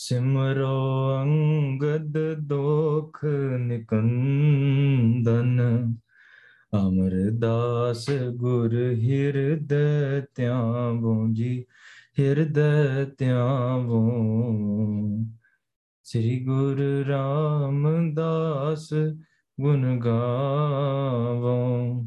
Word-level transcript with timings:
ਸਿਮਰੋ 0.00 1.22
ਅੰਗਦ 1.22 2.34
ਦੋਖ 2.34 3.24
ਨਿਕੰਦਨ, 3.58 5.60
ਅਮਰਦਾਸ 6.74 8.06
ਗੁਰ 8.34 8.74
ਹਿਰਦੈ 8.74 10.26
ਧਿਆਵੋ 10.34 11.28
ਜੀ, 11.32 11.64
ਹਿਰਦੈ 12.18 13.06
ਧਿਆਵੋ। 13.18 14.10
ਸ੍ਰੀ 16.02 16.44
ਗੁਰੂ 16.44 17.08
ਰਾਮਦਾਸ 17.08 18.88
ਗੁਣ 19.60 20.00
ਗਾਵੋ। 20.00 22.06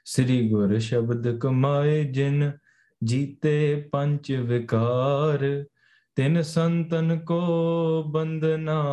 ਸ੍ਰੀ 0.05 0.49
ਗੁਰ 0.49 0.79
ਸ਼ਬਦ 0.79 1.37
ਕਮਾਏ 1.37 2.03
ਜਿਨ 2.03 2.51
ਜੀਤੇ 3.03 3.89
ਪੰਜ 3.91 4.31
ਵਿਕਾਰ, 4.31 5.65
ਤਿਨ 6.15 6.41
ਸੰਤਨ 6.41 7.19
ਕੋ 7.19 8.03
ਬੰਦਨਾ 8.03 8.83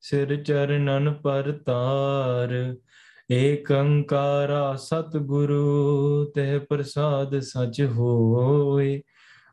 ਸਿਰ 0.00 0.42
ਚਰਨਨ 0.42 1.12
ਪਰਤਾਰ 1.12 2.76
ਏਕ 3.32 3.72
ਅੰਕਾਰਾ 3.72 4.74
ਸਤਿਗੁਰੂ 4.74 6.24
ਤੇ 6.34 6.58
ਪ੍ਰਸਾਦ 6.58 7.38
ਸਚ 7.38 7.82
ਹੋਏ। 7.82 9.02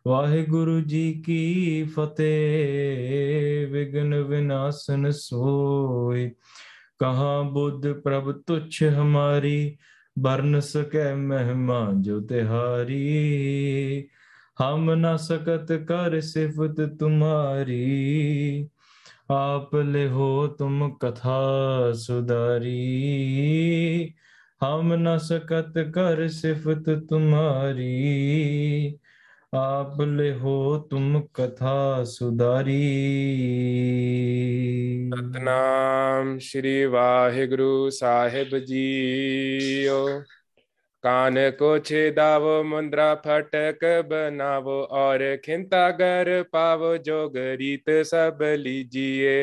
ਵਾਹਿਗੁਰੂ 0.08 0.82
ਜੀ 0.82 1.24
ਕੀ 1.26 1.84
ਫਤਿਹ 1.84 3.68
ਵਿਗਨ 3.68 4.16
ਵਿਨਾਸ਼ਨ 4.16 5.12
ਸੋਏ। 5.12 6.32
ਕਹਾਂ 7.00 7.44
ਬੁੱਧ 7.44 7.92
ਪ੍ਰਭ 7.92 8.32
ਤੁਛ 8.32 8.84
ਹਮਾਰੀ 8.84 9.78
बरन 10.20 10.60
सके 10.60 11.16
महिमा 11.16 11.92
जो 11.94 12.22
तिहारी। 12.22 14.08
हम 14.60 14.92
न 14.92 15.18
सकत 15.18 15.68
कर 15.72 16.22
सिफत 16.22 16.98
तुम्हारी। 17.00 18.68
आप 19.32 19.70
ले 19.76 20.08
हो 20.08 20.48
तुम 20.48 20.90
कथा 20.90 21.42
सुधारी। 21.92 22.94
हम 24.62 24.94
न 24.94 25.18
सकत 25.18 25.74
कर 25.78 26.28
सिफत 26.28 26.84
तुम्हारी। 27.10 27.94
ਤੁਮਾਰੀ 29.53 29.59
ਆਪ 29.59 30.01
ਲਿਹੋ 30.01 30.79
ਤੁਮ 30.79 31.23
ਕਥਾ 31.35 32.05
ਸੁਦਾਰੀ 32.05 32.71
ਸਤਨਾਮ 35.15 36.39
ਸ਼੍ਰੀ 36.39 36.85
ਵਾਹਿਗੁਰੂ 36.85 37.91
ਸਾਹਿਬ 37.91 38.59
ਜੀਓ 38.59 40.23
ਕਾਨ 41.03 41.51
ਕੋ 41.51 41.79
ਛੇਦਾਵੋ 41.79 42.63
ਮੁੰਦਰਾ 42.63 43.15
ਫਟਕ 43.15 44.07
ਬਨਾਵੋ 44.09 44.89
ਔਰ 44.91 45.37
ਖਿੰਤਾ 45.37 45.91
ਗਰ 45.91 46.45
ਪਾਵੋ 46.53 46.97
ਜੋਗ 46.97 47.37
ਰੀਤ 47.37 48.07
ਸਭ 48.07 48.43
ਲੀਜੀਏ 48.43 49.37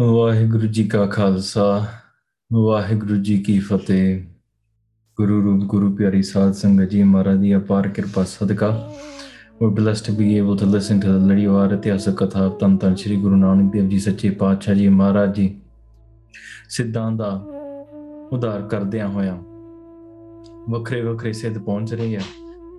ਵਾਹਿਗੁਰੂ 0.00 0.66
ਜੀ 0.66 0.88
ਕਾ 0.88 1.06
ਖਾਲਸਾ 1.06 1.86
ਵਾਹਿਗੁਰੂ 2.52 3.16
ਜੀ 3.16 3.38
ਕੀ 3.38 3.58
ਫਤਿਹ 3.58 4.22
ਗੁਰੂ 5.17 5.41
ਰੂਪ, 5.41 5.63
ਗੁਰੂ 5.63 5.95
ਪਿਆਰੀ 5.95 6.21
ਸਾਧ 6.23 6.51
ਸੰਗਤ 6.53 6.89
ਜੀ, 6.89 7.03
ਮਹਾਰਾਜ 7.03 7.37
ਦੀ 7.37 7.55
ਅਪਾਰ 7.55 7.87
ਕਿਰਪਾ, 7.87 8.23
ਸਦਕਾ। 8.23 8.67
We're 9.61 9.71
blessed 9.77 10.07
to 10.07 10.13
be 10.17 10.25
able 10.39 10.57
to 10.61 10.65
listen 10.65 10.99
to 11.03 11.13
the 11.13 11.27
ਲੜੀਵਾਰ 11.27 11.71
ਇਤਿਹਾਸਕ 11.73 12.15
ਕਥਾ 12.15 12.47
ਧੰਨ 12.59 12.77
ਧੰਨ 12.77 12.95
ਸ੍ਰੀ 12.95 13.15
ਗੁਰੂ 13.21 13.35
ਨਾਨਕ 13.35 13.71
ਦੇਵ 13.71 13.87
ਜੀ 13.89 13.99
ਸੱਚੇ 13.99 14.29
ਪਾਤਸ਼ਾਹ 14.29 14.75
ਜੀ 14.75 14.87
ਮਹਾਰਾਜ 14.89 15.33
ਜੀ 15.35 15.47
ਸਿੱਧਾਂ 16.69 17.11
ਦਾ 17.11 17.29
ਉਧਾਰ 18.31 18.61
ਕਰਦਿਆਂ 18.61 19.07
ਹੋਇਆਂ 19.07 19.37
ਵੱਖਰੇ 20.69 21.01
ਵੱਖਰੇ 21.01 21.33
ਸਿੱਧ 21.33 21.57
ਪਹੁੰਚ 21.57 21.93
ਰਹੇ 21.93 22.15
ਆ, 22.15 22.21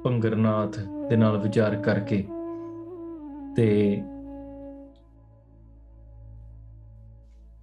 ਭੰਗਰਨਾਥ 0.05 0.79
ਦੇ 1.11 1.17
ਨਾਲ 1.17 1.39
ਵਿਚਾਰ 1.39 1.77
ਕਰਕੇ 1.83 2.23
ਤੇ 3.57 3.69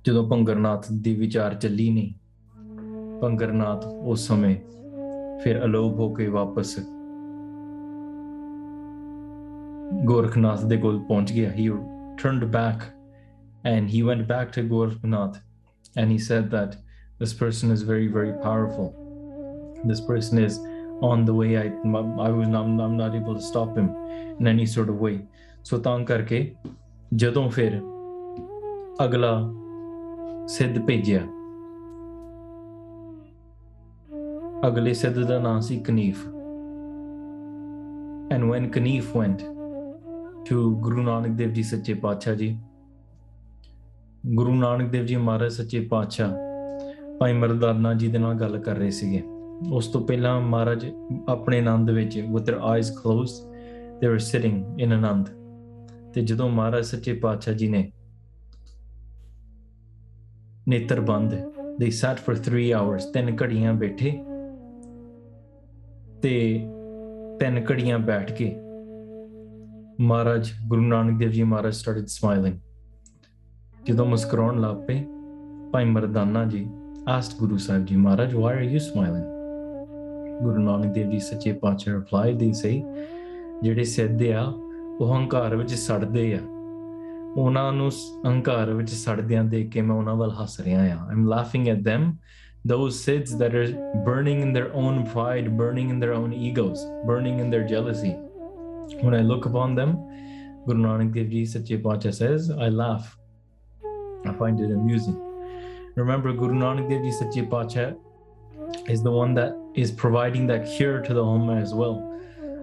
ਜਦੋਂ 0.06 0.28
ਭੰਗਰਨਾਥ 0.30 0.92
ਦੀ 0.92 1.16
ਵਿਚਾਰ 1.16 1.54
ਚੱਲੀ 1.56 1.90
ਨਹੀਂ 1.90 2.14
पंगरनाथ 3.22 3.86
उस 4.12 4.28
समय 4.28 4.54
फिर 5.44 5.58
अलोप 5.64 6.00
हो 6.00 6.10
के 6.18 6.28
वापस 6.38 6.76
गोरखनाथ 10.10 10.64
ਦੇ 10.68 10.78
ਕੋਲ 10.78 11.00
ਪਹੁੰਚ 11.08 11.32
ਗਿਆ 11.32 11.52
he 11.58 11.66
turned 12.22 12.46
back 12.52 12.86
and 13.72 13.90
he 13.90 14.02
went 14.10 14.28
back 14.28 14.52
to 14.56 14.64
Gorakhnath 14.72 15.38
and 15.96 16.12
he 16.12 16.18
said 16.18 16.50
that 16.52 16.78
this 17.20 17.34
person 17.42 17.72
is 17.76 17.84
very 17.92 18.08
very 18.08 18.34
powerful. 18.46 18.88
This 19.92 20.02
person 20.02 20.42
is 20.44 20.60
on 21.02 21.26
the 21.26 21.34
way. 21.34 21.58
I, 21.58 21.66
I 22.26 22.30
was 22.38 22.48
I'm, 22.48 22.80
I'm 22.80 22.98
not 22.98 23.16
able 23.16 23.36
to 23.36 23.42
stop 23.42 23.78
him 23.78 23.90
in 24.40 24.48
any 24.48 24.66
sort 24.66 24.90
of 24.90 25.00
way. 25.08 25.16
So 25.64 25.80
ਤਾਂ 25.84 26.00
ਕਰਕੇ 26.10 26.40
ਜਦੋਂ 27.14 27.50
ਫਿਰ 27.50 27.80
ਅਗਲਾ 29.06 29.34
ਸਿੱਧ 30.48 30.80
ਭੇਜਿਆ 30.88 31.22
ਅਗਲੇ 34.68 34.94
ਸਿੱਧ 34.94 35.20
ਦਾ 35.20 35.40
ਨਾਮ 35.40 35.60
ਸੀ 35.60 35.80
Kanif. 35.80 36.28
And 38.36 38.44
when 38.44 38.64
Kanif 38.64 39.04
went 39.22 39.40
to 40.48 40.58
Guru 40.86 41.02
Nanak 41.02 41.34
Dev 41.42 41.50
Ji 41.50 41.64
ਸੱਚੇ 41.64 41.94
ਪਾਤਸ਼ਾਹ 41.94 42.36
ਜੀ, 42.36 42.60
ਗੁਰੂ 44.36 44.56
ਨਾਨਕ 44.56 44.90
ਦੇਵ 44.90 45.06
ਜੀ 45.06 45.16
ਮਹਾਰਾਜ 45.16 45.52
ਸੱਚੇ 45.52 45.80
ਪਾਤਸ਼ਾਹ 45.80 46.36
ਭਾਈ 47.20 47.34
ਮਰਦਾਨਾ 47.34 47.94
ਜੀ 47.94 48.08
ਦੇ 48.08 48.18
ਨਾਲ 48.18 48.34
ਗੱਲ 48.34 48.58
ਕਰ 48.58 48.76
ਰਹੇ 48.76 48.90
ਸੀਗੇ। 48.90 49.24
ਉਸ 49.72 49.88
ਤੋਂ 49.88 50.02
ਪਹਿਲਾਂ 50.02 50.42
ਮਹਾਰਾਜ 50.42 50.86
ਆਪਣੇ 51.30 51.60
ਆਨੰਦ 51.60 51.90
ਵਿੱਚ 51.90 52.20
with 52.20 52.44
their 52.44 52.58
eyes 52.58 52.90
closed, 53.02 53.54
they 54.00 54.14
were 54.14 54.24
sitting 54.34 54.58
in 54.86 54.94
ਆਨੰਦ। 54.94 55.30
ਤੇ 56.14 56.22
ਜਦੋਂ 56.22 56.50
ਮਹਾਰਾਜ 56.50 56.84
ਸੱਚੇ 56.84 57.14
ਪਾਤਸ਼ਾਹ 57.14 57.54
ਜੀ 57.54 57.68
ਨੇ 57.70 57.92
ਨੇਤਰ 60.68 61.02
ਬੰਦ, 61.02 61.34
they 61.84 61.90
sat 61.90 62.16
for 62.16 62.40
3 62.50 62.70
hours, 62.80 63.12
ਤਿੰਨ 63.14 63.38
ਘੜੀਆਂ 63.44 63.74
ਬੈਠੇ 63.74 64.24
ਤੇ 66.26 66.68
ਤਿੰਨ 67.40 67.66
ਘੜੀਆਂ 67.72 68.00
ਬੈਠ 68.00 68.32
ਕੇ 68.32 68.56
ਮਹਾਰਾਜ 70.00 70.50
ਗੁਰੂ 70.68 70.82
ਨਾਨਕ 70.82 71.20
ਦੇਵ 71.20 71.30
ਜੀ 71.30 71.44
ਮਹਾਰਾਜ 71.44 71.74
ਸਟਾਰਟਡ 71.74 72.06
ਸਮਾਈਲਿੰਗ 72.06 72.60
ਜਦੋਂ 73.86 74.06
ਮੁਸਕਰਾਉਣ 74.06 74.62
ਲੱਗ 74.62 74.76
ਪਏ, 74.88 75.06
ਭਾਈ 75.72 75.86
Mardana 75.86 76.46
ji 76.46 76.68
asked 76.94 77.38
Guru 77.40 77.58
Sahib 77.58 77.86
ji, 77.86 77.96
Maharaj, 77.96 78.34
why 78.34 78.44
are 78.44 78.64
you 78.64 78.78
smiling? 78.78 79.26
ਗੁਰੂ 80.44 80.58
ਨਾਨਕ 80.58 80.94
ਦੇਵ 80.94 81.10
ਜੀ 81.10 81.20
ਸੱਚੇ 81.20 81.54
ਪਾਤਸ਼ਾਹ 81.54 81.94
replied 81.96 82.36
they 82.36 82.52
say 82.52 83.06
ਜਿਹੜੇ 83.62 83.84
ਸਿੱਧੇ 83.84 84.34
ਆ, 84.34 84.44
ਉਹ 85.00 85.16
ਹੰਕਾਰ 85.16 85.56
ਵਿੱਚ 85.56 85.74
ਸੜਦੇ 85.74 86.34
ਆ। 86.34 86.40
ਉਹਨਾਂ 87.38 87.74
ਨੂੰ 87.74 87.92
ਸ- 87.92 88.28
ਹੰਕਾਰ 88.28 88.74
ਵਿੱਚ 88.74 88.90
ਸੜਦਿਆਂ 88.90 89.44
ਦੇਖ 89.44 89.70
ਕੇ 89.70 89.82
ਮੈਂ 89.82 89.96
ਉਹਨਾਂ 89.96 90.16
ਵੱਲ 90.16 90.32
ਹੱਸ 90.42 90.60
ਰਿਹਾ 90.60 90.84
ਆ। 90.84 91.08
I'm 91.12 91.24
laughing 91.24 91.78
at 91.78 91.94
them 91.94 92.18
those 92.66 93.00
Sids 93.06 93.38
that 93.38 93.54
are 93.54 93.72
burning 94.04 94.42
in 94.42 94.52
their 94.52 94.74
own 94.74 95.06
pride, 95.12 95.56
burning 95.56 95.92
in 95.92 96.00
their 96.00 96.14
own 96.14 96.34
egos, 96.34 96.84
burning 97.06 97.38
in 97.40 97.52
their 97.52 97.64
jealousy. 97.64 98.14
When 99.02 99.14
I 99.14 99.22
look 99.22 99.46
upon 99.46 99.76
them, 99.76 99.92
Guru 100.66 100.82
Nanak 100.82 101.14
Dev 101.14 101.30
Ji 101.30 101.46
Sache 101.46 101.82
Pacha 101.82 102.12
says, 102.12 102.50
I 102.50 102.70
laugh. 102.70 103.18
I 104.26 104.34
find 104.34 104.60
it 104.60 104.72
amusing. 104.72 105.16
Remember, 105.94 106.34
Guru 106.34 106.56
Nanak 106.56 106.90
Dev 106.90 107.04
Ji 107.04 107.12
Sache 107.12 107.48
Pacha 107.48 107.96
is 108.88 109.04
the 109.04 109.12
one 109.12 109.36
that 109.36 109.56
is 109.76 109.92
providing 109.92 110.48
that 110.48 110.66
cure 110.66 111.02
to 111.02 111.14
the 111.14 111.24
Ummah 111.24 111.62
as 111.62 111.76
well. 111.76 112.02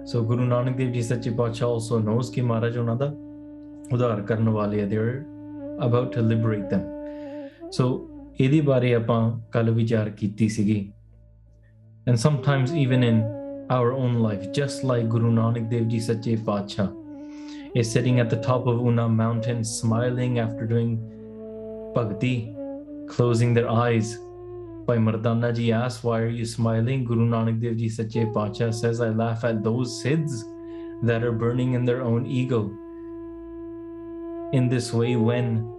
So 0.05 0.21
Guru 0.23 0.49
Nanak 0.49 0.77
Dev 0.79 0.93
Ji 0.93 1.03
Sache 1.03 1.37
Pacha 1.37 1.65
also 1.65 2.01
knows 2.01 2.29
ki 2.29 2.41
Maharaj 2.41 2.75
Onada 2.75 3.17
udar 3.91 4.27
karnavaliya, 4.27 4.89
they 4.89 4.97
are 4.97 5.27
about 5.79 6.13
to 6.13 6.23
liberate 6.23 6.69
them. 6.71 6.89
So 7.71 8.09
ਇਹਦੇ 8.41 8.61
ਬਾਰੇ 8.61 8.95
ਆਪਾਂ 8.95 9.21
ਕੱਲ 9.53 9.71
ਵਿਚਾਰ 9.71 10.11
ਕੀਤੀ 10.11 10.49
and 12.11 12.19
sometimes 12.19 12.73
even 12.75 13.05
in 13.09 13.19
our 13.75 13.93
own 13.93 14.15
life 14.23 14.47
just 14.59 14.83
like 14.91 15.05
guru 15.09 15.29
nanak 15.35 15.69
dev 15.73 15.85
ji 15.93 16.01
sache 16.07 16.33
paatsha 16.49 16.87
is 17.83 17.93
sitting 17.97 18.19
at 18.25 18.33
the 18.35 18.41
top 18.49 18.67
of 18.73 18.81
una 18.93 19.05
mountain 19.21 19.63
smiling 19.75 20.41
after 20.47 20.67
doing 20.73 20.91
bhakti 21.95 22.35
closing 23.07 23.53
their 23.55 23.69
eyes. 23.69 24.19
Bhai 24.87 24.97
mardana 24.97 25.55
ji 25.55 25.73
asks 25.73 26.03
why 26.03 26.21
are 26.21 26.29
you 26.29 26.45
smiling? 26.45 27.05
Guru 27.05 27.29
nanak 27.29 27.61
dev 27.61 27.77
ji 27.77 27.89
sache 27.89 28.27
paatsha 28.35 28.73
says 28.75 29.01
i 29.01 29.09
laugh 29.09 29.45
at 29.45 29.63
those 29.63 30.03
siddhas 30.03 30.45
that 31.03 31.23
are 31.23 31.33
burning 31.33 31.75
in 31.75 31.85
their 31.85 32.03
own 32.03 32.27
ego. 32.27 32.71
In 34.53 34.69
this 34.69 34.93
way 34.93 35.17
when 35.17 35.72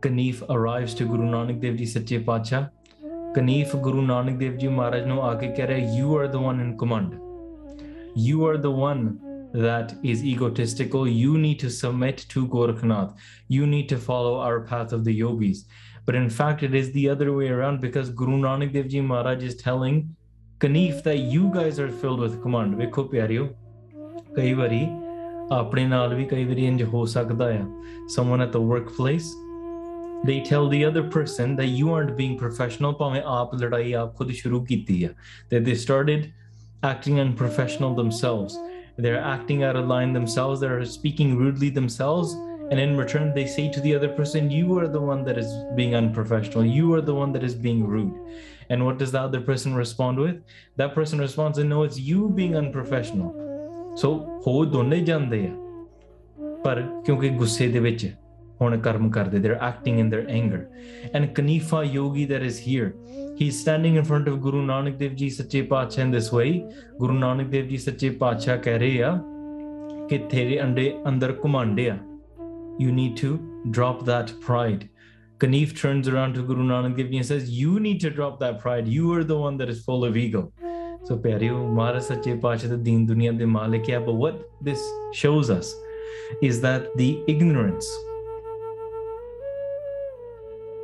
Kanif 0.00 0.42
arrives 0.50 0.94
to 0.94 1.06
Guru 1.06 1.28
Nanak 1.34 1.60
Dev 1.60 1.76
Ji 1.76 1.86
Sache 1.86 2.24
Pacha. 2.24 2.70
Kanif 3.36 3.74
Guru 3.82 4.02
Nanak 4.02 4.38
Dev 4.38 4.58
Ji 4.58 4.68
Maharaj 4.68 5.06
ਨੂੰ 5.08 5.22
ਆ 5.26 5.34
ਕੇ 5.34 5.48
ਕਹਿ 5.58 5.66
ਰਿਹਾ 5.68 5.94
you 5.98 6.16
are 6.16 6.26
the 6.34 6.42
one 6.48 6.60
in 6.64 6.72
command. 6.82 7.14
You 8.26 8.44
are 8.48 8.58
the 8.66 8.70
one 8.70 9.04
that 9.66 9.94
is 10.02 10.24
egotistical. 10.32 11.08
You 11.08 11.38
need 11.38 11.58
to 11.60 11.70
submit 11.70 12.26
to 12.34 12.46
Gorakhnath. 12.48 13.14
You 13.56 13.66
need 13.66 13.88
to 13.94 13.98
follow 14.08 14.34
our 14.48 14.60
path 14.72 14.92
of 14.92 15.04
the 15.04 15.14
yogis. 15.20 15.64
But 16.06 16.14
in 16.14 16.28
fact, 16.38 16.62
it 16.62 16.74
is 16.74 16.92
the 16.92 17.08
other 17.08 17.32
way 17.32 17.48
around 17.48 17.80
because 17.80 18.10
Guru 18.10 18.36
Nanak 18.44 18.72
Dev 18.72 18.88
Ji 18.88 19.00
Maharaj 19.00 19.42
is 19.42 19.56
telling 19.56 20.00
Kanif 20.60 21.02
that 21.04 21.18
you 21.18 21.50
guys 21.54 21.78
are 21.78 21.90
filled 22.02 22.20
with 22.20 22.36
command. 22.42 22.76
ਵੇਖੋ 22.76 23.04
ਪਿਆਰਿਓ 23.14 23.48
ਕਈ 24.36 24.52
ਵਾਰੀ 24.60 24.86
ਆਪਣੇ 25.52 25.86
ਨਾਲ 25.86 26.14
ਵੀ 26.14 26.24
ਕਈ 26.24 26.44
ਵਾਰੀ 26.44 26.66
ਇੰਜ 26.66 26.82
ਹੋ 26.92 27.04
ਸਕਦਾ 27.14 27.48
ਆ 27.54 27.64
someone 28.16 28.44
at 28.46 28.52
the 28.56 28.62
workplace 28.72 29.28
they 30.26 30.40
tell 30.40 30.68
the 30.68 30.84
other 30.84 31.02
person 31.16 31.54
that 31.56 31.68
you 31.78 31.92
aren't 31.96 32.16
being 32.20 32.36
professional 32.42 32.94
ਭਾਵੇਂ 32.98 33.22
ਆਪ 33.26 33.54
ਲੜਾਈ 33.62 33.92
ਆਪ 34.02 34.16
ਖੁਦ 34.16 34.30
ਸ਼ੁਰੂ 34.40 34.64
ਕੀਤੀ 34.64 35.02
ਆ 35.04 35.10
that 35.52 35.68
they 35.68 35.76
started 35.84 36.24
acting 36.92 37.20
unprofessional 37.26 37.94
themselves 38.00 38.56
they're 39.04 39.22
acting 39.34 39.62
out 39.68 39.76
of 39.80 39.86
line 39.92 40.16
themselves 40.16 40.64
they're 40.64 40.84
speaking 40.96 41.30
rudely 41.42 41.70
themselves 41.78 42.34
and 42.70 42.80
in 42.86 42.96
return 43.02 43.30
they 43.36 43.46
say 43.54 43.64
to 43.76 43.80
the 43.86 43.94
other 43.98 44.10
person 44.18 44.50
you 44.50 44.76
are 44.80 44.88
the 44.96 45.04
one 45.12 45.24
that 45.28 45.38
is 45.44 45.48
being 45.78 45.94
unprofessional 46.02 46.64
you 46.78 46.92
are 46.96 47.00
the 47.10 47.16
one 47.22 47.32
that 47.36 47.44
is 47.48 47.54
being 47.66 47.80
rude 47.94 48.14
and 48.70 48.84
what 48.86 48.98
does 48.98 49.12
the 49.16 49.20
other 49.20 49.40
person 49.40 49.74
respond 49.74 50.18
with 50.18 50.36
that 50.82 50.94
person 50.98 51.24
responds 51.26 51.58
and 51.58 51.68
no 51.76 51.82
it's 51.88 51.98
you 52.10 52.28
being 52.42 52.56
unprofessional 52.64 53.32
so 54.02 54.08
ਹੋ 54.46 54.64
ਦੋਨੇ 54.64 55.00
ਜਾਂਦੇ 55.04 55.46
ਆ 55.46 55.50
ਪਰ 56.64 56.80
ਕਿਉਂਕਿ 57.06 57.28
ਗੁੱਸੇ 57.28 57.68
ਦੇ 57.68 57.80
ਵਿੱਚ 57.80 58.06
they're 58.59 59.61
acting 59.63 59.99
in 59.99 60.09
their 60.09 60.29
anger. 60.29 60.69
And 61.13 61.33
Kanifa 61.33 61.91
Yogi 61.91 62.25
that 62.25 62.43
is 62.43 62.59
here, 62.59 62.95
he's 63.37 63.59
standing 63.59 63.95
in 63.95 64.03
front 64.03 64.27
of 64.27 64.41
Guru 64.41 64.65
Nanak 64.65 64.97
Dev 64.97 65.15
Ji 65.15 65.29
Sache 65.29 65.97
in 65.97 66.11
this 66.11 66.31
way. 66.31 66.65
Guru 66.99 67.13
Nanak 67.13 67.51
Dev 67.51 67.69
Ji 67.69 67.77
Sache 67.77 68.19
Pacha 68.19 68.57
keh 68.57 68.77
rahe 68.77 68.97
ya 68.97 69.17
ke 70.07 70.29
tere 70.29 70.59
ande 70.59 71.01
andar 71.05 71.39
kumande 71.39 71.99
You 72.79 72.91
need 72.91 73.15
to 73.17 73.39
drop 73.71 74.05
that 74.05 74.33
pride. 74.41 74.89
Kanif 75.37 75.79
turns 75.79 76.09
around 76.09 76.33
to 76.33 76.43
Guru 76.43 76.63
Nanak 76.63 76.97
Dev 76.97 77.09
Ji 77.11 77.17
and 77.17 77.25
says, 77.25 77.49
You 77.49 77.79
need 77.79 78.01
to 78.01 78.09
drop 78.09 78.39
that 78.41 78.59
pride. 78.59 78.87
You 78.87 79.13
are 79.13 79.23
the 79.23 79.37
one 79.37 79.55
that 79.57 79.69
is 79.69 79.83
full 79.83 80.03
of 80.03 80.17
ego. 80.17 80.51
So, 81.05 81.17
Pyareo, 81.17 81.71
Mara 81.71 82.01
Sache 82.01 82.39
Pacha, 82.41 82.67
the 82.67 82.75
Deen 82.75 83.07
Dunya 83.07 83.37
de 83.37 83.47
Malik. 83.47 83.85
But 83.87 84.13
what 84.13 84.41
this 84.61 84.85
shows 85.13 85.49
us 85.49 85.73
is 86.41 86.59
that 86.59 86.95
the 86.97 87.23
ignorance 87.27 87.87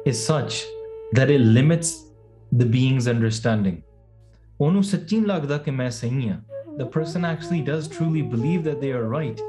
is 0.06 0.24
such 0.24 0.64
that 1.14 1.32
it 1.32 1.42
limits 1.42 2.06
the 2.52 2.66
being's 2.66 3.08
understanding. 3.08 3.84
Onu 4.60 4.82
lagda 5.26 5.60
ke. 5.60 6.78
The 6.78 6.86
person 6.86 7.26
actually 7.26 7.62
does 7.62 7.88
truly 7.88 8.22
believe 8.22 8.64
that 8.64 8.80
they 8.80 8.92
are 8.92 9.08
right, 9.08 9.40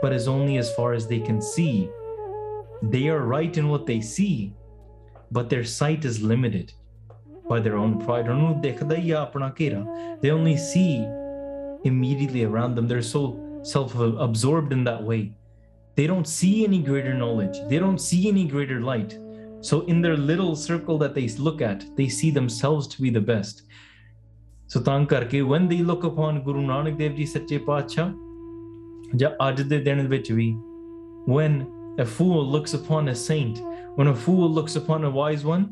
but 0.00 0.12
is 0.12 0.28
only 0.28 0.56
as 0.56 0.74
far 0.74 0.94
as 0.94 1.06
they 1.06 1.20
can 1.20 1.42
see. 1.42 1.90
They 2.82 3.08
are 3.08 3.20
right 3.20 3.54
in 3.56 3.68
what 3.68 3.86
they 3.86 4.00
see, 4.00 4.54
but 5.30 5.50
their 5.50 5.64
sight 5.64 6.04
is 6.04 6.22
limited 6.22 6.72
by 7.48 7.60
their 7.60 7.76
own 7.76 7.98
pride. 8.04 8.26
They 10.22 10.30
only 10.30 10.56
see 10.56 11.06
immediately 11.84 12.44
around 12.44 12.76
them. 12.76 12.88
They're 12.88 13.02
so 13.02 13.60
self 13.62 13.94
absorbed 13.98 14.72
in 14.72 14.84
that 14.84 15.02
way. 15.02 15.32
They 15.96 16.06
don't 16.06 16.26
see 16.26 16.64
any 16.64 16.80
greater 16.80 17.12
knowledge, 17.12 17.58
they 17.68 17.78
don't 17.78 18.00
see 18.00 18.28
any 18.28 18.46
greater 18.46 18.80
light. 18.80 19.18
So 19.61 19.81
in 19.81 20.01
their 20.01 20.15
little 20.15 20.55
circle 20.55 20.97
that 20.99 21.15
they 21.15 21.27
look 21.39 21.61
at, 21.61 21.85
they 21.95 22.07
see 22.07 22.29
themselves 22.29 22.87
to 22.87 23.01
be 23.01 23.09
the 23.09 23.21
best. 23.21 23.63
So 24.67 24.81
ਤਾਂ 24.81 25.05
ਕਰਕੇ 25.05 25.41
when 25.41 25.67
they 25.71 25.81
look 25.89 26.03
upon 26.09 26.43
Guru 26.43 26.61
Nanak 26.67 26.97
Dev 26.99 27.15
Ji 27.17 27.25
ਸੱਚੇ 27.25 27.57
ਪਾਤਸ਼ਾਹ 27.67 28.11
ਜਾਂ 29.15 29.31
ਅੱਜ 29.47 29.61
ਦੇ 29.61 29.79
ਦਿਨ 29.83 30.07
ਵਿੱਚ 30.07 30.31
ਵੀ 30.31 30.55
when 31.27 31.65
a 31.97 32.05
fool 32.05 32.45
looks 32.55 32.73
upon 32.73 33.07
a 33.07 33.15
saint, 33.15 33.61
when 33.95 34.07
a 34.07 34.15
fool 34.23 34.49
looks 34.57 34.75
upon 34.75 35.05
a 35.05 35.09
wise 35.09 35.45
one, 35.45 35.65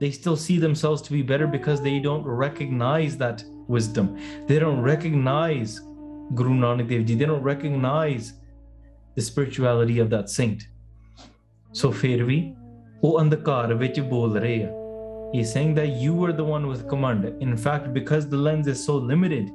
they 0.00 0.10
still 0.10 0.36
see 0.36 0.58
themselves 0.58 1.02
to 1.02 1.12
be 1.12 1.22
better 1.22 1.46
because 1.46 1.80
they 1.80 1.98
don't 1.98 2.24
recognize 2.24 3.16
that 3.18 3.44
wisdom. 3.68 4.16
They 4.46 4.58
don't 4.58 4.82
recognize 4.82 5.80
Guru 6.34 6.54
Nanak 6.54 6.88
Dev 6.88 7.06
Ji. 7.06 7.14
They 7.14 7.24
don't 7.24 7.42
recognize 7.42 8.32
the 9.14 9.22
spirituality 9.22 9.98
of 9.98 10.10
that 10.10 10.28
saint. 10.28 10.68
So 11.72 11.90
ਫਿਰ 11.90 12.24
ਵੀ 12.24 12.38
ਉਹ 13.04 13.20
ਅੰਧਕਾਰ 13.20 13.74
ਵਿੱਚ 13.74 14.00
ਬੋਲ 14.00 14.36
ਰਹੇ 14.36 14.62
ਆ 14.64 14.68
He's 15.32 15.50
saying 15.54 15.74
that 15.74 15.90
you 16.02 16.14
are 16.24 16.32
the 16.32 16.44
one 16.44 16.64
with 16.66 16.88
command. 16.88 17.26
In 17.40 17.56
fact, 17.56 17.92
because 17.94 18.24
the 18.28 18.36
lens 18.36 18.66
is 18.66 18.80
so 18.84 18.96
limited, 19.10 19.50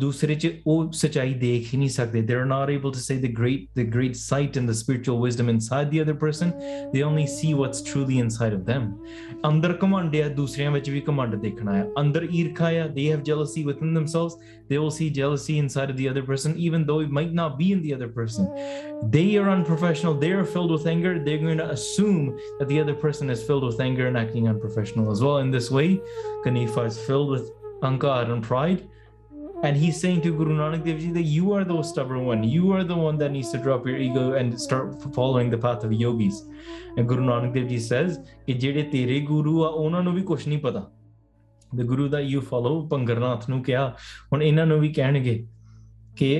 ਦੂਸਰੇ 0.00 0.34
ਚ 0.34 0.48
ਉਹ 0.66 0.90
ਸਚਾਈ 0.92 1.32
ਦੇਖ 1.34 1.72
ਹੀ 1.72 1.78
ਨਹੀਂ 1.78 1.88
ਸਕਦੇ 1.90 2.20
they're 2.26 2.48
not 2.50 2.70
able 2.74 2.92
to 2.96 3.00
say 3.04 3.14
the 3.22 3.30
great 3.38 3.62
the 3.78 3.84
great 3.94 4.18
sight 4.18 4.58
and 4.58 4.70
the 4.70 4.76
spiritual 4.80 5.16
wisdom 5.22 5.48
inside 5.52 5.88
the 5.94 6.02
other 6.02 6.14
person 6.20 6.52
they 6.92 7.00
only 7.06 7.24
see 7.32 7.48
what's 7.60 7.80
truly 7.88 8.18
inside 8.24 8.54
of 8.58 8.60
them 8.68 8.84
ਅੰਦਰ 9.48 9.76
ਘਮੰਡ 9.84 10.14
ਆ 10.16 10.28
ਦੂਸਰਿਆਂ 10.36 10.70
ਵਿੱਚ 10.70 10.90
ਵੀ 10.90 11.00
ਘਮੰਡ 11.08 11.34
ਦੇਖਣਾ 11.42 11.72
ਆ 11.80 11.86
ਅੰਦਰ 12.00 12.26
ਈਰਖਾ 12.30 12.68
ਆ 12.82 12.84
they 12.98 13.06
have 13.12 13.24
jealousy 13.30 13.64
within 13.70 13.98
themselves 13.98 14.36
they 14.70 14.78
will 14.82 14.94
see 14.98 15.08
jealousy 15.18 15.56
inside 15.62 15.92
of 15.94 15.98
the 16.02 16.06
other 16.12 16.22
person 16.28 16.54
even 16.66 16.86
though 16.90 16.98
it 17.06 17.16
might 17.18 17.34
not 17.40 17.56
be 17.62 17.70
in 17.76 17.82
the 17.86 17.94
other 17.96 18.08
person 18.18 18.46
they 19.16 19.26
are 19.40 19.48
unprofessional 19.54 20.14
they 20.26 20.30
are 20.42 20.44
filled 20.52 20.74
with 20.76 20.86
anger 20.94 21.14
they're 21.26 21.42
going 21.46 21.62
to 21.64 21.68
assume 21.78 22.22
that 22.60 22.70
the 22.74 22.78
other 22.84 22.96
person 23.06 23.34
is 23.36 23.42
filled 23.48 23.66
with 23.70 23.82
anger 23.88 24.06
and 24.12 24.22
acting 24.22 24.46
unprofessional 24.54 25.10
as 25.16 25.24
well 25.28 25.42
in 25.46 25.50
this 25.56 25.70
way 25.78 25.88
kanifa 26.46 26.86
is 26.92 27.00
filled 27.08 27.34
with 27.34 27.50
ankar 27.90 28.22
and 28.36 28.48
pride 28.52 28.86
and 29.62 29.76
he's 29.76 30.00
saying 30.00 30.20
to 30.22 30.32
Guru 30.32 30.56
Nanak 30.56 30.84
Dev 30.84 31.00
Ji 31.00 31.10
that 31.12 31.22
you 31.22 31.52
are 31.52 31.64
the 31.64 31.82
stubborn 31.82 32.24
one. 32.26 32.44
You 32.44 32.72
are 32.72 32.84
the 32.84 32.96
one 32.96 33.18
that 33.18 33.32
needs 33.32 33.50
to 33.52 33.58
drop 33.58 33.86
your 33.86 33.96
ego 33.96 34.32
and 34.34 34.60
start 34.60 35.02
following 35.14 35.50
the 35.50 35.58
path 35.58 35.84
of 35.84 35.92
yogis. 35.92 36.44
And 36.96 37.08
Guru 37.08 37.24
Nanak 37.24 37.54
Dev 37.54 37.68
Ji 37.68 37.78
says 37.78 38.18
ਕਿ 38.46 38.52
ਜਿਹੜੇ 38.52 38.82
ਤੇਰੇ 38.92 39.20
ਗੁਰੂ 39.26 39.62
ਆ 39.64 39.68
ਉਹਨਾਂ 39.68 40.02
ਨੂੰ 40.02 40.14
ਵੀ 40.14 40.22
ਕੁਝ 40.22 40.46
ਨਹੀਂ 40.48 40.58
ਪਤਾ 40.58 40.90
the 41.72 41.86
guru 41.88 42.08
that 42.10 42.28
you 42.32 42.42
follow 42.50 42.74
ਪੰਗਰਨਾਥ 42.90 43.48
ਨੂੰ 43.50 43.62
ਕਿਹਾ 43.62 43.88
ਹੁਣ 44.32 44.42
ਇਹਨਾਂ 44.42 44.66
ਨੂੰ 44.66 44.78
ਵੀ 44.80 44.92
ਕਹਿਣਗੇ 44.92 45.44
ਕਿ 46.18 46.30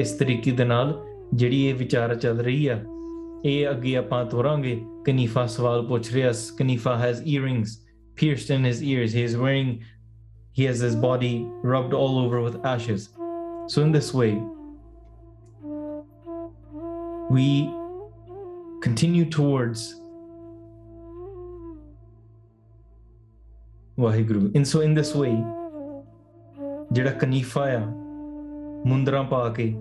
ਇਸ 0.00 0.12
ਤਰੀਕੇ 0.18 0.50
ਦੇ 0.50 0.64
ਨਾਲ 0.64 0.94
ਜਿਹੜੀ 1.34 1.62
ਇਹ 1.68 1.74
ਵਿਚਾਰ 1.74 2.14
ਚੱਲ 2.14 2.40
ਰਹੀ 2.40 2.66
ਆ 2.66 2.80
ਇਹ 3.44 3.70
ਅੱਗੇ 3.70 3.96
ਆਪਾਂ 3.96 4.24
ਤੋਰਾਂਗੇ 4.30 4.80
ਕਨੀਫਾ 5.06 5.46
ਸਵਾਲ 5.46 5.86
ਪੁੱਛ 5.86 6.12
ਰਿਹਾ 6.14 6.32
Kanifa 6.58 6.96
has 7.02 7.22
earrings 7.34 7.78
pierced 8.20 8.50
in 8.56 8.66
his 8.68 8.82
ears 8.92 9.14
he 9.18 9.22
is 9.28 9.36
wearing 9.42 9.70
he 10.54 10.64
has 10.64 10.80
his 10.80 10.96
body 10.96 11.34
rubbed 11.62 11.94
all 11.94 12.18
over 12.18 12.40
with 12.40 12.56
ashes 12.64 13.08
so 13.68 13.82
in 13.82 13.92
this 13.92 14.12
way 14.20 14.32
we 17.30 17.46
continue 18.86 19.26
towards 19.38 19.82
Waheguru 24.00 24.40
and 24.58 24.66
so 24.72 24.80
in 24.88 24.94
this 25.00 25.14
way 25.22 25.34
ਜਿਹੜਾ 26.92 27.10
ਕਨੀਫਾ 27.20 27.64
ਆ 27.70 27.80
ਮੁੰਦਰਾਂ 28.86 29.22
ਪਾ 29.24 29.48
ਕੇ 29.58 29.72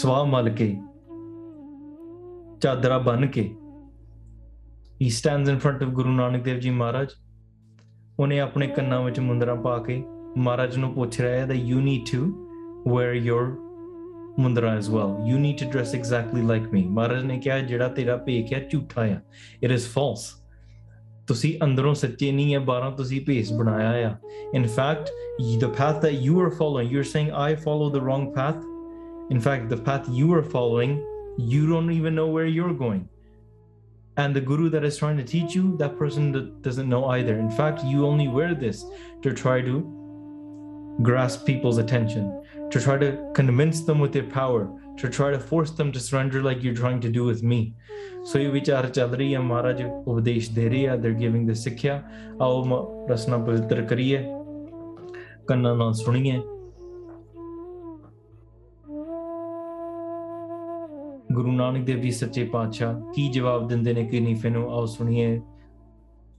ਸਵਾਹ 0.00 0.24
ਮਲ 0.26 0.50
ਕੇ 0.50 0.76
ਚਾਦਰਾ 2.60 2.98
ਬਨ 2.98 3.26
ਕੇ 3.26 3.42
he 5.02 5.10
stands 5.18 5.52
in 5.52 5.60
front 5.64 5.84
of 5.86 5.92
ਗੁਰੂ 5.94 6.12
ਨਾਨਕ 6.12 6.44
ਦੇਵ 6.44 6.58
ਜੀ 6.60 6.70
ਮਹਾਰਾਜ 6.70 7.12
ਉਹਨੇ 8.18 8.40
ਆਪਣੇ 8.40 8.66
ਕੰਨਾਂ 8.66 9.02
ਵਿੱਚ 9.02 9.20
ਮੁੰਦਰਾਂ 9.20 9.56
ਪਾ 9.56 9.78
ਕੇ 9.78 10.02
ਮਹਾਰਾਜ 10.38 10.76
ਨੂੰ 10.78 10.92
ਪੁੱਛ 10.94 11.20
ਰਿਹਾ 11.20 11.36
ਹੈ 11.36 11.46
that 11.46 11.62
you 11.70 11.78
need 11.88 12.10
to 12.12 12.22
wear 12.92 13.14
your 13.28 13.44
ਮੁੰਦਰਾ 14.40 14.74
as 14.78 14.90
well 14.94 15.14
you 15.28 15.38
need 15.44 15.56
to 15.62 15.70
dress 15.72 15.94
exactly 16.00 16.42
like 16.50 16.68
me 16.74 16.82
ਮਹਾਰਾਜ 16.88 17.24
ਨੇ 17.24 17.38
ਕਿਹਾ 17.38 17.58
ਜਿਹੜਾ 17.60 17.88
ਤੇਰਾ 17.88 18.16
ਭੇਖ 18.26 18.52
ਹੈ 18.52 18.68
ਝੂਠਾ 18.72 19.02
ਆ 19.02 19.20
it 19.66 19.76
is 19.78 19.88
false 19.96 20.26
ਤੁਸੀਂ 21.26 21.52
ਅੰਦਰੋਂ 21.64 21.94
ਸੱਚੇ 21.94 22.30
ਨਹੀਂ 22.32 22.54
ਹੈ 22.54 22.58
ਬਾਹਰੋਂ 22.58 22.90
ਤੁਸੀਂ 22.96 23.20
ਭੇਸ 23.26 23.52
ਬਣਾਇਆ 23.52 24.08
ਆ 24.08 24.16
in 24.58 24.64
fact 24.76 25.10
the 25.62 25.68
path 25.78 26.00
that 26.04 26.16
you 26.26 26.40
are 26.44 26.50
following 26.60 26.88
you're 26.94 27.10
saying 27.10 27.28
i 27.42 27.50
follow 27.66 27.88
the 27.96 28.02
wrong 28.06 28.24
path 28.38 28.64
in 29.34 29.42
fact 29.46 29.68
the 29.72 29.78
path 29.88 30.08
you 30.20 30.32
are 30.38 30.42
following 30.54 30.96
you 31.52 31.60
don't 31.72 31.92
even 31.96 32.18
know 32.20 32.26
where 32.36 32.48
you're 32.54 32.74
going 32.80 33.02
and 34.16 34.36
the 34.36 34.40
guru 34.42 34.68
that 34.70 34.84
is 34.84 34.96
trying 34.98 35.18
to 35.18 35.24
teach 35.24 35.54
you 35.56 35.76
that 35.78 35.96
person 35.98 36.24
that 36.32 36.48
doesn't 36.62 36.88
know 36.88 37.04
either 37.16 37.34
in 37.38 37.50
fact 37.58 37.84
you 37.92 38.04
only 38.06 38.28
wear 38.38 38.54
this 38.64 38.80
to 39.26 39.32
try 39.42 39.56
to 39.68 39.76
grasp 41.02 41.46
people's 41.46 41.78
attention 41.78 42.24
to 42.70 42.80
try 42.86 42.96
to 42.98 43.10
convince 43.34 43.80
them 43.82 43.98
with 44.00 44.14
your 44.14 44.26
power 44.34 44.62
to 45.02 45.08
try 45.08 45.28
to 45.30 45.38
force 45.50 45.70
them 45.78 45.90
to 45.92 46.00
surrender 46.00 46.42
like 46.42 46.62
you're 46.62 46.80
trying 46.82 47.00
to 47.06 47.12
do 47.18 47.24
with 47.32 47.42
me 47.52 47.60
ਸੋ 48.30 48.38
ਇਹ 48.38 48.48
ਵਿਚਾਰ 48.52 48.86
ਚੱਲ 48.96 49.14
ਰਹੀ 49.16 49.34
ਹੈ 49.34 49.38
ਮਹਾਰਾਜ 49.40 49.82
ਉਪਦੇਸ਼ 49.82 50.50
ਦੇ 50.54 50.68
ਰਹੇ 50.68 50.86
ਆ 50.88 50.94
they're 51.02 51.18
giving 51.20 51.46
the 51.48 51.54
ਸਿੱਖਿਆ 51.60 51.94
ਆਓ 52.42 52.62
ਮ- 52.64 52.84
ਰਸਨਾ 53.10 53.38
ਪਵਿੱਤਰ 53.44 53.80
ਕਰੀਏ 53.90 54.18
ਕੰਨਾਂ 55.48 55.74
ਨਾਲ 55.76 55.92
ਸੁਣੀਏ 55.94 56.40
ਗੁਰੂ 61.34 61.52
ਨਾਨਕ 61.52 61.84
ਦੇਵ 61.86 62.00
ਜੀ 62.00 62.10
ਸੱਚੇ 62.10 62.44
ਪਾਤਸ਼ਾਹ 62.52 63.00
ਕੀ 63.14 63.28
ਜਵਾਬ 63.32 63.68
ਦਿੰਦੇ 63.68 63.92
ਨੇ 63.92 64.04
ਕਨੀਫੇ 64.04 64.50
ਨੂੰ 64.50 64.70
ਆਓ 64.72 64.86
ਸੁਣੀਏ 64.86 65.40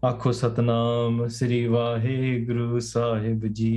ਆਖੋ 0.05 0.31
ਸਤਨਾਮ 0.31 1.27
ਸ੍ਰੀ 1.27 1.65
ਵਾਹਿਗੁਰੂ 1.67 2.79
ਸਾਹਿਬ 2.79 3.45
ਜੀ 3.47 3.73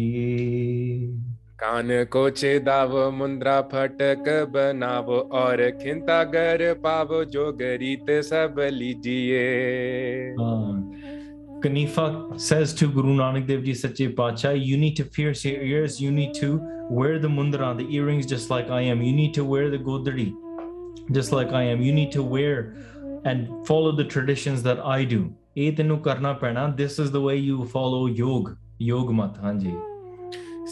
कान 1.62 1.90
को 2.12 2.20
छेदाव 2.38 2.94
मुंद्रा 3.18 3.52
फटक 3.72 4.26
बनावो 4.54 5.18
और 5.40 5.60
खिंता 5.82 6.16
गर 6.32 6.62
पावो 6.86 7.22
जो 7.34 7.44
गरीत 7.60 8.10
सब 8.28 8.58
लीजिए 8.78 9.44
Uh, 10.46 10.72
Kanifa 11.64 12.06
says 12.38 12.74
to 12.74 12.88
Guru 12.88 13.14
Nanak 13.20 13.46
Dev 13.46 13.62
Ji 13.64 13.74
Sache 13.74 14.02
Pacha, 14.16 14.52
you 14.54 14.76
need 14.76 14.96
to 14.96 15.04
pierce 15.04 15.44
your 15.44 15.62
ears, 15.62 16.00
you 16.00 16.10
need 16.10 16.34
to 16.40 16.50
wear 16.90 17.18
the 17.18 17.28
mundra, 17.28 17.70
the 17.78 17.86
earrings 17.98 18.26
just 18.26 18.50
like 18.50 18.68
I 18.70 18.82
am, 18.82 19.00
you 19.02 19.12
need 19.12 19.32
to 19.34 19.44
wear 19.44 19.70
the 19.70 19.78
godari 19.78 20.26
just 21.11 21.31
like 21.31 21.51
I 21.51 21.63
am. 21.63 21.81
You 21.81 21.91
need 21.91 22.11
to 22.13 22.23
wear 22.23 22.73
and 23.25 23.67
follow 23.67 23.91
the 23.91 24.05
traditions 24.05 24.63
that 24.63 24.79
I 24.79 25.05
do. 25.05 25.21
ਇਹ 25.57 25.71
ਤੈਨੂੰ 25.77 25.99
ਕਰਨਾ 26.01 26.75
this 26.77 26.99
is 26.99 27.11
the 27.11 27.21
way 27.21 27.35
you 27.35 27.63
follow 27.75 28.07
yoga, 28.07 28.55
yoga 28.89 29.13
ਮਤ 29.13 29.37
ਹਾਂਜੀ 29.43 29.73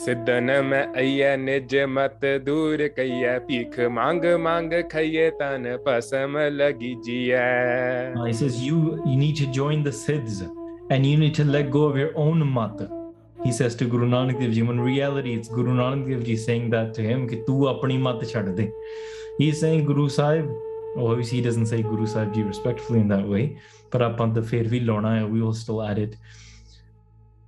ਸਿੱਧਨ 0.04 0.52
ਮੈਂ 0.64 0.86
ਅਈਐ 1.00 1.36
ਨਿਜ 1.38 1.76
ਮਤ 1.90 2.26
ਦੂਰ 2.46 2.88
ਕਈਐ 2.98 3.38
ਭੀਖ 3.48 3.80
ਮੰਗ 3.92 4.26
ਮੰਗ 4.42 4.74
ਖਈਏ 4.92 5.30
ਤਨ 5.40 5.78
ਪਸਮ 5.86 6.38
ਲਗੀ 6.52 6.94
ਜੀਐ 7.06 8.14
he 8.28 8.34
says 8.42 8.62
you 8.68 8.78
you 9.06 9.18
need 9.24 9.42
to 9.42 9.50
join 9.60 9.84
the 9.90 9.96
siddhs 10.04 10.46
and 10.96 11.10
you 11.10 11.18
need 11.24 11.36
to 11.40 11.46
let 11.56 11.74
go 11.78 11.84
of 11.90 12.00
your 12.04 12.14
own 12.28 12.46
mat 12.58 12.88
he 13.46 13.52
says 13.52 13.76
to 13.76 13.86
Guru 13.86 14.08
Nanak 14.10 14.40
Dev 14.40 14.52
Ji, 14.52 14.62
in 14.62 14.80
reality, 14.80 15.34
it's 15.34 15.48
Guru 15.48 15.74
Nanak 15.74 16.10
Dev 16.10 16.24
Ji 16.24 16.36
saying 16.36 16.70
that 16.72 16.94
to 16.96 17.02
him, 17.02 17.28
ਕਿ 17.28 17.36
ਤੂੰ 17.48 17.68
ਆਪਣੀ 17.68 17.98
ਮਤ 17.98 18.26
ਛੱਡ 18.26 18.50
ਦੇ 18.56 18.72
He's 19.38 19.60
saying 19.60 19.86
Guru 19.86 20.10
Sahib. 20.10 20.50
Obviously, 20.98 21.38
he 21.38 21.44
doesn't 21.44 21.68
say 21.68 21.84
Guru 21.84 22.08
Sahib 22.08 22.34
Ji 22.34 22.42
respectfully 22.42 23.00
in 23.00 23.08
that 23.10 23.28
way, 23.28 23.60
but 23.92 24.02
upon 24.02 24.34
the 24.34 24.42
fair 24.42 24.64
we 24.64 24.80
lorna, 24.80 25.28
we 25.28 25.42
will 25.42 25.54
still 25.54 25.84
add 25.84 26.00
it. 26.00 26.16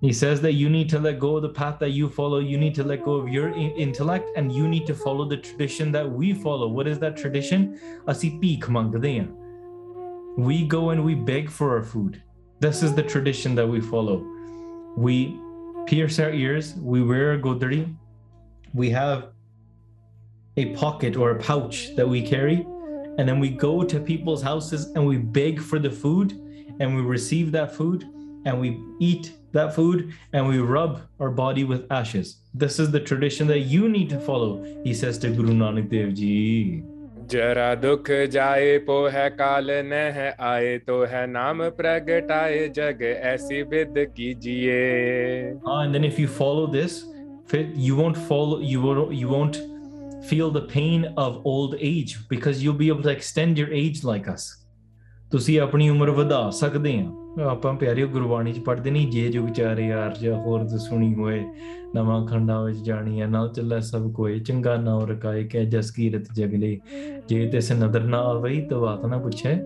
He 0.01 0.13
says 0.13 0.39
that 0.41 0.53
you 0.53 0.69
need 0.69 0.87
to 0.89 0.99
let 0.99 1.19
go 1.19 1.35
of 1.35 1.41
the 1.41 1.49
path 1.49 1.79
that 1.79 1.89
you 1.89 2.07
follow. 2.07 2.39
You 2.39 2.57
need 2.57 2.73
to 2.75 2.83
let 2.83 3.03
go 3.03 3.15
of 3.15 3.27
your 3.27 3.49
intellect 3.49 4.29
and 4.37 4.49
you 4.49 4.67
need 4.67 4.87
to 4.87 4.93
follow 4.93 5.25
the 5.25 5.35
tradition 5.35 5.91
that 5.91 6.09
we 6.09 6.33
follow. 6.33 6.69
What 6.69 6.87
is 6.87 6.99
that 6.99 7.17
tradition? 7.17 7.77
Asi 8.07 8.37
peek 8.39 8.65
We 10.37 10.65
go 10.65 10.91
and 10.91 11.03
we 11.03 11.15
beg 11.15 11.49
for 11.49 11.75
our 11.75 11.83
food. 11.83 12.23
This 12.61 12.81
is 12.81 12.93
the 12.93 13.03
tradition 13.03 13.55
that 13.55 13.67
we 13.67 13.81
follow. 13.81 14.25
We 14.95 15.37
pierce 15.85 16.19
our 16.19 16.31
ears, 16.31 16.75
we 16.75 17.01
wear 17.01 17.33
a 17.33 17.39
godri, 17.39 17.93
we 18.73 18.89
have 18.91 19.31
a 20.58 20.66
pocket 20.76 21.16
or 21.16 21.30
a 21.32 21.38
pouch 21.38 21.94
that 21.96 22.08
we 22.08 22.22
carry, 22.22 22.66
and 23.18 23.28
then 23.28 23.38
we 23.40 23.48
go 23.50 23.82
to 23.84 23.98
people's 24.00 24.42
houses 24.42 24.86
and 24.94 25.06
we 25.06 25.16
beg 25.16 25.60
for 25.60 25.78
the 25.78 25.90
food, 25.90 26.32
and 26.80 26.94
we 26.96 27.02
receive 27.02 27.52
that 27.52 27.74
food, 27.74 28.04
and 28.46 28.60
we 28.60 28.78
eat 29.00 29.32
that 29.52 29.74
food, 29.74 30.12
and 30.32 30.46
we 30.48 30.58
rub 30.58 31.00
our 31.20 31.30
body 31.30 31.64
with 31.64 31.86
ashes. 31.90 32.36
This 32.54 32.78
is 32.78 32.90
the 32.90 33.00
tradition 33.00 33.46
that 33.48 33.60
you 33.60 33.88
need 33.88 34.08
to 34.10 34.18
follow, 34.20 34.62
he 34.84 34.92
says 34.94 35.16
to 35.18 35.30
Guru 35.30 35.54
Nanak 35.54 35.88
Dev 35.90 36.14
Ji. 36.14 36.82
जरा 37.32 37.74
दुख 37.80 38.10
जाए 38.32 38.76
पो 38.86 38.96
है 39.12 39.28
काल 39.40 39.70
न 39.90 39.92
है 40.14 40.34
आए 40.48 40.76
तो 40.86 40.96
है 41.12 41.26
नाम 41.26 41.62
प्रगटाए 41.78 42.68
जग 42.76 43.02
ऐसी 43.02 43.62
विद 43.70 43.94
कीजिए 44.16 45.56
Ah, 45.64 45.80
and 45.84 45.94
then 45.94 46.04
if 46.04 46.18
you 46.18 46.28
follow 46.28 46.66
this, 46.66 47.04
fit- 47.46 47.74
you 47.74 47.96
won't 47.96 48.18
follow. 48.28 48.58
You 48.60 48.82
won't. 48.82 49.14
You 49.14 49.28
won't 49.28 49.56
feel 50.30 50.50
the 50.50 50.66
pain 50.74 51.04
of 51.26 51.40
old 51.44 51.74
age 51.74 52.28
because 52.28 52.62
you'll 52.62 52.80
be 52.82 52.90
able 52.92 53.02
to 53.02 53.16
extend 53.16 53.58
your 53.58 53.72
age 53.72 54.02
like 54.04 54.30
us. 54.34 54.44
ਤੁਸੀਂ 55.30 55.60
ਆਪਣੀ 55.60 55.88
ਉਮਰ 55.88 56.10
ਵਧਾ 56.10 56.50
ਸਕਦੇ 56.50 56.98
ਆ 57.00 57.44
ਆਪਾਂ 57.44 57.74
ਪਿਆਰਿਓ 57.74 58.08
ਗੁਰਬਾਣੀ 58.08 58.52
ਚ 58.52 58.58
ਪੜ੍ਹਦੇ 58.58 58.90
ਨਹੀਂ 58.90 59.08
ਜੇ 59.10 59.28
ਜੋ 59.28 59.42
ਵਿਚਾਰੇ 59.42 59.86
ਯਾਰ 59.86 60.16
ਜਾਂ 60.16 60.36
ਹੋਰ 60.40 60.64
ਤੇ 60.64 60.78
ਸੁਣੀ 60.78 61.14
ਹੋਏ 61.14 61.44
ਨਵਾਂ 61.94 62.26
ਖੰਡਾ 62.26 62.62
ਵਿੱਚ 62.62 62.78
ਜਾਣੀ 62.78 63.20
ਹੈ 63.20 63.26
ਨਾਲ 63.26 63.48
ਚੱਲੇ 63.48 63.80
ਸਭ 63.80 64.12
ਕੋਏ 64.12 64.38
ਚੰਗਾ 64.38 64.76
ਨਾਮ 64.76 65.04
ਰਕਾਏ 65.06 65.44
ਕਹਿ 65.44 65.66
ਜਸ 65.66 65.90
ਕੀਰਤ 65.90 66.32
ਜਗਲੇ 66.32 66.80
ਜੇ 67.28 67.46
ਤਿਸ 67.46 67.72
ਨਦਰ 67.72 68.04
ਨਾ 68.04 68.18
ਆਵਈ 68.18 68.60
ਤਾਂ 68.60 68.80
ਬਾਤ 68.80 69.06
ਨਾ 69.06 69.18
ਪੁੱਛੇ 69.18 69.56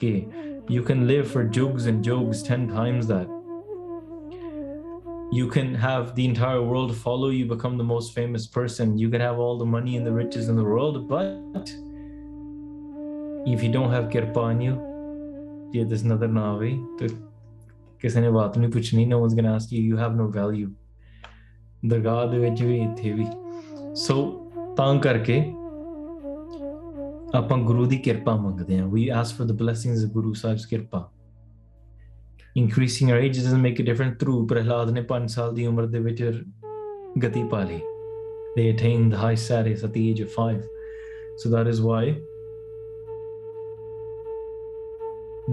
ਕਿ 0.00 0.26
you 0.70 0.82
can 0.88 1.06
live 1.06 1.26
for 1.26 1.44
jugs 1.56 1.86
and 1.90 2.04
jugs 2.08 2.42
10 2.48 2.68
times 2.68 3.08
that 3.08 3.35
you 5.32 5.48
can 5.48 5.74
have 5.74 6.14
the 6.14 6.24
entire 6.24 6.62
world 6.62 6.94
follow 6.94 7.28
you 7.30 7.46
become 7.46 7.76
the 7.78 7.84
most 7.84 8.14
famous 8.14 8.46
person 8.46 8.96
you 8.98 9.08
can 9.08 9.20
have 9.20 9.38
all 9.38 9.58
the 9.58 9.70
money 9.74 9.96
and 9.96 10.06
the 10.06 10.12
riches 10.12 10.48
in 10.48 10.56
the 10.56 10.68
world 10.74 11.08
but 11.08 11.70
if 13.54 13.62
you 13.62 13.70
don't 13.76 13.90
have 13.90 14.08
kirpa 14.14 14.42
on 14.50 14.60
you 14.66 14.74
ਜੇ 15.72 15.84
this 15.84 16.04
ਨਜ਼ਰ 16.06 16.28
ਨਾ 16.28 16.42
ਆਵੇ 16.52 16.70
ਤਾਂ 16.98 17.08
ਕਿਸੇ 18.00 18.20
ਨੇ 18.20 18.30
ਬਾਤ 18.30 18.58
ਨਹੀਂ 18.58 18.70
ਪੁੱਛਣੀ 18.70 19.06
no 19.12 19.18
one's 19.22 19.36
gonna 19.38 19.54
ask 19.58 19.72
you 19.76 19.82
you 19.90 19.98
have 20.02 20.20
no 20.20 20.28
value 20.38 20.68
ਦਰਗਾਹ 21.86 22.26
ਦੇ 22.26 22.38
ਵਿੱਚ 22.38 22.62
ਵੀ 22.62 22.78
ਇੱਥੇ 22.82 23.12
ਵੀ 23.12 23.26
ਸੋ 23.94 24.16
ਤਾਂ 24.76 24.94
ਕਰਕੇ 25.00 25.40
ਆਪਾਂ 27.34 27.58
ਗੁਰੂ 27.58 27.86
ਦੀ 27.86 27.96
ਕਿਰਪਾ 27.96 28.36
ਮੰਗਦੇ 28.36 28.78
ਹਾਂ 28.78 28.86
we 28.86 29.04
ask 29.20 29.40
for 29.40 29.46
the 29.50 29.56
blessings 29.62 30.04
of 30.06 30.12
Guru 30.16 30.32
Sahib's 30.42 30.66
ਕਿਰਪਾ 30.70 31.10
increasing 32.56 33.10
our 33.12 33.18
age 33.18 33.36
doesn't 33.36 33.62
make 33.62 33.78
a 33.80 33.86
difference 33.90 34.18
through 34.22 34.46
Prahlad 34.48 34.90
ਨੇ 34.90 35.02
5 35.12 35.26
ਸਾਲ 35.34 35.54
ਦੀ 35.54 35.66
ਉਮਰ 35.66 35.86
ਦੇ 35.86 35.98
ਵਿੱਚ 35.98 36.22
ਗਤੀ 37.24 37.42
ਪਾ 37.50 37.62
ਲਈ 37.64 37.80
they 38.56 38.68
attained 38.72 39.12
the 39.12 39.18
high 39.18 39.36
status 39.42 39.82
at 39.86 39.94
the 39.96 40.02
age 40.10 40.20
of 40.24 40.34
5 40.40 40.64
so 41.42 41.52
that 41.52 41.70
is 41.72 41.78
why 41.88 42.02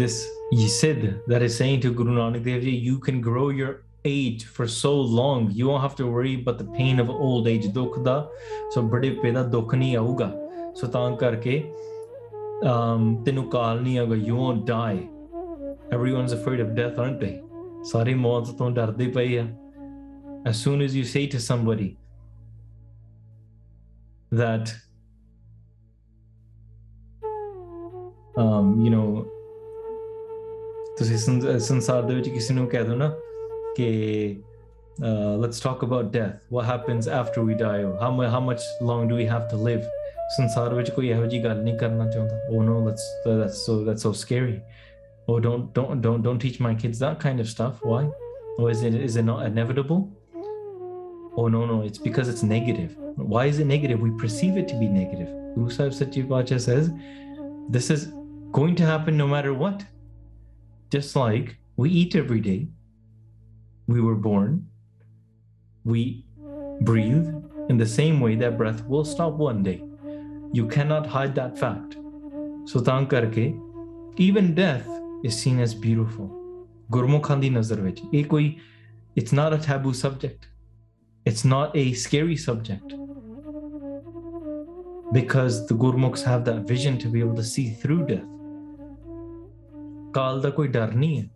this 0.02 0.18
Yisid 0.54 1.06
that 1.28 1.42
is 1.42 1.56
saying 1.56 1.80
to 1.82 1.92
Guru 1.94 2.16
Nanak 2.16 2.44
Dev 2.44 2.62
Ji, 2.64 2.72
you 2.72 3.00
can 3.00 3.22
grow 3.22 3.50
your 3.50 3.84
age 4.06 4.46
for 4.46 4.68
so 4.68 4.94
long 5.20 5.50
you 5.52 5.68
won't 5.68 5.82
have 5.82 5.96
to 5.96 6.08
worry 6.08 6.34
about 6.42 6.58
the 6.58 6.68
pain 6.80 7.00
of 7.00 7.10
old 7.10 7.48
age 7.48 7.68
ਦੁੱਖ 7.74 8.00
ਦਾ 8.00 8.18
ਸੋ 8.74 8.82
ਬੜੇ 8.96 9.10
ਪੈਦਾ 9.22 9.44
ਦੁੱਖ 9.56 9.76
ਨਹੀਂ 9.76 9.96
ਆਊਗਾ 9.98 10.32
ਸੋ 10.76 10.88
ਤਾਂ 10.88 11.16
ਕਰਕੇ 11.18 11.62
um, 12.64 13.24
ਤੈਨੂੰ 13.26 13.50
ਕਾਲ 13.50 13.82
ਨਹੀਂ 13.82 13.98
ਆਊਗਾ 14.00 14.16
you 14.16 14.38
won't 14.42 14.68
die 14.72 15.13
everyone's 15.98 16.34
afraid 16.40 16.62
of 16.66 16.76
death 16.82 17.00
aren't 17.06 17.20
they 17.26 17.34
ਸਾਰੇ 17.92 18.14
ਮੌਤ 18.26 18.50
ਤੋਂ 18.58 18.70
ਡਰਦੇ 18.72 19.08
ਪਏ 19.18 19.38
ਆ 19.40 19.46
as 20.50 20.60
soon 20.66 20.82
as 20.88 20.94
you 20.98 21.04
say 21.14 21.22
to 21.34 21.40
somebody 21.46 21.88
that 24.42 24.72
um, 28.44 28.68
you 28.86 28.92
know 28.96 29.08
ਤੁਸੀਂ 30.98 31.18
ਸੰਸ- 31.18 31.58
ਸੰਸਾਰ 31.68 32.02
ਦੇ 32.04 32.16
ਵਿੱਚ 32.16 32.30
ਕਿਸੇ 32.30 32.54
ਨੂੰ 32.54 32.68
ਕਹਿ 32.70 32.84
ਦੋ 32.84 32.96
ਨਾ 32.96 33.10
ਕਿ 33.76 33.90
uh, 35.02 35.36
let's 35.44 35.60
talk 35.66 35.84
about 35.88 36.12
death 36.16 36.40
what 36.56 36.66
happens 36.70 37.08
after 37.20 37.44
we 37.50 37.56
die 37.62 37.82
how, 38.02 38.12
mu- 38.18 38.30
how 38.36 38.42
much 38.50 38.64
long 38.90 39.08
do 39.12 39.20
we 39.22 39.28
have 39.34 39.48
to 39.54 39.62
live 39.70 39.88
ਸੰਸਾਰ 40.38 40.74
ਵਿੱਚ 40.74 40.90
ਕੋਈ 40.96 41.08
ਇਹੋ 41.10 41.26
ਜੀ 41.26 41.44
ਗੱਲ 41.44 41.62
ਨਹੀਂ 41.64 41.78
ਕਰਨਾ 41.78 42.10
ਚਾਹੁੰਦਾ 42.10 42.40
oh 42.56 42.64
no 42.66 42.74
that's 42.88 43.06
that's 43.40 43.62
so 43.68 43.78
that's 43.88 44.04
so 44.08 44.12
scary 44.24 44.58
Oh, 45.27 45.41
don't 45.41 45.73
don't 45.73 46.01
don't 46.01 46.23
don't 46.23 46.39
teach 46.39 46.61
my 46.61 46.75
kids 46.75 46.99
that 46.99 47.21
kind 47.21 47.41
of 47.41 47.49
stuff. 47.49 47.79
Why? 47.83 48.11
Or 48.59 48.71
is 48.71 48.83
it 48.83 48.95
is 48.95 49.17
it 49.17 49.25
not 49.25 49.47
inevitable? 49.47 50.13
Oh 51.37 51.49
no 51.49 51.65
no 51.67 51.83
it's 51.83 51.99
because 51.99 52.29
it's 52.29 52.43
negative. 52.43 52.97
Why 53.17 53.47
is 53.47 53.59
it 53.59 53.67
negative? 53.67 54.01
We 54.01 54.11
perceive 54.11 54.57
it 54.57 54.69
to 54.69 54.79
be 54.79 54.87
negative. 54.89 55.29
Guru 55.55 55.71
sahib 55.71 55.93
satyapacha 55.93 56.61
says 56.61 56.93
this 57.69 57.91
is 57.91 58.13
going 58.53 58.77
to 58.77 58.85
happen 58.85 59.17
no 59.17 59.27
matter 59.27 59.55
what. 59.55 59.85
Just 60.91 61.17
like 61.17 61.57
we 61.77 61.91
eat 61.91 62.15
every 62.15 62.41
day 62.41 62.69
we 63.87 64.01
were 64.01 64.15
born 64.15 64.67
we 65.85 66.25
breathe 66.81 67.29
in 67.69 67.77
the 67.77 67.87
same 67.87 68.21
way 68.21 68.35
that 68.37 68.57
breath 68.57 68.85
will 68.87 69.05
stop 69.05 69.35
one 69.35 69.63
day. 69.63 69.83
You 70.53 70.67
cannot 70.67 71.07
hide 71.07 71.35
that 71.35 71.59
fact. 71.59 71.97
So 72.67 72.81
karke, 72.81 73.61
even 74.17 74.55
death 74.55 74.89
is 75.29 75.43
seen 75.45 75.61
as 75.67 75.75
beautiful 75.87 76.29
ਗੁਰਮੁਖਾਂ 76.91 77.37
ਦੀ 77.37 77.51
ਨਜ਼ਰ 77.51 77.81
ਵਿੱਚ 77.81 78.03
ਇਹ 78.15 78.25
ਕੋਈ 78.25 78.57
it's 79.21 79.35
not 79.39 79.57
a 79.57 79.61
taboo 79.67 79.95
subject 80.03 80.47
it's 81.29 81.45
not 81.53 81.77
a 81.83 81.85
scary 82.05 82.37
subject 82.49 82.95
because 85.17 85.59
the 85.69 85.77
gurmukhs 85.83 86.25
have 86.31 86.45
that 86.45 86.61
vision 86.73 86.99
to 87.05 87.11
be 87.15 87.21
able 87.27 87.37
to 87.43 87.49
see 87.55 87.67
through 87.83 88.01
death 88.13 88.31
ਕਾਲ 90.15 90.41
ਦਾ 90.41 90.51
ਕੋਈ 90.51 90.69
ਡਰ 90.69 90.95
ਨਹੀਂ 90.95 91.21
ਹੈ 91.21 91.27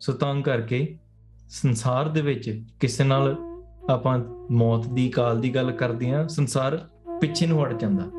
ਸੋ 0.00 0.12
ਤਾਂ 0.12 0.34
ਕਰਕੇ 0.42 0.98
ਸੰਸਾਰ 1.48 2.08
ਦੇ 2.08 2.20
ਵਿੱਚ 2.22 2.50
ਕਿਸੇ 2.80 3.04
ਨਾਲ 3.04 3.36
ਆਪਾਂ 3.90 4.18
ਮੌਤ 4.50 4.86
ਦੀ 4.86 5.08
ਕਾਲ 5.08 5.40
ਦੀ 5.40 5.54
ਗੱਲ 5.54 5.72
ਕਰਦੇ 5.72 6.10
ਹਾਂ 6.10 6.26
ਸੰਸਾਰ 6.28 6.76
ਪਿੱਛੇ 7.20 7.46
ਨੂੰ 7.46 7.64
ਹਟ 7.64 7.80
ਜਾਂਦਾ 7.80 8.10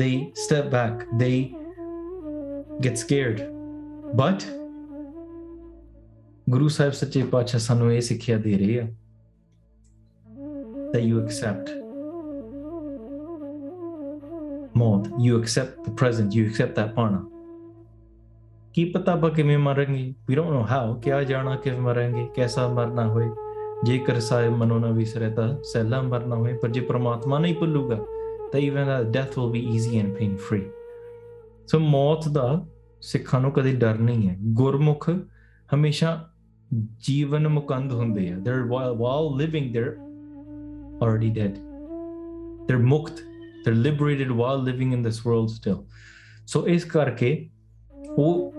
they 0.00 0.14
step 0.42 0.66
back 0.74 1.00
they 1.22 1.36
get 2.84 3.00
scared 3.02 3.40
but 4.15 4.39
ਗੁਰੂ 6.49 6.67
ਸਾਹਿਬ 6.67 6.93
ਸੱਚੇ 6.93 7.23
ਪਾਤਸ਼ਾਹ 7.23 7.59
ਸਾਨੂੰ 7.59 7.93
ਇਹ 7.93 8.01
ਸਿੱਖਿਆ 8.01 8.37
ਦੇ 8.37 8.57
ਰਹੇ 8.57 8.79
ਆ 8.79 8.87
that 10.91 11.03
you 11.03 11.25
accept 11.25 11.69
ਮੌਤ 14.77 15.07
you 15.07 15.43
accept 15.43 15.89
the 15.89 15.93
present 16.03 16.27
you 16.37 16.49
accept 16.49 16.81
that 16.81 16.93
ਪਾਣਾ 16.95 17.25
ਕੀ 18.73 18.85
ਪਤਾ 18.85 19.11
ਆਪਾਂ 19.11 19.29
ਕਿਵੇਂ 19.29 19.57
ਮਰਾਂਗੇ 19.57 20.13
we 20.31 20.35
don't 20.37 20.49
know 20.49 20.65
how 20.65 20.99
ਕਿਆ 20.99 21.23
ਜਾਣਾ 21.23 21.55
ਕਿਵੇਂ 21.55 21.79
ਮਰਾਂਗੇ 21.79 22.27
ਕਿਹਦਾ 22.35 22.67
ਮਰਨਾ 22.67 23.07
ਹੋਏ 23.07 23.25
ਜੇਕਰ 23.83 24.19
ਸਾਹਿਬ 24.19 24.53
ਮਨੋ 24.53 24.79
ਨਾ 24.79 24.87
ਵਿਸਰੇ 24.87 25.29
ਤਾਂ 25.29 25.63
ਸਹਿਲਾ 25.63 26.01
ਮਰਨਾ 26.01 26.35
ਹੋਏ 26.35 26.53
ਪਰ 26.53 26.69
ਜੇ 26.69 26.81
ਪ੍ਰਮਾਤਮਾ 26.81 27.39
ਨਹੀਂ 27.39 27.55
ਭੁੱਲੂਗਾ 27.55 27.95
ਤਾਂ 28.51 28.59
even 28.59 28.85
that 28.85 29.17
death 29.17 29.37
will 29.37 29.53
be 29.53 29.75
easy 29.75 30.03
and 30.03 30.21
pain 30.21 30.31
free 30.31 30.63
ਸੋ 31.67 31.79
ਮੌਤ 31.79 32.27
ਦਾ 32.27 32.65
ਸਿੱਖਾਂ 33.00 33.40
ਨੂੰ 33.40 33.52
ਕਦੇ 33.52 33.72
ਡਰ 33.72 33.98
ਨਹੀਂ 33.98 34.28
ਹੈ 34.28 34.36
ਗੁਰਮੁਖ 34.42 35.10
ਹਮੇਸ਼ਾ 35.74 36.28
ਜੀਵਨ 36.98 37.48
ਮੁਕੰਦ 37.48 37.92
ਹੁੰਦੇ 37.92 38.32
ਆ 38.32 38.36
they 38.36 38.50
while 38.96 39.36
living 39.36 39.72
they 39.72 39.80
already 41.02 41.30
dead 41.30 41.54
they 42.66 42.76
ਮੁਕਤ 42.76 43.12
they 43.64 43.72
liberated 43.72 44.32
while 44.32 44.64
living 44.64 44.92
in 44.92 45.02
this 45.02 45.26
world 45.26 45.48
still 45.48 45.76
so 46.46 46.66
ਇਸ 46.66 46.84
ਕਰਕੇ 46.84 47.50
ਉਹ 48.18 48.52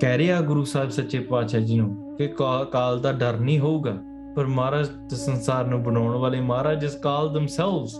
ਕਹਿ 0.00 0.18
ਰਿਹਾ 0.18 0.40
ਗੁਰੂ 0.40 0.64
ਸਾਹਿਬ 0.64 0.90
ਸੱਚੇ 0.90 1.18
ਪਾਤਸ਼ਾਹ 1.18 1.60
ਜੀ 1.60 1.78
ਨੂੰ 1.78 2.16
ਕਿ 2.18 2.28
ਕਾਲ 2.72 3.00
ਦਾ 3.00 3.12
ਡਰ 3.12 3.38
ਨਹੀਂ 3.40 3.58
ਹੋਊਗਾ 3.58 3.98
ਪਰ 4.36 4.46
ਮਹਾਰਾਜ 4.46 5.14
ਸੰਸਾਰ 5.14 5.66
ਨੂੰ 5.66 5.82
ਬਣਾਉਣ 5.82 6.16
ਵਾਲੇ 6.16 6.40
ਮਹਾਰਾਜ 6.40 6.84
ਇਸ 6.84 6.94
ਕਾਲ 6.94 7.34
ਥਮਸੈਲਵਸ 7.34 7.96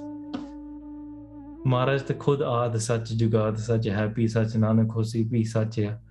ਮਹਾਰਾਜ 1.66 2.02
ਤੇ 2.02 2.14
ਖੁਦ 2.14 2.42
ਆਦ 2.42 2.78
ਸੱਚ 2.78 3.14
ਜੁਗਾਦ 3.14 3.56
ਸੱਚ 3.56 3.90
ਹੈਪੀ 3.90 4.28
ਸੱਚ 4.28 4.58
ਨਾਨਕ 4.58 4.96
ਹੋਸੀ 4.96 5.24
ਵੀ 5.24 5.44
ਸੱਚ 5.44 5.80
ਹੈ 5.80 6.02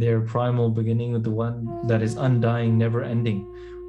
their 0.00 0.20
primal 0.20 0.70
beginning 0.70 1.12
with 1.12 1.24
the 1.24 1.30
one 1.30 1.56
that 1.88 2.02
is 2.02 2.16
undying 2.16 2.76
never 2.78 3.02
ending 3.04 3.40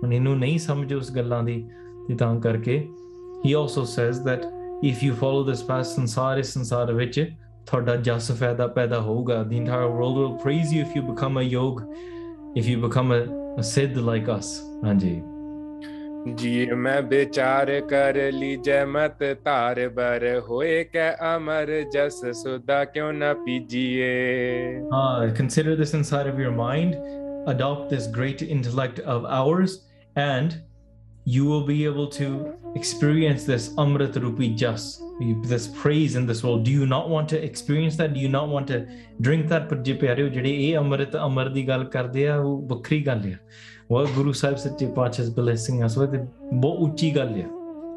ਹੁਣ 0.04 0.14
ਇਹਨੂੰ 0.14 0.38
ਨਹੀਂ 0.40 0.60
ਸਮਝ 0.60 0.94
ਉਸ 0.94 1.12
ਗੱਲਾਂ 1.16 1.44
ਦੀ 1.44 1.70
ਤੇ 2.08 2.16
ਤਾਂ 2.16 2.40
ਕਰਕੇ 2.40 2.90
he 3.46 3.54
also 3.62 3.84
says 3.84 4.24
that 4.28 4.46
if 4.84 5.04
you 5.06 5.14
follow 5.14 5.44
this 5.50 5.62
path 5.62 5.84
ਸੰਸਾਰ 5.84 6.38
ਇਸ 6.38 6.54
ਸੰਸਾਰ 6.54 6.94
ਵਿੱਚ 6.94 7.32
ਤੁਹਾਡਾ 7.66 7.96
ਜਸ 7.96 8.32
ਫਾਇਦਾ 8.32 8.68
ਪੈਦਾ 8.68 9.02
ਹੋਊਗਾ 9.02 9.42
the 9.42 9.60
entire 9.62 9.90
world 9.98 10.18
will 10.22 10.38
praise 10.46 10.74
you 10.76 10.86
if 10.88 10.98
you 10.98 11.06
become 11.12 11.38
a 11.38 11.48
yog 11.56 11.84
if 12.62 12.72
you 12.72 12.80
become 12.88 13.12
a, 13.12 13.22
a 13.58 13.68
siddh 13.74 14.02
like 14.10 14.34
us 14.40 14.50
ਹਾਂਜੀ 14.86 15.22
जी 16.40 16.66
मैं 16.86 17.00
विचार 17.10 17.70
कर 17.92 18.18
लीजय 18.32 18.84
मत 18.86 19.18
तार 19.46 19.80
बर 19.96 20.26
होए 20.50 20.84
कै 20.96 21.08
अमर 21.30 21.72
जस 21.94 22.20
सुधा 22.42 22.84
क्यों 22.96 23.12
न 23.14 23.34
पीजिए 23.46 24.12
Uh, 25.00 25.34
consider 25.40 25.76
this 25.76 25.94
inside 26.00 26.28
of 26.28 26.40
your 26.40 26.52
mind, 26.52 27.00
adopt 27.48 27.90
this 27.90 28.06
great 28.20 28.44
intellect 28.58 29.00
of 29.00 29.26
ours, 29.40 29.80
and 30.16 30.62
you 31.26 31.46
will 31.46 31.66
be 31.66 31.86
able 31.86 32.08
to 32.08 32.28
experience 32.76 33.44
this 33.46 33.68
Amrit 33.78 34.22
Rupi 34.26 34.56
Jas, 34.56 34.86
this 35.48 35.68
praise 35.82 36.16
in 36.16 36.26
this 36.26 36.44
world. 36.44 36.64
Do 36.64 36.72
you 36.72 36.86
not 36.86 37.10
want 37.10 37.30
to 37.30 37.44
experience 37.44 37.98
that? 37.98 38.14
Do 38.14 38.20
you 38.20 38.30
not 38.30 38.48
want 38.50 38.68
to 38.68 38.80
drink 39.22 39.50
that? 39.50 39.68
ਪਰ 39.70 39.78
ਜੇ 39.90 39.94
ਪਿਆਰਿਓ 40.06 40.28
ਜਿਹੜੇ 40.28 40.56
ਇਹ 40.70 40.78
ਅੰਮ੍ਰਿਤ 40.78 41.16
ਅਮਰ 41.26 41.50
ਦੀ 41.50 41.68
ਗੱਲ 41.68 41.84
ਕਰਦੇ 41.98 42.28
ਆ 42.28 42.38
ਉਹ 42.38 42.62
ਵੱਖਰੀ 42.68 43.02
ਗੱਲ 43.06 43.32
ਆ 43.34 43.36
ਵਾਹ 43.91 44.07
ਗੁਰੂ 44.15 44.33
ਸਾਹਿਬ 44.33 44.57
ਸੱਚੇ 44.57 44.87
ਪਾਤਸ਼ਾਹ 44.95 45.27
ਬਲੇਸਿੰਗ 45.35 45.85
ਅਸ 45.87 45.99
ਵੇ 45.99 46.19
ਬਹੁਤ 46.53 46.79
ਉੱਚੀ 46.83 47.15
ਗੱਲ 47.17 47.35
ਹੈ 47.35 47.47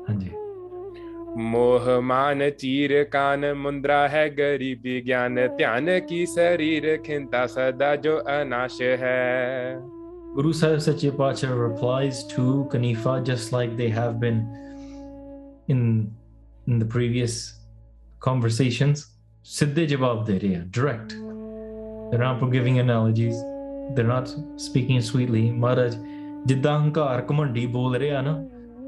ਹਾਂਜੀ 0.10 0.30
ਮੋਹ 1.52 1.90
ਮਾਨ 2.02 2.50
ਚੀਰ 2.50 3.04
ਕਾਨ 3.12 3.54
ਮੁੰਦਰਾ 3.54 4.08
ਹੈ 4.08 4.28
ਗਰੀਬੀ 4.30 5.02
ਗਿਆਨ 5.06 5.48
ਧਿਆਨ 5.58 6.00
ਕੀ 6.10 6.26
ਸਰੀਰ 6.26 6.98
ਖਿੰਤਾ 7.06 7.46
ਸਦਾ 7.48 7.96
ਜੋ 7.96 8.20
ਅਨਾਸ਼ 8.42 8.82
ਹੈ 8.82 9.80
Guru 10.32 10.50
Sahib 10.54 10.82
Sache 10.82 11.12
Pacha 11.20 11.48
replies 11.52 12.18
to 12.32 12.44
Kanifa 12.72 13.14
just 13.30 13.52
like 13.52 13.72
they 13.78 13.88
have 13.90 14.20
been 14.20 14.38
in, 15.68 15.80
in 16.68 16.78
the 16.78 16.86
previous 16.86 17.38
conversations. 18.20 19.08
Siddhe 19.46 19.88
Jawab 19.88 20.28
De 20.28 20.38
direct. 20.70 21.16
They're 22.12 22.20
not 22.20 22.46
giving 22.52 22.78
analogies. 22.78 23.42
They're 23.96 24.12
not 24.14 24.30
speaking 24.68 25.02
sweetly. 25.02 25.44
Maharaj 25.66 25.94
ਜਿੱਦਾਂ 26.46 26.80
ਹੰਕਾਰ 26.80 27.26
ਘਮੰਡੀ 27.32 27.66
ਬੋਲ 27.66 27.96
ਰਿਹਾ 27.96 28.22
ਨਾ 28.22 28.38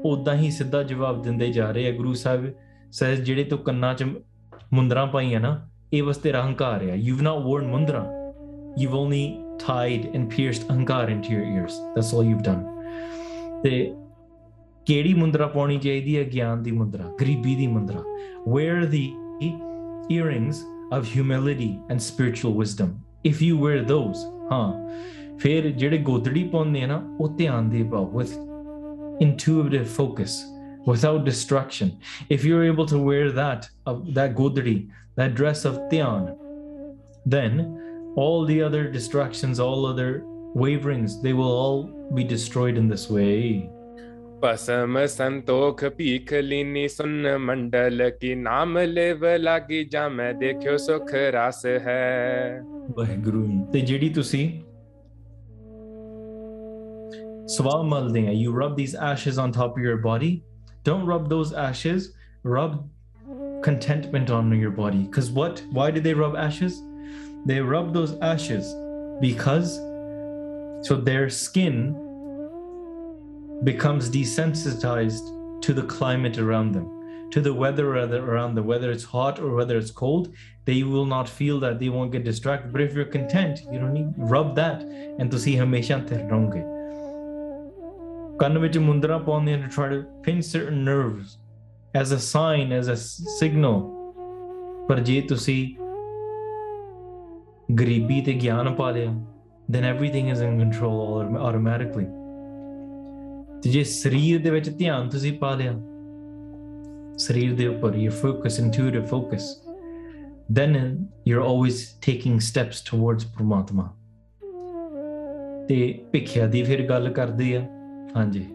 ਉਦਾਂ 0.04 0.34
ਹੀ 0.34 0.50
ਸਿੱਧਾ 0.50 0.82
ਜਵਾਬ 0.82 1.22
ਦਿੰਦੇ 1.22 1.50
ਜਾ 1.52 1.70
ਰਹੇ 1.70 1.88
ਆ 1.88 1.92
ਗੁਰੂ 1.96 2.14
ਸਾਹਿਬ 2.14 2.46
ਸਹਿਜ 2.92 3.20
ਜਿਹੜੇ 3.20 3.44
ਤੋਂ 3.44 3.58
ਕੰਨਾਂ 3.58 3.94
'ਚ 3.94 4.04
ਮੁੰਦਰਾਂ 4.74 5.06
ਪਾਈਆਂ 5.06 5.40
ਨਾ 5.40 5.68
ਇਹ 5.92 6.02
ਬਸ 6.02 6.16
ਤੇਰਾ 6.16 6.42
ਹੰਕਾਰ 6.42 6.82
ਆ 6.82 6.94
you've 6.94 7.24
not 7.26 7.44
worn 7.46 7.66
ਮੁੰਦਰਾਂ 7.70 8.04
you've 8.80 8.96
only 9.02 9.22
tied 9.64 10.06
and 10.16 10.30
pierced 10.34 10.70
ahankar 10.70 11.02
into 11.14 11.34
your 11.34 11.44
ears 11.54 11.78
that's 11.94 12.12
all 12.14 12.28
you've 12.30 12.44
done 12.48 12.62
ਤੇ 13.62 13.92
ਕਿਹੜੀ 14.86 15.14
ਮੁੰਦਰਾ 15.14 15.46
ਪਾਉਣੀ 15.46 15.78
ਚਾਹੀਦੀ 15.78 16.16
ਹੈ 16.18 16.24
ਗਿਆਨ 16.24 16.62
ਦੀ 16.62 16.70
ਮੁੰਦਰਾ 16.70 17.12
ਗਰੀਬੀ 17.20 17.54
ਦੀ 17.54 17.66
ਮੁੰਦਰਾ 17.66 18.02
wear 18.48 18.78
the 18.94 19.04
earrings 20.16 20.62
of 20.96 21.10
humility 21.16 21.70
and 21.90 22.04
spiritual 22.06 22.56
wisdom 22.62 22.88
if 23.24 23.44
you 23.46 23.58
wear 23.64 23.84
those 23.90 24.24
ਹਾਂ 24.51 24.73
ਫਿਰ 25.37 25.69
ਜਿਹੜੇ 25.71 25.97
ਗੋਦੜੀ 25.97 26.43
ਪਾਉਂਦੇ 26.43 26.83
ਆ 26.83 26.87
ਨਾ 26.87 27.01
ਉਹ 27.19 27.29
ਧਿਆਨ 27.37 27.69
ਦੇ 27.69 27.83
ਪਾਓ 27.83 28.11
with 28.19 28.35
intuitive 29.25 29.89
focus 29.97 30.35
without 30.87 31.23
distraction 31.27 31.89
if 32.35 32.45
you're 32.47 32.65
able 32.73 32.87
to 32.93 32.99
wear 33.07 33.31
that 33.39 33.69
of 33.91 34.03
that 34.17 34.35
godri 34.41 34.77
that 35.21 35.35
dress 35.41 35.65
of 35.69 35.79
dhyan 35.93 36.27
then 37.35 37.61
all 38.17 38.45
the 38.45 38.61
other 38.63 38.89
distractions, 38.89 39.59
all 39.59 39.85
other 39.85 40.23
waverings, 40.25 41.21
they 41.21 41.33
will 41.33 41.51
all 41.51 41.83
be 42.15 42.23
destroyed 42.23 42.75
in 42.75 42.87
this 42.87 43.09
way. 43.11 43.69
पसम 44.41 44.97
संतोख 45.09 45.83
पीख 45.97 46.33
लीनी 46.49 46.87
सुन 46.95 47.27
मंडल 47.41 48.09
की 48.21 48.33
नाम 48.35 48.77
लेव 48.77 49.25
लागी 49.39 49.83
जा 49.93 50.07
मैं 50.09 50.31
देखियो 50.39 50.77
सुख 50.87 51.13
रास 51.37 51.65
है 51.85 52.01
ਵਾਹਿਗੁਰੂ 52.97 53.45
ਤੇ 53.73 53.79
ਜਿਹੜੀ 53.87 54.09
ਤੁਸੀਂ 54.09 54.43
ਸਵਾ 57.55 57.81
ਮਲਦੇ 57.93 58.25
ਆ 58.27 58.31
you 58.31 58.53
rub 58.59 58.77
these 58.77 58.93
ashes 59.09 59.39
on 59.45 59.51
top 59.57 59.75
of 59.79 59.87
your 59.87 59.97
body 60.05 60.31
don't 60.89 61.05
rub 61.11 61.27
those 61.33 61.51
ashes 61.65 62.07
rub 62.53 62.77
contentment 63.67 64.31
on 64.37 64.55
your 64.63 64.73
body 64.79 65.03
because 65.07 65.29
what 65.39 65.61
why 65.77 65.87
did 65.97 66.07
they 66.07 66.15
rub 66.23 66.35
ashes 66.47 66.79
they 67.51 67.59
rub 67.73 67.93
those 67.97 68.13
ashes 68.31 68.73
because 69.21 69.77
so 70.89 70.97
their 71.09 71.29
skin 71.43 71.79
becomes 73.63 74.09
desensitized 74.09 75.25
to 75.65 75.73
the 75.73 75.83
climate 75.95 76.37
around 76.37 76.71
them 76.77 76.85
to 77.35 77.41
the 77.41 77.53
weather 77.61 77.85
around 77.95 78.55
them 78.55 78.65
whether 78.71 78.89
it's 78.95 79.03
hot 79.13 79.39
or 79.45 79.49
whether 79.55 79.77
it's 79.77 79.91
cold 80.01 80.27
they 80.65 80.83
will 80.83 81.07
not 81.13 81.27
feel 81.39 81.59
that 81.63 81.79
they 81.79 81.89
won't 81.95 82.11
get 82.11 82.23
distracted 82.23 82.71
but 82.75 82.81
if 82.85 82.93
you're 82.93 83.11
content 83.15 83.59
you 83.71 83.79
don't 83.79 83.93
need 83.93 84.13
rub 84.35 84.55
that 84.59 84.83
and 85.19 85.31
to 85.35 85.39
see 85.45 85.55
hamesha 85.61 85.97
te 86.11 86.19
ਰਹੋਗੇ 86.31 86.61
ਕੰਨ 88.39 88.57
ਵਿੱਚ 88.59 88.77
ਮੁੰਦਰਾ 88.77 89.17
ਪਾਉਂਦੇ 89.17 89.55
ਨੇ 89.57 89.63
to 89.63 89.69
try 89.77 89.87
to 89.93 89.99
pinch 90.27 90.47
certain 90.53 90.83
nerves 90.89 91.35
as 92.01 92.11
a 92.17 92.19
sign 92.27 92.73
as 92.79 92.91
a 92.93 92.97
s- 93.01 93.07
signal 93.39 93.79
ਪਰ 94.87 94.99
ਜੇ 95.09 95.19
ਤੁਸੀਂ 95.29 95.59
ਗਰੀਬੀ 97.79 98.21
ਤੇ 98.21 98.33
ਗਿਆਨ 98.33 98.73
ਪਾ 98.75 98.91
ਲਿਆ 98.91 99.13
then 99.75 99.85
everything 99.87 100.27
is 100.33 100.41
in 100.47 100.53
control 100.59 100.99
autom- 101.05 101.39
automatically 101.47 102.05
ਤੇ 103.62 103.70
ਜੇ 103.70 103.84
ਸਰੀਰ 103.84 104.42
ਦੇ 104.42 104.50
ਵਿੱਚ 104.50 104.70
ਧਿਆਨ 104.70 105.08
ਤੁਸੀਂ 105.08 105.32
ਪਾ 105.32 105.54
ਲਿਆ 105.54 105.72
ਸਰੀਰ 107.18 107.54
ਦੇ 107.54 107.66
ਉੱਪਰ 107.66 107.88
your 107.88 108.12
focus 108.12 108.64
intuitive 108.64 109.06
focus 109.14 109.42
then 110.60 110.76
you're 111.30 111.44
always 111.44 111.76
taking 112.08 112.34
steps 112.34 112.80
towards 112.92 113.34
ਪ੍ਰਮਾਤਮਾ। 113.34 113.96
ਤੇ 115.68 116.04
ਭਿਖਿਆ 116.12 116.46
ਦੀ 116.46 116.62
ਫਿਰ 116.62 116.88
ਗੱਲ 116.88 117.08
ਕਰਦੇ 117.08 117.56
ਆ। 117.56 117.66
ਹਾਂਜੀ। 118.16 118.46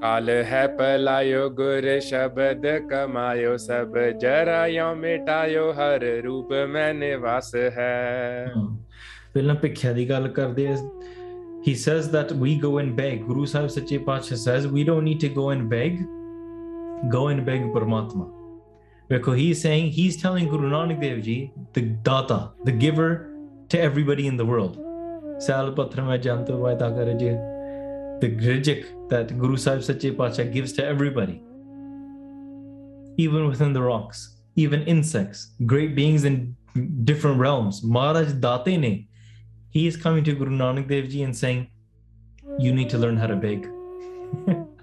ਕਾਲ 0.00 0.28
ਹੈ 0.28 0.66
ਪਲਾਇਓ 0.66 1.50
ਗੁਰ 1.50 2.00
ਸ਼ਬਦ 2.00 2.78
ਕਮਾਇਓ 2.90 3.56
ਸਭ 3.56 3.98
ਜਰਾਇਓ 4.20 4.94
ਮਿਟਾਇਓ 4.94 5.72
ਹਰ 5.72 6.00
ਰੂਪ 6.00 6.52
ਮੈਂ 6.68 6.94
ਨਿਵਾਸ 6.94 7.54
ਹੈ। 7.54 8.52
ਪਹਿਲਾਂ 9.34 9.54
ਭਿਖਿਆ 9.54 9.92
ਦੀ 9.92 10.10
ਗੱਲ 10.10 10.28
ਕਰਦੇ 10.28 10.68
ਆ। 10.68 10.76
He 11.62 11.74
says 11.74 12.10
that 12.10 12.32
we 12.32 12.56
go 12.56 12.78
and 12.78 12.96
beg. 12.96 13.26
Guru 13.26 13.46
sahib 13.46 13.70
sache 13.70 14.04
pacha 14.04 14.36
says 14.36 14.66
we 14.66 14.84
don't 14.84 15.04
need 15.04 15.20
to 15.20 15.28
go 15.28 15.50
and 15.50 15.68
beg. 15.68 16.04
Go 17.10 17.28
and 17.28 17.44
beg 17.46 17.62
parmatma 17.72 18.32
because 19.08 19.38
he's 19.38 19.60
saying 19.60 19.90
he's 19.90 20.20
telling 20.20 20.48
guru 20.48 20.70
nanak 20.70 21.00
dev 21.00 21.22
ji 21.22 21.52
the 21.72 21.82
data 22.08 22.50
the 22.64 22.72
giver 22.72 23.30
to 23.68 23.80
everybody 23.80 24.26
in 24.26 24.36
the 24.36 24.44
world. 24.44 24.76
The 28.20 28.28
rijik 28.46 28.86
that 29.10 29.38
guru 29.38 29.56
sahib 29.56 29.84
sache 29.84 30.16
pacha 30.16 30.44
gives 30.44 30.72
to 30.72 30.84
everybody. 30.84 31.42
Even 33.16 33.46
within 33.48 33.72
the 33.72 33.82
rocks 33.82 34.38
even 34.56 34.82
insects 34.84 35.52
great 35.66 35.94
beings 35.94 36.24
in 36.24 36.56
different 37.04 37.38
realms. 37.38 37.82
Maharaj 37.82 38.32
date 38.32 38.78
ne 38.78 39.07
he 39.70 39.86
is 39.86 39.96
coming 39.96 40.24
to 40.24 40.34
Guru 40.34 40.50
Nanak 40.50 40.88
Dev 40.88 41.08
Ji 41.08 41.22
and 41.22 41.36
saying, 41.36 41.66
You 42.58 42.72
need 42.72 42.90
to 42.90 42.98
learn 42.98 43.16
how 43.16 43.26
to 43.26 43.36
beg. 43.36 43.66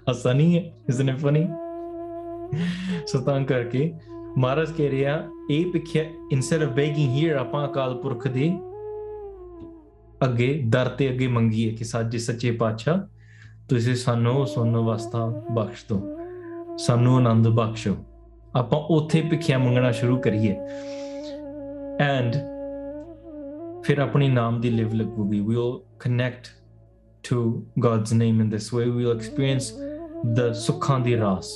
Asani, 0.06 0.72
isn't 0.88 1.08
it 1.08 1.20
funny? 1.20 1.46
so 3.06 3.22
ਤਾਂ 3.24 3.40
ਕਰਕੇ 3.46 3.92
ਮਹਾਰਾਜ 4.38 4.70
ਕਹਿ 4.72 4.90
ਰਿਹਾ 4.90 5.16
ਇਹ 5.50 5.70
ਪਿੱਛੇ 5.72 6.04
instead 6.32 6.62
of 6.62 6.72
ਬੇਗਿੰਗ 6.74 7.16
hair 7.16 7.36
ਆਪਾਂ 7.36 7.66
ਅਕਾਲ 7.68 7.94
ਪੁਰਖ 8.02 8.26
ਦੇ 8.28 8.50
ਅੱਗੇ 10.24 10.52
ਦਰ 10.68 10.88
ਤੇ 10.88 11.08
ਅੱਗੇ 11.10 11.26
ਮੰਗੀਏ 11.26 11.70
ਕਿ 11.76 11.84
ਸਾਜੇ 11.84 12.18
ਸੱਚੇ 12.18 12.50
ਪਾਤਸ਼ਾਹ 12.50 12.98
ਤੁਸੀਂ 13.68 13.94
ਸਾਨੂੰ 13.94 14.46
ਸੁਣਨ 14.46 14.76
ਵਾਸਤਾ 14.76 15.26
ਬਖਸ਼ 15.50 15.84
ਦਿਓ 15.88 16.76
ਸਾਨੂੰ 16.76 17.16
ਆਨੰਦ 17.16 17.48
ਬਖਸ਼ੋ 17.48 17.96
ਆਪਾਂ 18.56 18.78
ਉੱਥੇ 18.96 19.22
ਭਿੱਖਿਆ 19.22 19.58
ਮੰਗਣਾ 19.58 19.90
ਸ਼ੁਰੂ 19.92 20.20
ਕਰੀਏ 20.20 20.56
ਐਂਡ 22.00 22.36
ਫਿਰ 23.85 23.97
ਆਪਣੀ 23.97 24.29
ਨਾਮ 24.29 24.61
ਦੀ 24.61 24.69
ਲਿਵ 24.69 24.93
ਲੱਗੂਗੀ 24.93 25.41
we 25.41 25.47
will 25.47 25.79
connect 26.05 26.51
to 27.29 27.39
God's 27.85 28.13
name 28.13 28.41
in 28.43 28.51
this 28.55 28.67
way 28.77 28.85
we 28.89 29.05
will 29.05 29.17
experience 29.19 29.67
the 30.39 30.47
sukhan 30.65 31.03
di 31.07 31.15
ras 31.23 31.51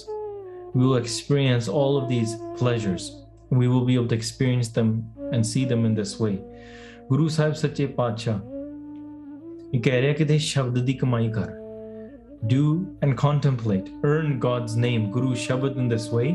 we 0.75 0.85
will 0.85 0.97
experience 1.01 1.69
all 1.81 1.99
of 2.01 2.09
these 2.13 2.33
pleasures 2.61 3.11
we 3.51 3.67
will 3.67 3.85
be 3.91 3.97
able 3.97 4.09
to 4.13 4.17
experience 4.21 4.71
them 4.79 4.89
and 5.33 5.45
see 5.51 5.65
them 5.73 5.85
in 5.89 5.95
this 6.01 6.19
way 6.19 6.37
ਗੁਰੂ 7.09 7.27
ਸਾਹਿਬ 7.27 7.53
ਸੱਚੇ 7.53 7.85
ਪਾਤਸ਼ਾਹ 7.85 8.39
ਇਹ 9.73 9.81
ਕਹਿ 9.81 10.01
ਰਿਹਾ 10.01 10.13
ਕਿ 10.13 10.25
ਤੇ 10.25 10.37
ਸ਼ਬਦ 10.37 10.79
ਦੀ 10.79 10.93
ਕਮਾਈ 10.93 11.29
ਕਰ 11.29 11.53
do 12.53 12.63
and 13.05 13.15
contemplate 13.21 13.87
earn 14.07 14.33
God's 14.45 14.75
name 14.85 15.05
guru 15.13 15.31
shabad 15.43 15.77
in 15.83 15.87
this 15.93 16.11
way 16.15 16.27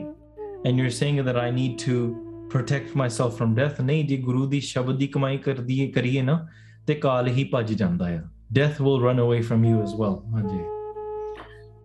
and 0.65 0.81
you're 0.81 0.95
saying 0.97 1.21
that 1.27 1.37
I 1.37 1.51
need 1.59 1.79
to 1.79 2.24
protect 2.52 2.98
myself 2.98 3.38
from 3.38 3.56
death 3.56 3.82
ਨਹੀਂ 3.82 4.06
ਜੇ 4.08 4.18
ਗੁਰੂ 4.18 4.46
ਦੀ 4.50 4.60
ਸ਼ਬਦ 4.60 4.98
ਦੀ 4.98 5.08
ਕਮਾਈ 5.08 5.38
ਕਰਦੀ 5.38 5.88
ਕਰੀਏ 5.88 6.22
ਨਾ 6.22 6.48
ਤੇ 6.88 6.94
ਕਾਲ 6.94 7.28
ਹੀ 7.28 7.44
ਭੱਜ 7.44 7.74
ਜਾਂਦਾ 7.74 8.08
ਆ। 8.08 8.22
Death 8.54 8.82
will 8.82 9.04
run 9.04 9.22
away 9.22 9.42
from 9.42 9.66
you 9.66 9.82
as 9.82 9.94
well 10.00 10.16
ਹਾਂਜੀ। 10.34 10.64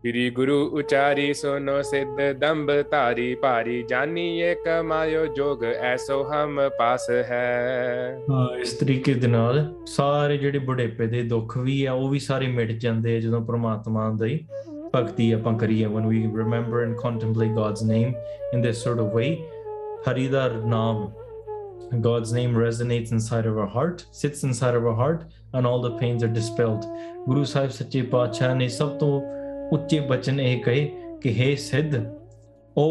ਸ੍ਰੀ 0.00 0.30
ਗੁਰੂ 0.30 0.54
ਉਚਾਰੀ 0.78 1.34
ਸੋਨੋ 1.34 1.82
ਸਿੱਧ 1.82 2.20
ਦੰਬ 2.38 2.70
ਧਾਰੀ 2.90 3.34
ਭਾਰੀ। 3.34 3.82
ਜਾਨੀਏ 3.88 4.54
ਕਮਾਇਓ 4.54 5.26
ਜੋਗ 5.26 5.64
ਐਸੋ 5.64 6.22
ਹਮ 6.24 6.60
ਪਾਸ 6.78 7.10
ਹੈ 7.10 8.18
ਇਸ 8.60 8.72
ਤਰੀਕੇ 8.72 9.14
ਦੇ 9.14 9.26
ਨਾਲ 9.26 9.74
ਸਾਰੇ 9.86 10.36
ਜਿਹੜੇ 10.36 10.58
ਬੁਢੇਪੇ 10.58 11.06
ਦੇ 11.06 11.22
ਦੁੱਖ 11.22 11.58
ਵੀ 11.58 11.84
ਆ 11.84 11.92
ਉਹ 11.92 12.08
ਵੀ 12.08 12.18
ਸਾਰੇ 12.18 12.46
ਮਿਟ 12.46 12.72
ਜਾਂਦੇ 12.72 13.16
ਆ 13.16 13.20
ਜਦੋਂ 13.20 13.40
ਪ੍ਰਮਾਤਮਾ 13.40 14.10
ਦੀ 14.22 14.38
ਭਗਤੀ 14.94 15.32
ਆਪਾਂ 15.32 15.58
ਕਰੀਏ। 15.58 15.86
When 15.86 16.06
we 16.12 16.20
remember 16.38 16.80
and 16.86 16.96
contemplate 17.02 17.52
God's 17.58 17.82
name 17.90 18.14
in 18.54 18.64
this 18.66 18.80
sort 18.86 19.02
of 19.04 19.12
way 19.18 19.28
ਹਰੀ 20.09 20.27
ਦਾ 20.27 20.47
ਨਾਮ 20.47 21.11
God's 22.01 22.31
name 22.33 22.55
resonates 22.57 23.11
inside 23.11 23.45
of 23.45 23.57
our 23.57 23.67
heart 23.67 24.05
sits 24.11 24.43
inside 24.43 24.75
of 24.75 24.85
our 24.85 24.95
heart 25.01 25.23
and 25.53 25.67
all 25.67 25.81
the 25.81 25.91
pains 25.99 26.23
are 26.23 26.33
dispelled 26.37 26.85
ਗੁਰੂ 27.27 27.43
ਸਾਹਿਬ 27.43 27.69
ਸੱਚੇ 27.69 28.01
ਪਾਤਸ਼ਾਹ 28.01 28.55
ਨੇ 28.55 28.67
ਸਭ 28.67 28.97
ਤੋਂ 28.99 29.21
ਉੱਚੇ 29.71 29.99
ਬਚਨ 29.99 30.39
ਇਹ 30.39 30.63
ਕਹੇ 30.63 30.85
ਕਿ 31.21 31.33
हे 31.39 31.55
ਸਿੱਧ 31.59 31.95
O 32.77 32.87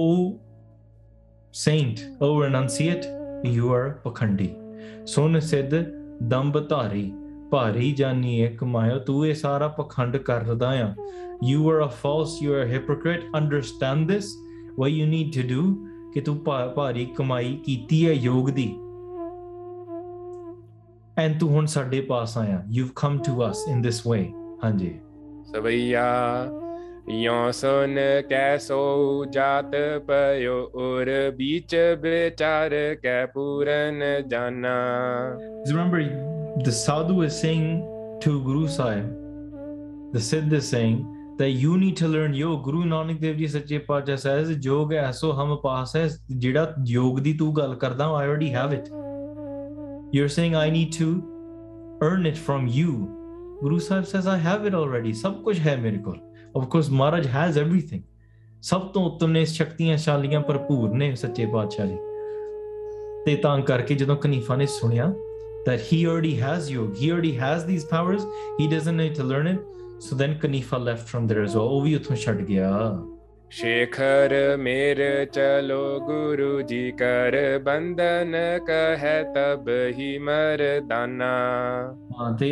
saint 1.54 2.00
O 2.20 2.30
renunciate 2.42 3.04
you 3.56 3.72
are 3.76 3.90
ਪਖੰਡੀ 4.04 4.48
ਸੁਨ 5.06 5.40
ਸਿੱਧ 5.40 5.74
ਦੰਬ 6.22 6.58
ਧਾਰੀ 6.68 7.12
ਭਾਰੀ 7.50 7.92
ਜਾਨੀਏ 7.92 8.48
ਕਮਾਇਓ 8.48 8.98
ਤੂੰ 8.98 9.26
ਇਹ 9.26 9.34
ਸਾਰਾ 9.34 9.68
ਪਖੰਡ 9.68 10.16
ਕਰਦਾ 10.16 10.70
ਆ 10.84 10.94
you 11.42 11.66
are 11.72 11.80
a 11.80 11.90
false 12.02 12.36
you 12.42 12.54
are 12.54 12.62
a 12.62 12.70
hypocrite 12.72 13.26
understand 13.40 14.12
this 14.14 14.30
what 14.80 14.92
you 14.92 15.06
need 15.14 15.32
to 15.36 15.44
do 15.50 15.62
ਕਿ 16.13 16.21
ਤੂੰ 16.21 16.37
ਭਾਰੀ 16.75 17.05
ਕਮਾਈ 17.05 17.59
ਕੀਤੀ 17.65 18.07
ਹੈ 18.07 18.13
ਯੋਗ 18.13 18.49
ਦੀ। 18.49 18.67
ਐਂਡ 21.17 21.39
ਤੂੰ 21.39 21.49
ਹੁਣ 21.49 21.65
ਸਾਡੇ 21.65 22.01
ਪਾਸ 22.01 22.37
ਆਇਆ। 22.37 22.63
You 22.71 22.85
have 22.85 22.91
come 22.95 23.17
to 23.17 23.49
us 23.51 23.65
in 23.69 23.81
this 23.81 24.07
way 24.07 24.31
ਹਾਂਜੀ। 24.63 24.99
ਸਭਈਆ 25.45 26.05
ਯੋ 27.09 27.51
ਸੁਨ 27.51 27.99
ਕੈਸੋ 28.29 29.25
ਜਾਤ 29.25 29.71
ਪਇਓ 30.07 30.71
ਔਰ 30.75 31.31
ਬੀਚ 31.37 31.75
ਵਿਚਾਰ 31.75 32.95
ਕੈ 33.03 33.25
ਪੂਰਨ 33.25 34.03
ਜਾਨਾ। 34.27 34.75
ਰਿਮੈਂਬਰ 35.69 36.03
ਦ 36.63 36.69
ਸਾਧੂ 36.69 37.23
ਇਸ 37.23 37.31
saying 37.31 37.83
to 38.25 38.39
Guru 38.39 38.67
Sahib 38.67 39.05
the 40.13 40.17
Siddh 40.17 40.53
is 40.53 40.63
saying 40.63 40.99
that 41.38 41.50
you 41.50 41.76
need 41.76 41.96
to 41.96 42.08
learn 42.08 42.34
yog. 42.34 42.64
Guru 42.64 42.84
Nanak 42.84 43.20
Dev 43.20 43.36
Ji 43.38 43.48
Sache 43.48 43.86
Pacha 43.86 44.16
says, 44.16 44.56
Yog 44.64 44.92
aso 44.92 45.32
hum 45.34 45.58
paas 45.62 45.92
hai. 45.92 46.08
Jida 46.30 46.74
yog 46.84 47.22
di 47.22 47.36
tu 47.36 47.52
gal 47.52 47.76
karda, 47.76 48.08
I 48.18 48.26
already 48.26 48.50
have 48.50 48.72
it. 48.72 48.88
You're 50.12 50.28
saying 50.28 50.54
I 50.54 50.70
need 50.70 50.92
to 50.94 51.98
earn 52.00 52.26
it 52.26 52.38
from 52.38 52.66
you. 52.68 53.58
Guru 53.60 53.80
Sahib 53.80 54.06
says, 54.06 54.26
I 54.26 54.36
have 54.36 54.66
it 54.66 54.74
already. 54.74 55.12
Sab 55.12 55.42
kuch 55.44 55.58
hai 55.58 55.76
mere 55.76 55.98
kol. 55.98 56.18
Of 56.54 56.68
course, 56.70 56.88
Maharaj 56.88 57.26
has 57.26 57.56
everything. 57.56 58.04
ਸਭ 58.62 58.82
ਤੋਂ 58.92 59.04
ਉੱਤਮ 59.06 59.30
ਨੇ 59.30 59.44
ਸ਼ਕਤੀਆਂ 59.44 59.96
ਸ਼ਾਲੀਆਂ 60.04 60.40
ਭਰਪੂਰ 60.40 60.92
ਨੇ 60.96 61.14
ਸੱਚੇ 61.14 61.46
ਪਾਤਸ਼ਾਹ 61.46 61.86
ਜੀ 61.86 61.96
ਤੇ 63.24 63.34
ਤਾਂ 63.42 63.58
ਕਰਕੇ 63.70 63.94
ਜਦੋਂ 63.94 64.16
ਕਨੀਫਾ 64.16 64.56
ਨੇ 64.56 64.66
ਸੁਣਿਆ 64.66 65.12
that 65.66 65.80
he 65.80 65.98
already 66.06 66.30
has 66.36 66.70
yog, 66.70 66.96
he 67.02 67.10
already 67.10 67.32
has 67.42 67.62
these 67.66 67.84
powers, 67.90 68.24
he 68.58 68.68
doesn't 68.72 68.98
need 69.02 69.14
to 69.18 69.24
learn 69.24 69.46
it. 69.46 69.60
So 70.00 70.16
then 70.16 70.38
Kanifa 70.40 70.78
left 70.78 71.08
from 71.08 71.26
there 71.26 71.44
as 71.44 71.54
well. 71.56 71.68
ਉਹ 71.68 71.82
ਵੀ 71.82 71.94
ਉੱਥੋਂ 71.94 72.16
ਛੱਡ 72.16 72.40
ਗਿਆ 72.42 72.70
शेखर 73.50 74.32
मेर 74.58 75.00
चलो 75.34 75.76
गुरु 76.06 76.46
जी 76.70 76.78
कर 77.00 77.34
बंधन 77.66 78.32
कह 78.70 79.04
तब 79.36 79.68
ही 79.98 80.08
मरदाना 80.28 81.28
ਹਾਂ 82.20 82.36
ਤੇ 82.38 82.48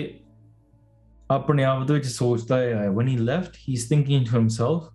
ਆਪਣੇ 1.31 1.65
ਆਪ 1.65 1.87
ਦੇ 1.87 1.95
ਵਿੱਚ 1.95 2.07
ਸੋਚਦਾ 2.07 2.59
ਹੈ 2.59 2.88
when 2.88 3.11
he 3.12 3.17
left 3.31 3.59
he's 3.65 3.88
thinking 3.93 4.29
to 4.29 4.37
himself 4.38 4.87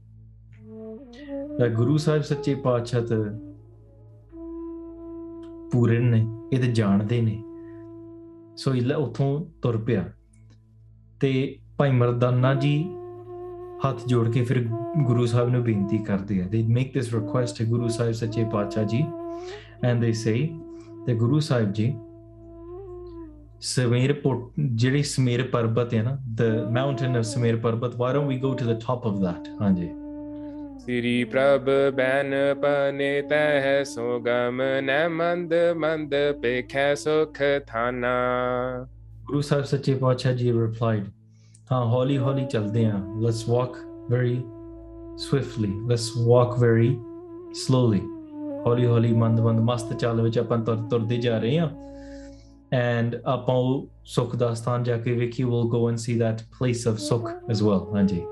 that 1.60 1.76
ਗੁਰੂ 1.76 1.98
ਸਾਹਿਬ 1.98 2.22
ਸੱਚੇ 2.22 2.56
ਪਾਤਸ਼ਾਹ 2.56 3.02
ਤੇ 3.02 3.15
ਪੂਰੇ 5.72 6.00
ਨੇ 6.00 6.26
ਇਹ 6.54 6.60
ਤੇ 6.60 6.72
ਜਾਣਦੇ 6.72 7.22
ਨੇ 7.22 7.38
ਸੋ 8.56 8.76
ਇਹ 8.76 8.93
ਉਥੋਂ 8.93 9.30
ਤੁਰ 9.62 9.78
ਪਿਆ 9.78 10.12
ਤੇ 11.20 11.60
ਭਾਈ 11.79 11.91
ਮਰਦਾਨਾ 11.91 12.55
ਜੀ 12.55 12.79
ਹੱਥ 13.85 14.07
ਜੋੜ 14.07 14.29
ਕੇ 14.29 14.43
ਫਿਰ 14.45 14.63
ਗੁਰੂ 15.07 15.27
ਸਾਹਿਬ 15.27 15.49
ਨੂੰ 15.49 15.63
ਬੇਨਤੀ 15.63 15.99
ਕਰਦੇ 15.99 16.41
ਆ 16.43 16.47
ਦੇ 16.47 16.63
make 16.63 16.99
this 16.99 17.09
request 17.15 17.61
to 17.61 17.69
Guru 17.69 17.89
Sahib 17.89 18.13
ਸੱਚੇ 18.13 18.45
ਪਾਤਸ਼ਾਹ 18.45 18.85
ਜੀ 18.85 19.03
ਐਂਡ 19.85 20.01
ਦੇ 20.01 20.13
ਸੇ 20.13 20.35
ਤੇ 21.07 21.15
ਗੁਰੂ 21.15 21.41
ਸਾਹਿਬ 21.41 21.73
ਜੀ 21.73 21.95
ਸਮੇਰ 23.61 24.13
ਜਿਹੜੀ 24.61 25.03
ਸਮੇਰ 25.03 25.43
ਪਰਬਤ 25.43 25.95
ਹੈ 25.95 26.03
ਨਾ 26.03 26.17
ਦ 26.35 26.43
mountain 26.71 27.17
of 27.17 27.25
Sumer 27.25 27.57
Parbat 27.57 27.97
why 27.97 28.13
don't 28.13 28.29
we 28.29 28.39
go 28.39 28.55
to 28.55 28.65
the 28.65 28.79
top 28.79 29.07
of 29.07 29.19
that 29.21 29.49
ਹਾਂਜੀ 29.61 29.89
ਸ੍ਰੀ 30.79 31.25
ਪ੍ਰਭ 31.25 31.71
ਬੈਨ 31.95 32.35
ਪਨੇ 32.63 33.23
ਤਹਿ 33.23 33.85
ਸੋ 33.85 34.19
ਗਮ 34.21 34.63
ਨੈ 34.83 35.09
ਮੰਦ 35.09 35.55
ਮੰਦ 35.77 36.15
ਪੇਖੈ 36.43 36.95
ਸੁਖ 36.95 37.43
ਥਾਨਾ 37.67 38.15
ਗੁਰੂ 39.25 39.41
ਸਾਹਿਬ 39.41 39.65
ਸੱਚੇ 39.65 39.95
ਪਾਤਸ਼ਾਹ 39.95 40.33
ਜੀ 40.33 40.53
ਰਿਪਲਾਈਡ 40.53 41.05
ਹਾਂ 41.72 41.86
ਹੌਲੀ 41.86 42.17
ਹੌਲੀ 42.17 42.46
ਚੱਲਦੇ 42.46 42.86
ਹਾਂ 42.86 43.00
let's 43.22 43.41
walk 43.54 43.76
very 44.12 44.36
swiftly 45.24 45.72
let's 45.91 46.08
walk 46.28 46.56
very 46.63 46.91
slowly 47.63 48.02
ਹੌਲੀ 48.65 48.86
ਹੌਲੀ 48.86 49.13
ਮੰਦ 49.13 49.39
ਮੰਦ 49.39 49.60
ਮਸਤ 49.60 49.93
ਚਾਲ 49.93 50.22
ਵਿੱਚ 50.22 50.39
ਆਪਾਂ 50.39 50.58
ਤੁਰ 50.58 50.78
ਤੁਰਦੇ 50.89 51.17
ਜਾ 51.17 51.38
ਰਹੇ 51.38 51.60
ਹਾਂ 51.60 51.67
and 52.78 53.20
ਆਪਾਂ 53.26 53.56
ਉਹ 53.56 53.88
ਸੁਖ 54.06 54.36
ਦਾ 54.36 54.54
ਸਥਾਨ 54.54 54.84
ਜਾ 54.84 54.98
ਕੇ 54.98 55.13
ਵੇਖੀ 55.13 55.43
we'll 55.43 55.70
go 55.76 55.84
and 55.91 56.04
see 56.06 56.17
that 56.24 56.43
place 56.58 56.89
of 56.91 56.98
ਸੁਖ 57.10 57.30
as 57.54 57.63
well 57.70 57.86
ਹਾਂਜੀ 57.96 58.24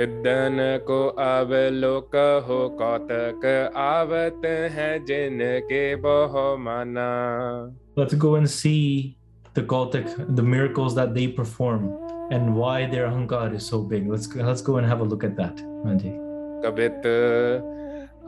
सिद्धन 0.00 0.60
को 0.88 0.96
अवलोक 1.22 2.12
हो 2.48 2.56
कौतक 2.80 3.46
आवत 3.84 4.44
है 4.74 4.90
जिनके 5.06 5.80
बहु 6.04 6.44
माना 6.66 7.06
let's 8.00 8.14
go 8.24 8.30
and 8.40 8.50
see 8.56 9.16
the 9.54 9.64
Gothic, 9.72 10.06
the 10.40 10.42
miracles 10.42 10.94
that 10.94 11.14
they 11.14 11.26
perform 11.40 11.88
and 12.32 12.54
why 12.54 12.86
their 12.86 13.06
ahankar 13.08 13.54
is 13.54 13.66
so 13.66 13.82
big. 13.82 14.08
Let's 14.08 14.26
go, 14.26 14.42
let's 14.42 14.62
go 14.62 14.76
and 14.76 14.86
have 14.86 15.00
a 15.00 15.04
look 15.04 15.24
at 15.24 15.36
that. 15.36 15.56
Anji. 15.92 16.12
कबित 16.64 17.02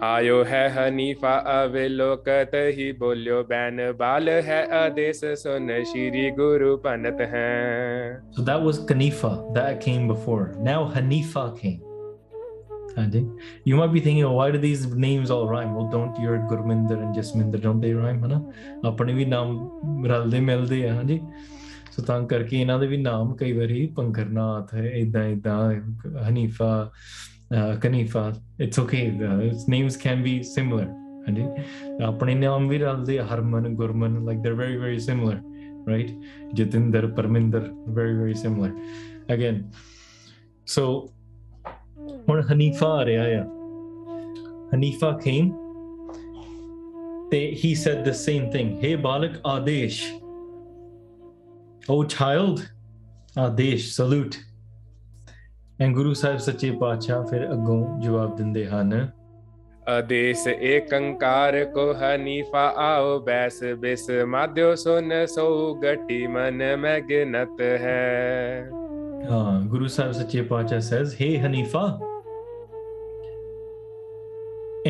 आयो 0.02 0.42
है 0.48 0.62
हनीफा 0.74 1.32
अविलोकत 1.54 2.50
ही 2.76 2.92
बोलियो 3.00 3.42
बैन 3.50 3.76
बाल 3.98 4.28
है 4.46 4.60
आदेश 4.76 5.20
सुन 5.42 5.68
श्री 5.90 6.30
गुरु 6.38 6.76
पंडित 6.86 7.20
हैं 7.34 8.22
So 8.36 8.42
that 8.48 8.62
was 8.62 8.80
Hanifa 8.90 9.32
that 9.54 9.80
came 9.80 10.08
before. 10.08 10.54
Now 10.70 10.78
Hanifa 10.94 11.44
came. 11.60 11.82
Anji. 12.96 13.22
You 13.64 13.76
might 13.76 13.92
be 13.92 14.00
thinking, 14.00 14.24
oh, 14.24 14.32
why 14.32 14.50
do 14.50 14.58
these 14.58 14.86
names 14.86 15.30
all 15.30 15.46
rhyme? 15.48 15.74
Well, 15.74 15.88
don't 15.90 16.18
your 16.20 16.38
Gurminder 16.52 16.96
and 17.02 17.14
Jasminder, 17.14 17.60
don't 17.68 17.80
they 17.80 17.92
rhyme? 17.94 18.22
है 18.22 18.28
ना 18.28 18.40
ਆਪਣੇ 18.88 19.12
ਵੀ 19.12 19.24
ਨਾਮ 19.24 20.04
ਰਲਦੇ 20.06 20.40
ਮਿਲਦੇ 20.40 20.88
ਆ 20.88 20.94
ਹਾਂਜੀ 20.94 21.20
ਸੋ 21.95 22.03
ਤਾਂ 22.03 22.21
ਕਰਕੇ 22.27 22.61
ਇਹਨਾਂ 22.61 22.79
ਦੇ 22.79 22.87
ਵੀ 22.87 22.97
ਨਾਮ 22.97 23.35
ਕਈ 23.35 23.51
ਵਾਰੀ 23.51 23.85
ਪੰਕਰਨਾਥ 23.87 24.73
ਹੈ 24.73 24.89
ਇਦਾਂ 24.91 25.23
ਇਦਾਂ 25.23 25.71
Hanifa 26.29 26.91
Kanifa 27.81 28.31
it's 28.59 28.79
okay 28.79 29.11
names 29.69 29.97
can 29.97 30.23
be 30.23 30.41
similar 30.43 30.85
ਹਾਂਜੀ? 31.27 31.43
ਆਪਣੇ 32.03 32.35
ਨਾਮ 32.35 32.67
ਵੀ 32.67 32.77
ਰਲਦੇ 32.77 33.19
Harman, 33.19 33.73
Gurman 33.75 34.23
like 34.25 34.39
they 34.39 34.49
are 34.49 34.55
very 34.55 34.77
very 34.77 34.99
similar 34.99 35.41
right 35.89 36.11
Jatinder, 36.53 37.07
Parminder 37.07 37.69
very 37.89 38.13
very 38.15 38.33
similar 38.33 38.71
again 39.33 39.61
so 40.67 40.85
ਹੁਣ 42.29 42.41
ਹਨੀਫਾ 42.51 42.87
ਆ 42.87 43.05
ਰਿਹਾ 43.05 43.23
ਆ। 43.41 43.45
ਹਨੀਫਾ 44.75 45.11
ਕੇਮ 45.23 45.49
ਤੇ 47.31 47.39
he 47.63 47.73
said 47.75 48.03
the 48.05 48.11
same 48.11 48.49
thing 48.51 48.83
ਹੇ 48.83 48.95
ਬਾਲਕ, 48.95 49.31
ਆਦੇਸ਼ 49.45 50.03
oh 51.88 52.02
child 52.06 52.62
adesh 53.38 53.88
salute 53.98 54.36
and 55.82 55.96
guru 55.98 56.14
ਸਾਹਿਬ 56.14 56.38
ਸੱਚੇ 56.38 56.70
ਪਾਤਸ਼ਾਹ 56.70 57.24
ਫਿਰ 57.26 57.52
ਅੱਗੋਂ 57.52 58.00
ਜਵਾਬ 58.00 58.36
ਦਿੰਦੇ 58.36 58.66
ਹਨ 58.66 59.10
आदेश 59.90 60.42
एक 60.48 60.92
अंकार 60.94 61.56
को 61.76 61.84
हनीफा 62.00 62.64
आओ 62.82 63.14
बैस 63.28 63.56
बिस 63.84 64.04
माध्यो 64.34 64.68
सुन 64.82 65.14
सो 65.26 65.46
गटी 65.84 66.18
मन 66.34 66.60
में 66.82 67.00
गिनत 67.08 67.62
है 67.84 68.02
ਹਾਂ 69.30 69.60
ਗੁਰੂ 69.60 69.88
ਸਾਹਿਬ 69.88 70.12
ਸੱਚੇ 70.12 70.42
ਪਾਤਸ਼ਾਹ 70.42 70.78
says 70.80 71.16
hey 71.22 71.32
hanifa 71.46 71.82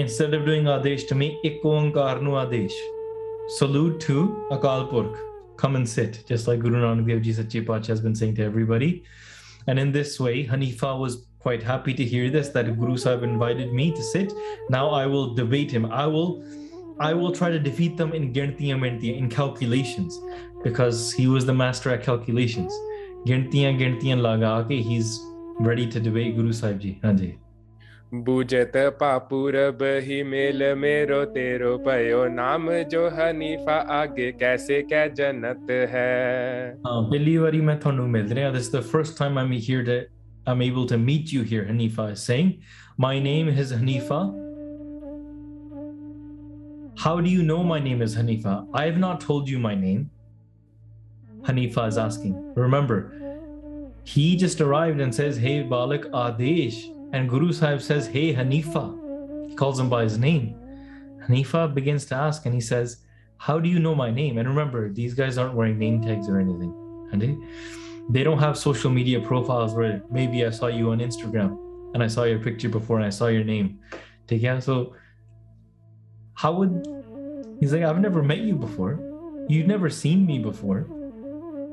instead 0.03 0.37
of 0.41 0.45
doing 0.51 0.69
Adesh 0.69 1.07
to 1.13 1.19
me 1.21 1.31
ਇੱਕ 1.45 1.67
ਓੰਕਾਰ 1.67 2.21
ਨੂੰ 2.21 2.39
ਆਦੇਸ਼ 2.39 2.77
salute 3.61 3.97
to 4.09 4.19
akal 4.57 4.85
purkh 4.93 5.17
come 5.58 5.76
and 5.76 5.88
sit 5.88 6.24
just 6.28 6.48
like 6.48 6.60
guru 6.60 6.82
nanak 6.82 7.08
dev 7.08 7.22
ji 7.22 7.34
sache 7.34 7.88
has 7.88 8.02
been 8.02 8.16
saying 8.16 8.36
to 8.36 8.44
everybody. 8.44 9.04
And 9.68 9.80
in 9.80 9.92
this 9.92 10.20
way 10.20 10.46
hanifa 10.46 10.98
was 11.00 11.26
quite 11.40 11.64
happy 11.64 11.94
to 11.94 12.04
hear 12.04 12.30
this 12.30 12.50
that 12.50 12.72
guru 12.80 12.98
sahib 12.98 13.24
invited 13.24 13.74
me 13.74 13.92
to 13.92 14.04
sit. 14.04 14.34
Now 14.70 14.90
i 14.90 15.06
will 15.06 15.34
debate 15.34 15.72
him. 15.72 15.86
I 15.86 16.08
will 16.08 16.44
i 17.00 17.14
will 17.14 17.32
try 17.32 17.50
to 17.52 17.60
defeat 17.60 17.98
them 17.98 18.14
in 18.14 18.34
mintiyan 18.34 19.18
in 19.18 19.30
calculations 19.30 20.20
because 20.64 21.12
he 21.14 21.28
was 21.28 21.46
the 21.46 21.54
master 21.54 21.92
at 21.92 22.04
calculations. 22.04 22.74
Gintiyan 23.26 23.80
gintiyan 23.80 24.22
laga 24.28 24.54
ke 24.68 24.84
he's 24.92 25.20
ready 25.60 25.88
to 25.88 26.00
debate 26.00 26.36
guru 26.36 26.54
sahib 26.54 26.80
ji. 26.80 27.00
ਹਾਂਜੀ 27.04 27.34
बूझत 28.27 28.73
पापुरब 29.01 29.83
ही 30.05 30.23
mail 30.31 30.63
मेरो 30.77 31.25
तेरो 31.35 31.77
पयो 31.87 32.25
नाम 32.39 32.71
जो 32.93 33.03
Hanifa 33.19 33.77
आगे 33.97 34.31
कैसे 34.41 34.81
क्या 34.93 35.07
जनत 35.21 35.71
है 35.93 36.09
ਹਾਂ 36.87 37.03
ਪਹਿਲੀ 37.11 37.37
ਵਾਰੀ 37.37 37.61
ਮੈਂ 37.69 37.77
ਤੁਹਾਨੂੰ 37.85 38.09
ਮਿਲ 38.11 38.33
ਰਿਹਾ 38.35 38.51
this 38.57 38.67
is 38.69 38.73
the 38.79 38.83
first 38.95 39.17
time 39.21 39.39
I'm 39.43 39.53
here 39.69 39.85
to 39.91 39.99
I'm 40.53 40.63
able 40.69 40.87
to 40.93 40.99
meet 41.07 41.33
you 41.37 41.47
here 41.53 41.65
Hanifa 41.71 42.11
is 42.17 42.27
saying 42.31 42.53
my 43.07 43.15
name 43.31 43.55
is 43.65 43.73
Hanifa 43.79 44.21
how 47.07 47.17
do 47.27 47.31
you 47.39 47.49
know 47.51 47.63
my 47.73 47.81
name 47.89 48.07
is 48.07 48.17
Hanifa 48.23 48.55
I 48.83 48.87
have 48.91 49.03
not 49.09 49.27
told 49.31 49.57
you 49.57 49.65
my 49.71 49.77
name 49.89 50.07
Hanifa 51.51 51.89
is 51.95 52.05
asking 52.11 52.39
remember 52.69 53.03
he 54.15 54.31
just 54.47 54.61
arrived 54.69 55.01
and 55.07 55.21
says 55.21 55.45
hey 55.47 55.59
Balak 55.75 56.11
Adesh 56.29 56.81
and 57.14 57.30
Guru 57.30 57.52
Sahib 57.52 57.82
says 57.82 58.08
hey 58.08 58.34
Hanifa 58.34 59.50
he 59.50 59.56
calls 59.56 59.80
him 59.80 59.90
by 59.90 60.04
his 60.04 60.18
name 60.18 60.56
Hanifa 61.28 61.74
begins 61.74 62.06
to 62.06 62.16
ask 62.16 62.46
and 62.46 62.54
he 62.54 62.62
says 62.62 63.06
how 63.38 63.60
do 63.60 63.70
you 63.70 63.80
know 63.80 63.96
my 63.96 64.12
name? 64.12 64.38
And 64.38 64.48
remember, 64.48 64.92
these 64.92 65.14
guys 65.14 65.38
aren't 65.38 65.54
wearing 65.54 65.78
name 65.78 66.02
tags 66.02 66.28
or 66.30 66.40
anything. 66.40 66.74
And 67.12 67.22
they, 67.22 67.38
they 68.10 68.24
don't 68.24 68.40
have 68.40 68.58
social 68.58 68.90
media 68.90 69.20
profiles 69.22 69.74
where 69.74 70.04
maybe 70.10 70.46
I 70.46 70.50
saw 70.50 70.68
you 70.68 70.92
on 70.92 71.00
Instagram 71.00 71.58
and 71.94 72.04
I 72.04 72.08
saw 72.08 72.24
your 72.24 72.40
picture 72.40 72.70
before 72.70 72.98
and 72.98 73.06
I 73.06 73.10
saw 73.10 73.28
your 73.28 73.44
name. 73.44 73.80
Take 74.28 74.42
yeah, 74.42 74.60
so 74.60 74.96
how 76.34 76.54
would 76.54 76.86
he's 77.60 77.74
like, 77.74 77.84
I've 77.84 78.00
never 78.00 78.24
met 78.24 78.40
you 78.40 78.56
before. 78.56 79.00
You've 79.48 79.68
never 79.68 79.90
seen 79.90 80.26
me 80.26 80.40
before. 80.40 80.88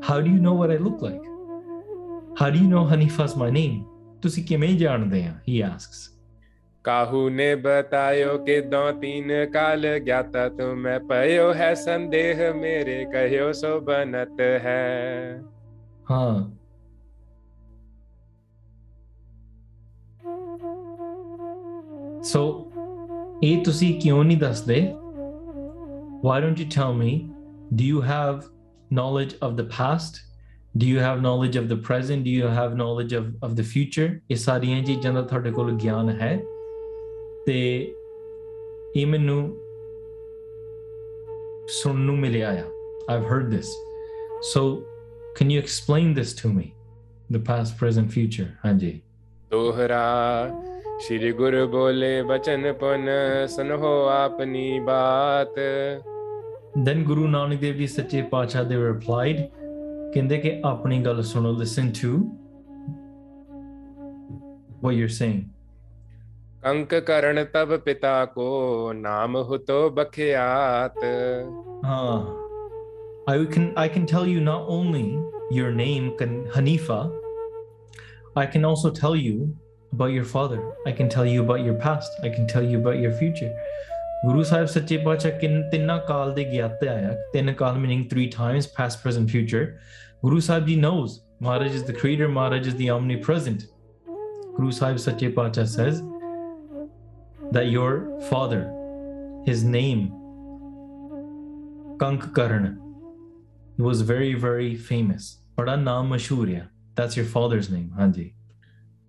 How 0.02 0.20
do 0.20 0.30
you 0.30 0.38
know 0.38 0.52
what 0.52 0.70
I 0.70 0.76
look 0.76 1.00
like? 1.00 1.22
How 2.36 2.50
do 2.50 2.58
you 2.58 2.68
know 2.68 2.84
Hanifa's 2.84 3.36
my 3.36 3.50
name? 3.50 3.86
ਤੁਸੀਂ 4.22 4.44
ਕਿਵੇਂ 4.44 4.74
ਜਾਣਦੇ 4.78 5.24
ਆ 5.24 5.34
ਹੀ 5.48 5.60
ਆਸਕਸ 5.60 6.08
ਕਾਹੂ 6.84 7.28
ਨੇ 7.30 7.54
ਬਤਾਇਓ 7.54 8.36
ਕਿ 8.38 8.60
ਦੋ 8.60 8.90
ਤਿੰਨ 8.92 9.32
ਕਾਲ 9.52 9.86
ਗਿਆਤਾ 9.98 10.48
ਤੁਮੈ 10.48 10.98
ਪਇਓ 10.98 11.52
ਹੈ 11.54 11.74
ਸੰਦੇਹ 11.74 12.52
ਮੇਰੇ 12.54 13.04
ਕਹਿਓ 13.12 13.52
ਸੋ 13.52 13.78
ਬਨਤ 13.80 14.40
ਹੈ 14.40 15.42
ਹਾਂ 16.10 16.50
ਸੋ 22.22 22.42
ਇਹ 23.42 23.62
ਤੁਸੀਂ 23.64 24.00
ਕਿਉਂ 24.00 24.24
ਨਹੀਂ 24.24 24.38
ਦੱਸਦੇ 24.38 24.80
why 26.24 26.34
don't 26.40 26.60
you 26.62 26.66
tell 26.72 26.92
me 26.94 27.12
do 27.74 27.84
you 27.84 28.00
have 28.00 28.44
knowledge 28.90 29.32
of 29.42 29.56
the 29.56 29.64
past 29.70 30.20
do 30.77 30.85
you 30.85 30.99
have 30.99 31.21
knowledge 31.21 31.55
of 31.55 31.67
the 31.69 31.77
present 31.87 32.23
do 32.23 32.29
you 32.29 32.45
have 32.45 32.75
knowledge 32.75 33.13
of, 33.19 33.25
of 33.41 33.55
the 33.55 33.63
future 33.63 34.09
ਇਹ 34.31 34.35
ਸਾਰੀਆਂ 34.35 34.83
ਚੀਜ਼ਾਂ 34.83 35.13
ਦਾ 35.13 35.21
ਤੁਹਾਡੇ 35.21 35.51
ਕੋਲ 35.51 35.71
ਗਿਆਨ 35.83 36.09
ਹੈ 36.09 36.39
ਤੇ 37.45 37.57
ਇਹ 38.95 39.05
ਮੈਨੂੰ 39.07 39.39
ਸੁਣਨ 41.81 41.99
ਨੂੰ 41.99 42.17
ਮਿਲਿਆ 42.19 42.49
ਆ 42.51 42.63
I've 43.13 43.27
heard 43.33 43.51
this 43.55 43.73
so 44.53 44.63
can 45.39 45.49
you 45.55 45.59
explain 45.65 46.13
this 46.19 46.33
to 46.41 46.53
me 46.57 46.65
the 47.35 47.43
past 47.51 47.77
present 47.81 48.11
future 48.17 48.47
ਹਾਂਜੀ 48.65 49.01
दोहरा 49.51 50.05
श्री 51.05 51.31
गुरु 51.39 51.65
बोले 51.73 52.23
बचन 52.29 52.71
पुन 52.83 53.05
सुनो 53.55 53.91
अपनी 54.13 54.79
बात 54.87 55.59
then 56.87 57.03
guru 57.09 57.27
nanak 57.35 57.61
dev 57.61 57.77
ji 57.81 57.87
sache 57.93 58.17
pacha 58.31 58.63
they 58.71 58.79
replied 58.83 59.39
ਕਹਿੰਦੇ 60.14 60.38
ਕਿ 60.38 60.60
ਆਪਣੀ 60.64 61.02
ਗੱਲ 61.02 61.22
ਸੁਣੋ 61.22 61.50
listen 61.52 61.88
to 62.00 62.10
what 64.84 64.94
you're 64.98 65.14
saying 65.22 65.40
ਕੰਕ 66.62 66.94
ਕਰਨ 66.94 67.44
ਤਬ 67.44 67.76
ਪਿਤਾ 67.76 68.24
ਕੋ 68.24 68.92
ਨਾਮ 68.92 69.36
ਹੁਤੋ 69.36 69.90
ਬਖਿਆਤ। 69.90 70.94
ਹਾਂ। 71.84 72.42
I 73.32 73.36
can 73.54 73.66
I 73.80 73.88
can 73.94 74.06
tell 74.12 74.24
you 74.26 74.40
not 74.44 74.68
only 74.76 75.04
your 75.56 75.70
name 75.80 76.06
Hanifa 76.56 77.00
I 78.42 78.46
can 78.46 78.64
also 78.64 78.90
tell 78.90 79.16
you 79.16 79.54
about 79.92 80.12
your 80.12 80.24
father. 80.24 80.60
I 80.86 80.92
can 80.92 81.08
tell 81.14 81.26
you 81.26 81.42
about 81.44 81.60
your 81.66 81.74
past. 81.84 82.14
I 82.22 82.30
can 82.36 82.46
tell 82.52 82.64
you 82.70 82.78
about 82.80 82.98
your 83.00 83.12
future. 83.12 83.50
Guru 84.24 84.44
Sahib 84.44 84.68
Sache 84.68 85.02
Pachak 85.04 85.40
Tinna 85.40 86.04
Kal 86.06 86.32
de 86.32 86.44
Gyatya 86.44 87.16
Tinna 87.32 87.54
Kal 87.54 87.74
meaning 87.74 88.08
three 88.08 88.28
times, 88.28 88.68
past, 88.68 89.02
present, 89.02 89.28
future. 89.28 89.80
Guru 90.22 90.40
Sahib 90.40 90.66
Ji 90.68 90.76
knows 90.76 91.24
Maharaj 91.40 91.72
is 91.72 91.82
the 91.82 91.92
creator, 91.92 92.28
Maharaj 92.28 92.68
is 92.68 92.76
the 92.76 92.88
omnipresent. 92.90 93.66
Guru 94.56 94.70
Sahib 94.70 95.00
Sache 95.00 95.34
Pachak 95.34 95.66
says 95.66 96.02
that 97.50 97.66
your 97.66 98.20
father, 98.30 98.72
his 99.44 99.64
name, 99.64 100.10
Kank 101.96 102.32
Karan, 102.32 102.78
was 103.76 104.02
very, 104.02 104.34
very 104.34 104.76
famous. 104.76 105.38
Bada 105.58 105.76
Naam 105.76 106.08
Mashurya. 106.08 106.68
That's 106.94 107.16
your 107.16 107.26
father's 107.26 107.70
name, 107.70 107.92
Hanji. 107.98 108.34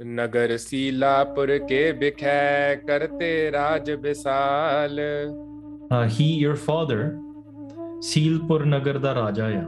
नगर 0.01 0.57
सीलापुर 0.57 1.57
के 1.71 1.81
बिखै 2.01 2.77
करते 2.89 3.31
राज 3.51 3.91
विशाल 4.07 4.99
Uh, 5.91 6.07
he, 6.07 6.25
your 6.39 6.55
father, 6.55 7.19
Seelpur 8.07 8.67
Nagar 8.67 8.99
da 9.05 9.15
Rajaya. 9.19 9.63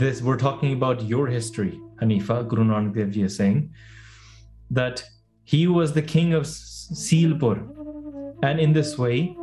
This, 0.00 0.20
we're 0.20 0.36
talking 0.36 0.74
about 0.74 1.00
your 1.02 1.26
history, 1.28 1.80
Hanifa. 2.02 2.46
Guru 2.46 2.64
Nanak 2.64 2.94
Dev 2.94 3.10
Ji 3.12 3.22
is 3.22 3.34
saying 3.36 3.70
that 4.70 5.02
he 5.44 5.66
was 5.66 5.94
the 5.94 6.02
king 6.02 6.34
of 6.34 6.42
S- 6.42 6.90
Seelpur. 7.04 7.54
And 8.42 8.60
in 8.60 8.74
this 8.74 8.98
way, 8.98 9.34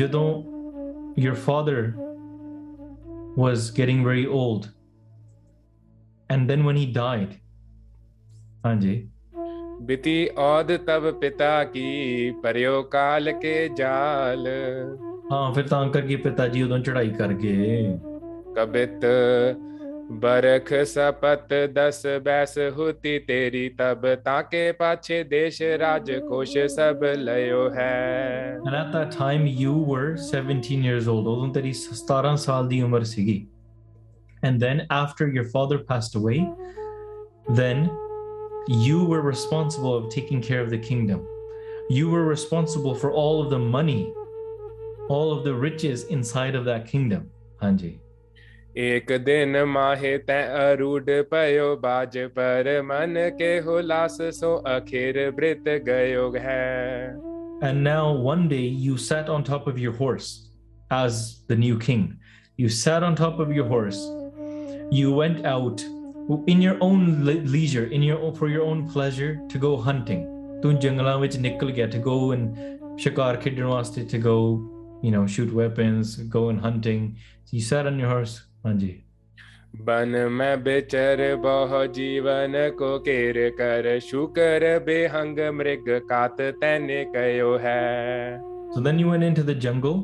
Jadon, 0.00 1.14
your 1.16 1.34
father 1.34 1.94
was 3.36 3.70
getting 3.70 4.04
very 4.04 4.26
old. 4.26 4.70
And 6.28 6.50
then 6.50 6.64
when 6.64 6.76
he 6.76 6.84
died, 6.84 7.40
Hanji, 8.62 9.08
ਬਿਤੀ 9.89 10.29
ਔਦ 10.37 10.75
ਤਬ 10.77 11.09
ਪਿਤਾ 11.11 11.63
ਕੀ 11.63 12.31
ਪਰਿਓ 12.43 12.81
ਕਾਲ 12.83 13.31
ਕੇ 13.31 13.69
ਜਾਲ। 13.77 14.47
ਹਾਂ 15.31 15.53
ਫਿਰ 15.53 15.67
ਤਾਂ 15.67 15.89
ਕਰਕੇ 15.89 16.15
ਪਿਤਾ 16.15 16.47
ਜੀ 16.47 16.61
ਉਦੋਂ 16.63 16.77
ਚੜਾਈ 16.79 17.09
ਕਰ 17.09 17.31
ਗਏ। 17.33 17.97
ਕਬਿਤ 18.55 19.05
ਬਰਖ 20.11 20.73
ਸਪਤ 20.87 21.53
ਦਸ 21.73 22.05
ਬੈਸ 22.23 22.57
ਹੁਤੀ 22.77 23.17
ਤੇਰੀ 23.19 23.69
ਤਬ 23.69 24.05
ਤਾਕੇ 24.15 24.71
ਪਾਛੇ 24.71 25.23
ਦੇਸ਼ 25.23 25.61
ਰਾਜ 25.79 26.11
ਕੋਸ਼ 26.29 26.57
ਸਭ 26.67 27.03
ਲਇਓ 27.17 27.69
ਹੈ। 27.69 28.57
And 28.67 28.77
at 28.81 28.91
that 28.97 29.17
time 29.17 29.47
you 29.61 29.73
were 29.93 30.11
17 30.27 30.83
years 30.89 31.09
old 31.13 31.29
ਉਦੋਂ 31.31 31.53
ਤੇਰੀ 31.53 31.73
17 31.87 32.35
ਸਾਲ 32.35 32.67
ਦੀ 32.67 32.81
ਉਮਰ 32.81 33.03
ਸੀਗੀ। 33.13 33.47
And 34.49 34.65
then 34.65 34.85
after 34.99 35.29
your 35.37 35.47
father 35.55 35.79
passed 35.93 36.19
away 36.21 36.37
then 37.61 37.83
you 38.68 39.04
were 39.04 39.20
responsible 39.20 39.94
of 39.94 40.10
taking 40.10 40.40
care 40.40 40.60
of 40.60 40.70
the 40.70 40.78
kingdom. 40.78 41.26
You 41.90 42.08
were 42.08 42.24
responsible 42.24 42.94
for 42.94 43.12
all 43.12 43.42
of 43.42 43.50
the 43.50 43.58
money, 43.58 44.12
all 45.08 45.32
of 45.32 45.44
the 45.44 45.54
riches 45.54 46.04
inside 46.04 46.54
of 46.54 46.64
that 46.64 46.86
kingdom. 46.86 47.30
Hanji. 47.62 47.98
एक 48.76 49.10
दिन 49.24 49.56
माहे 49.70 50.16
तै 50.28 50.40
अरूढ़ 50.60 51.10
पयो 51.30 51.66
बाज 51.82 52.16
पर 52.38 52.80
मन 52.86 53.14
के 53.38 53.50
हुलास 53.66 54.16
सो 54.38 54.54
अखिर 54.66 55.18
वृत 55.36 55.68
गयो 55.88 56.30
है 56.46 57.34
And 57.62 57.84
now 57.84 58.12
one 58.12 58.48
day 58.48 58.66
you 58.86 58.96
sat 58.96 59.28
on 59.28 59.44
top 59.44 59.68
of 59.68 59.78
your 59.78 59.92
horse 59.92 60.50
as 60.90 61.44
the 61.46 61.56
new 61.56 61.78
king. 61.78 62.18
You 62.56 62.68
sat 62.68 63.04
on 63.04 63.14
top 63.14 63.38
of 63.38 63.52
your 63.52 63.66
horse. 63.66 64.00
You 64.90 65.12
went 65.12 65.46
out 65.46 65.84
in 66.46 66.62
your 66.62 66.76
own 66.80 67.24
le- 67.24 67.42
leisure, 67.56 67.84
in 67.86 68.02
your 68.02 68.18
own, 68.18 68.34
for 68.34 68.48
your 68.48 68.62
own 68.62 68.86
pleasure 68.88 69.32
to 69.52 69.58
go 69.66 69.76
hunting. 69.88 70.22
ਤੂੰ 70.62 70.78
ਜੰਗਲਾਂ 70.80 71.18
ਵਿੱਚ 71.18 71.36
ਨਿਕਲ 71.36 71.70
ਗਿਆ 71.70 71.86
to 71.86 72.00
go 72.04 72.18
and 72.36 72.96
ਸ਼ਿਕਾਰ 72.98 73.36
ਖੇਡਣ 73.36 73.64
ਵਾਸਤੇ 73.64 74.06
to 74.12 74.20
go, 74.26 74.36
you 75.06 75.10
know, 75.14 75.24
shoot 75.34 75.50
weapons, 75.60 76.12
go 76.36 76.44
and 76.52 76.66
hunting. 76.66 77.08
You 77.52 77.64
sat 77.70 77.90
on 77.90 77.98
your 78.02 78.12
horse. 78.12 78.36
ਹਾਂਜੀ 78.66 79.00
बन 79.86 80.08
में 80.32 80.62
बिचर 80.64 81.20
बहु 81.44 81.84
जीवन 81.94 82.52
को 82.78 82.98
केर 83.06 83.38
कर 83.60 83.98
शुकर 84.08 84.66
बेहंग 84.86 85.38
मृग 85.54 85.88
कात 86.10 86.40
तैने 86.60 87.04
कयो 87.14 87.56
है 87.64 87.80
So 88.76 88.82
then 88.86 89.00
you 89.02 89.08
went 89.08 89.26
into 89.30 89.42
the 89.48 89.56
jungle 89.64 89.98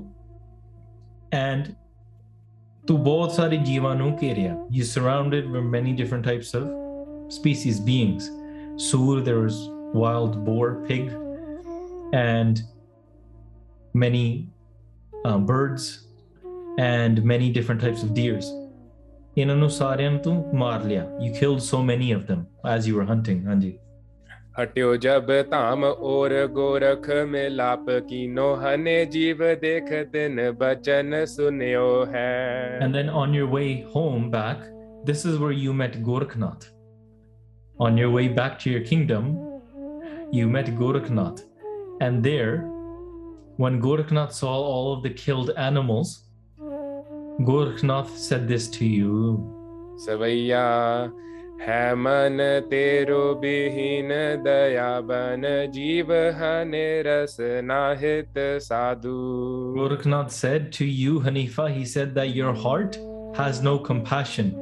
and 1.33 1.71
ਤੂੰ 2.87 3.03
ਬਹੁਤ 3.05 3.33
ਸਾਰੇ 3.33 3.57
ਜੀਵਾਂ 3.57 3.95
ਨੂੰ 3.97 4.19
ਘੇਰਿਆ 4.23 4.57
you 4.73 4.85
surrounded 4.85 5.51
with 5.53 5.67
many 5.77 5.93
different 6.03 6.25
types 6.25 6.55
of 6.61 6.69
species 7.39 7.81
beings 7.89 8.29
sur 8.89 9.17
there 9.29 9.41
was 9.47 9.59
wild 9.95 10.39
boar 10.45 10.71
pig 10.89 11.11
and 12.15 12.63
many 14.05 14.49
uh, 15.29 15.39
birds 15.51 15.87
and 16.79 17.23
many 17.25 17.51
different 17.59 17.81
types 17.87 18.03
of 18.07 18.15
deers 18.21 18.49
ਇਹਨਾਂ 19.39 19.57
ਨੂੰ 19.57 19.71
ਸਾਰਿਆਂ 19.71 20.11
ਨੂੰ 20.11 20.21
ਤੂੰ 20.21 20.45
ਮਾਰ 20.55 20.85
ਲਿਆ 20.85 21.07
you 21.21 21.33
killed 21.33 21.61
so 21.61 21.83
many 21.93 22.11
of 22.19 22.27
them 22.31 22.41
as 22.77 22.89
you 22.89 22.99
were 22.99 23.09
hunting 23.13 23.47
ਹਾਂਜੀ 23.47 23.79
and 32.82 32.96
then 32.96 33.10
on 33.10 33.34
your 33.34 33.48
way 33.48 33.82
home 33.82 34.32
back, 34.32 34.60
this 35.04 35.26
is 35.26 35.38
where 35.40 35.52
you 35.52 35.74
met 35.74 36.02
Gorakhnath. 36.02 36.70
On 37.82 37.98
your 37.98 38.10
way 38.10 38.30
back 38.30 38.58
to 38.60 38.70
your 38.70 38.80
kingdom, 38.80 39.62
you 40.32 40.48
met 40.48 40.68
Gorakhnath. 40.68 41.44
And 42.00 42.24
there, 42.24 42.62
when 43.58 43.82
Gorakhnath 43.82 44.32
saw 44.32 44.56
all 44.56 44.94
of 44.94 45.04
the 45.04 45.10
killed 45.10 45.52
animals, 45.58 46.30
Gorakhnath 47.42 48.10
said 48.16 48.48
this 48.48 48.70
to 48.70 48.86
you. 48.86 49.12
Savaya 49.98 51.12
है 51.61 51.95
मन 52.03 52.39
तेरो 52.71 53.23
बिहीन 53.41 54.09
दया 54.45 54.89
बन 55.09 55.43
जीव 55.73 56.13
हने 56.39 56.87
रस 57.07 57.37
नाहित 57.71 58.39
साधु 58.67 59.17
Gorakhnath 59.77 60.31
said 60.31 60.73
to 60.79 60.87
you, 60.87 61.21
Hanifa, 61.21 61.67
he 61.75 61.85
said 61.85 62.15
that 62.15 62.31
your 62.31 62.55
heart 62.55 62.99
has 63.37 63.63
no 63.63 63.79
compassion. 63.79 64.55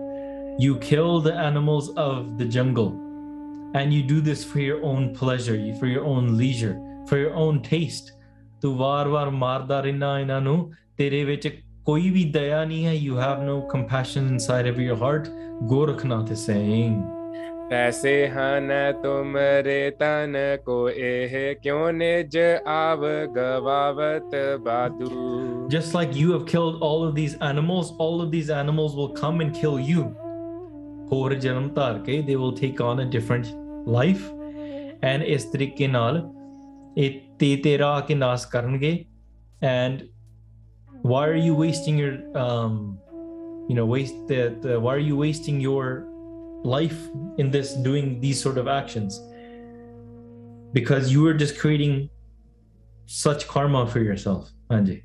You 0.59 0.77
kill 0.79 1.21
the 1.21 1.35
animals 1.35 1.91
of 1.97 2.37
the 2.39 2.45
jungle, 2.57 2.91
and 3.75 3.95
you 3.95 4.03
do 4.03 4.21
this 4.21 4.45
for 4.45 4.61
your 4.61 4.83
own 4.83 5.15
pleasure, 5.15 5.57
for 5.79 5.87
your 5.87 6.05
own 6.05 6.37
leisure, 6.37 6.77
for 7.09 7.19
your 7.19 7.35
own 7.47 7.63
taste. 7.63 8.15
ਤੂੰ 8.63 8.77
ਵਾਰ-ਵਾਰ 8.77 9.31
ਮਾਰਦਾ 9.31 9.81
ਰਹਿਣਾ 9.81 10.19
ਇਹਨਾਂ 10.21 10.41
ਨੂੰ 10.41 10.73
ਤੇਰੇ 10.97 11.25
ਵਿੱਚ 11.25 11.49
ਕੋਈ 11.85 12.11
ਵੀ 12.11 12.25
ਦਇਆ 12.33 12.65
ਨਹੀਂ 12.65 12.87
ਹੈ 12.87 12.93
you 12.95 13.15
have 13.19 13.45
no 13.45 13.55
compassion 13.75 14.27
inside 14.33 14.67
of 14.73 14.81
your 14.87 14.97
heart 15.03 15.31
Gorakhnath 15.71 16.33
is 16.35 16.43
saying 16.49 16.99
तैसे 17.71 18.13
हन 18.35 18.69
तुमरे 19.03 19.79
तन 20.01 20.37
को 20.67 20.77
एह 21.07 21.33
क्यों 21.63 21.91
निज 21.93 22.37
आव 22.75 23.03
गवावत 23.35 24.37
बादू 24.69 25.11
just 25.75 25.97
like 25.99 26.15
you 26.21 26.31
have 26.33 26.47
killed 26.53 26.87
all 26.89 27.05
of 27.09 27.13
these 27.19 27.35
animals 27.49 27.93
all 28.07 28.23
of 28.27 28.31
these 28.37 28.55
animals 28.61 28.97
will 29.01 29.13
come 29.21 29.45
and 29.47 29.61
kill 29.61 29.79
you 29.91 30.07
ਹੋਰ 31.13 31.35
ਜਨਮ 31.43 31.69
ਧਾਰ 31.75 31.99
ਕੇ 32.07 32.23
they 32.29 32.39
will 32.41 32.57
take 32.63 32.81
on 32.87 33.05
a 33.05 33.11
different 33.17 33.53
life 33.99 34.25
and 35.11 35.25
ਇਸ 35.35 35.45
ਤਰੀਕੇ 35.53 35.87
ਨਾਲ 35.87 36.23
ਇਹ 36.97 37.21
ਤੇ 37.39 37.55
ਤੇਰਾ 37.65 37.89
ਆ 37.97 38.01
ਕੇ 38.01 38.15
ਨਾਸ 38.15 38.47
ਕਰਨਗੇ 38.47 38.97
and 39.63 40.03
why 41.03 41.27
are 41.27 41.37
you 41.37 41.55
wasting 41.55 41.99
your 41.99 42.15
um 42.37 42.99
you 43.69 43.75
know 43.75 43.87
waste 43.87 44.15
the, 44.27 44.57
the 44.61 44.81
why 44.81 44.95
are 44.95 44.99
you 44.99 45.17
wasting 45.17 45.61
your 45.61 46.07
life 46.65 47.09
in 47.39 47.51
this 47.51 47.75
doing 47.75 48.21
these 48.21 48.41
sort 48.41 48.59
of 48.59 48.67
actions 48.67 49.21
because 50.73 51.13
you 51.13 51.27
are 51.27 51.35
just 51.35 51.59
creating 51.59 52.11
such 53.07 53.47
karma 53.47 53.87
for 53.87 54.01
yourself 54.01 54.51
Anji. 54.71 55.03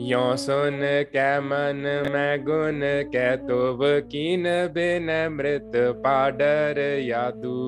यो 0.00 0.20
सुन 0.42 0.80
कै 1.14 1.40
मन 1.40 1.82
मैं 2.12 2.44
गुण 2.44 2.80
कै 3.12 3.28
तुव 3.46 3.82
कीन 4.10 4.46
बिन 4.74 5.10
मृत 5.34 5.76
Padder 6.06 6.80
यादू 7.00 7.58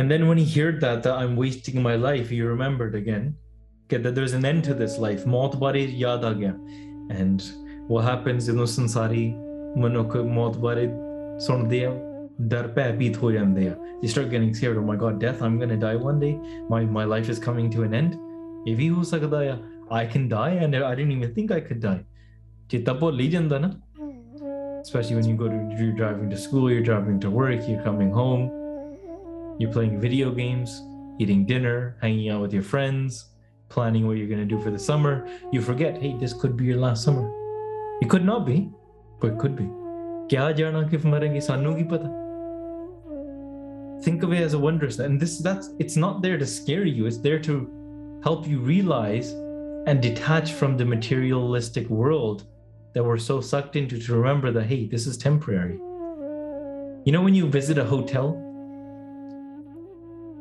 And 0.00 0.10
then 0.12 0.28
when 0.28 0.38
he 0.38 0.44
heard 0.46 0.80
that, 0.82 1.02
that 1.02 1.14
I'm 1.20 1.34
wasting 1.34 1.82
my 1.82 1.96
life, 1.96 2.28
he 2.28 2.40
remembered 2.40 2.94
again 2.94 3.24
okay, 3.24 3.41
that 3.92 4.14
there's 4.14 4.34
an 4.34 4.44
end 4.44 4.64
to 4.64 4.74
this 4.74 4.98
life. 4.98 5.26
मौत 5.26 5.56
बारे 5.56 5.84
याद 6.00 6.24
आ 6.24 6.32
गया. 6.32 6.52
And 7.20 7.42
what 7.88 8.04
happens 8.04 8.46
ਜਦੋਂ 8.46 8.66
ਸੰਸਾਰੀ 8.66 9.32
ਮਨੁੱਖ 9.78 10.16
ਮੌਤ 10.16 10.56
ਬਾਰੇ 10.58 10.88
ਸੁਣਦੇ 11.46 11.84
ਆ 11.84 11.92
ਡਰ 12.48 12.66
ਭੈਭੀਤ 12.76 13.16
ਹੋ 13.22 13.30
ਜਾਂਦੇ 13.32 13.68
ਆ 13.68 13.74
you 14.02 14.10
start 14.14 14.28
getting 14.32 14.52
scared 14.58 14.80
oh 14.80 14.84
my 14.90 14.96
god 15.04 15.16
death 15.22 15.40
I'm 15.46 15.56
going 15.60 15.72
to 15.74 15.78
die 15.84 15.96
one 16.02 16.20
day 16.24 16.32
my 16.72 16.80
my 16.98 17.04
life 17.12 17.30
is 17.34 17.40
coming 17.46 17.70
to 17.76 17.86
an 17.88 17.96
end 18.00 18.16
ਇਹ 18.68 18.76
ਵੀ 18.76 18.88
ਹੋ 18.90 19.02
ਸਕਦਾ 19.12 19.40
ਆ 19.52 19.56
I 20.00 20.04
can 20.12 20.28
die 20.34 20.52
and 20.66 20.76
I 20.90 20.92
didn't 21.00 21.16
even 21.16 21.34
think 21.38 21.56
I 21.56 21.60
could 21.68 21.82
die 21.88 21.98
ਚੇਤਾ 22.68 22.94
ਭੁੱਲ 23.00 23.20
ਹੀ 23.20 23.28
ਜਾਂਦਾ 23.30 23.58
ਨਾ 23.58 23.70
especially 24.82 25.16
when 25.18 25.28
you 25.30 25.36
go 25.42 25.48
to 25.52 25.58
you're 25.78 25.96
driving 26.00 26.30
to 26.34 26.38
school 26.46 26.70
you're 26.74 26.86
driving 26.90 27.18
to 27.26 27.30
work 27.40 27.68
you're 27.70 27.84
coming 27.88 28.12
home 28.20 28.44
you're 29.58 29.72
playing 29.72 29.98
video 30.00 30.30
games, 30.30 30.82
eating 31.18 31.44
dinner, 31.44 31.96
hanging 32.00 32.28
out 32.30 32.40
with 32.42 32.52
your 32.52 32.62
friends, 32.62 33.24
planning 33.72 34.06
what 34.06 34.16
you're 34.16 34.28
going 34.28 34.40
to 34.40 34.56
do 34.56 34.60
for 34.60 34.70
the 34.70 34.78
summer. 34.78 35.28
You 35.52 35.60
forget, 35.60 36.00
hey, 36.00 36.16
this 36.18 36.32
could 36.32 36.56
be 36.56 36.64
your 36.64 36.78
last 36.78 37.04
summer. 37.04 37.30
It 38.00 38.08
could 38.08 38.24
not 38.24 38.46
be, 38.46 38.70
but 39.20 39.32
it 39.32 39.38
could 39.38 39.56
be. 39.56 39.68
क्या 40.30 40.50
जाना 40.56 40.82
किफ 40.90 41.04
मरेंगे 41.06 41.40
सानू 41.40 41.74
की 41.76 41.84
पता 41.92 42.16
think 44.02 44.22
of 44.22 44.32
it 44.32 44.42
as 44.42 44.52
a 44.54 44.58
wondrous 44.58 44.98
and 45.00 45.18
this 45.18 45.38
that's 45.38 45.70
it's 45.84 45.96
not 45.96 46.20
there 46.22 46.38
to 46.38 46.46
scare 46.46 46.84
you 46.84 47.06
it's 47.06 47.18
there 47.18 47.38
to 47.46 47.56
help 48.22 48.46
you 48.46 48.60
realize 48.60 49.32
and 49.86 50.00
detach 50.02 50.52
from 50.52 50.76
the 50.76 50.84
materialistic 50.84 51.88
world 51.88 52.44
that 52.94 53.02
we're 53.02 53.18
so 53.18 53.40
sucked 53.40 53.74
into 53.74 53.98
to 53.98 54.14
remember 54.14 54.52
that 54.52 54.66
hey 54.66 54.86
this 54.86 55.06
is 55.06 55.16
temporary 55.16 55.80
You 57.08 57.12
know, 57.12 57.22
when 57.22 57.34
you 57.34 57.46
visit 57.48 57.78
a 57.78 57.84
hotel, 57.84 58.36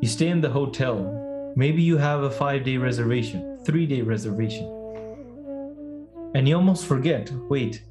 you 0.02 0.08
stay 0.10 0.28
in 0.28 0.42
the 0.42 0.50
hotel, 0.50 0.98
maybe 1.57 1.83
you 1.83 1.97
have 1.97 2.23
a 2.23 2.31
five 2.31 2.65
day 2.65 2.77
reservation, 2.77 3.59
three 3.65 3.87
day 3.87 4.03
reservation, 4.03 4.67
and 6.35 6.49
you 6.49 6.57
almost 6.57 6.87
forget 6.87 7.31
wait, 7.49 7.85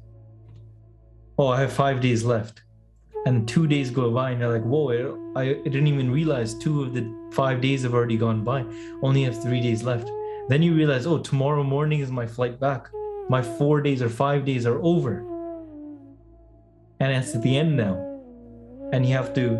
oh, 1.38 1.48
I 1.48 1.60
have 1.60 1.72
five 1.72 2.00
days 2.00 2.24
left. 2.24 2.62
And 3.24 3.46
two 3.46 3.68
days 3.68 3.90
go 3.90 4.10
by, 4.10 4.32
and 4.32 4.40
you're 4.40 4.52
like, 4.52 4.64
whoa, 4.64 5.32
I, 5.36 5.42
I 5.42 5.54
didn't 5.62 5.86
even 5.86 6.10
realize 6.10 6.54
two 6.54 6.82
of 6.82 6.92
the 6.92 7.08
five 7.32 7.60
days 7.60 7.84
have 7.84 7.94
already 7.94 8.16
gone 8.16 8.42
by. 8.42 8.64
Only 9.00 9.22
have 9.22 9.40
three 9.40 9.60
days 9.60 9.84
left. 9.84 10.10
Then 10.48 10.60
you 10.60 10.74
realize, 10.74 11.06
oh, 11.06 11.18
tomorrow 11.18 11.62
morning 11.62 12.00
is 12.00 12.10
my 12.10 12.26
flight 12.26 12.58
back. 12.58 12.88
My 13.28 13.40
four 13.40 13.80
days 13.80 14.02
or 14.02 14.08
five 14.08 14.44
days 14.44 14.66
are 14.66 14.82
over. 14.82 15.24
And 16.98 17.12
it's 17.12 17.34
at 17.36 17.42
the 17.42 17.56
end 17.56 17.76
now. 17.76 17.94
And 18.92 19.06
you 19.06 19.14
have 19.14 19.32
to 19.34 19.56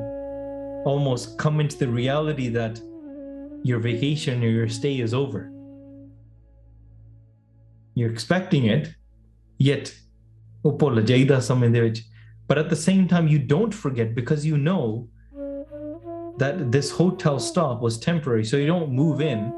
almost 0.85 1.39
come 1.39 1.61
into 1.61 1.79
the 1.79 1.89
reality 1.89 2.49
that 2.49 2.81
your 3.63 3.79
vacation 3.79 4.43
or 4.43 4.49
your 4.49 4.69
stay 4.69 5.01
is 5.01 5.15
over. 5.15 5.51
You're 7.95 8.11
expecting 8.11 8.67
it, 8.67 8.95
yet. 9.59 9.95
But 12.49 12.59
at 12.59 12.69
the 12.71 12.77
same 12.77 13.09
time, 13.09 13.29
you 13.29 13.39
don't 13.39 13.73
forget 13.75 14.15
because 14.15 14.45
you 14.45 14.59
know 14.59 15.09
that 16.39 16.73
this 16.73 16.91
hotel 16.91 17.39
stop 17.39 17.81
was 17.81 17.99
temporary. 17.99 18.45
So 18.45 18.57
you 18.57 18.67
don't 18.67 18.91
move 18.91 19.21
in 19.21 19.53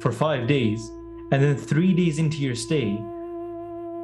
for 0.00 0.12
five 0.12 0.46
days. 0.46 0.80
And 1.30 1.42
then 1.42 1.56
three 1.56 1.92
days 1.92 2.18
into 2.18 2.38
your 2.38 2.54
stay, 2.54 2.98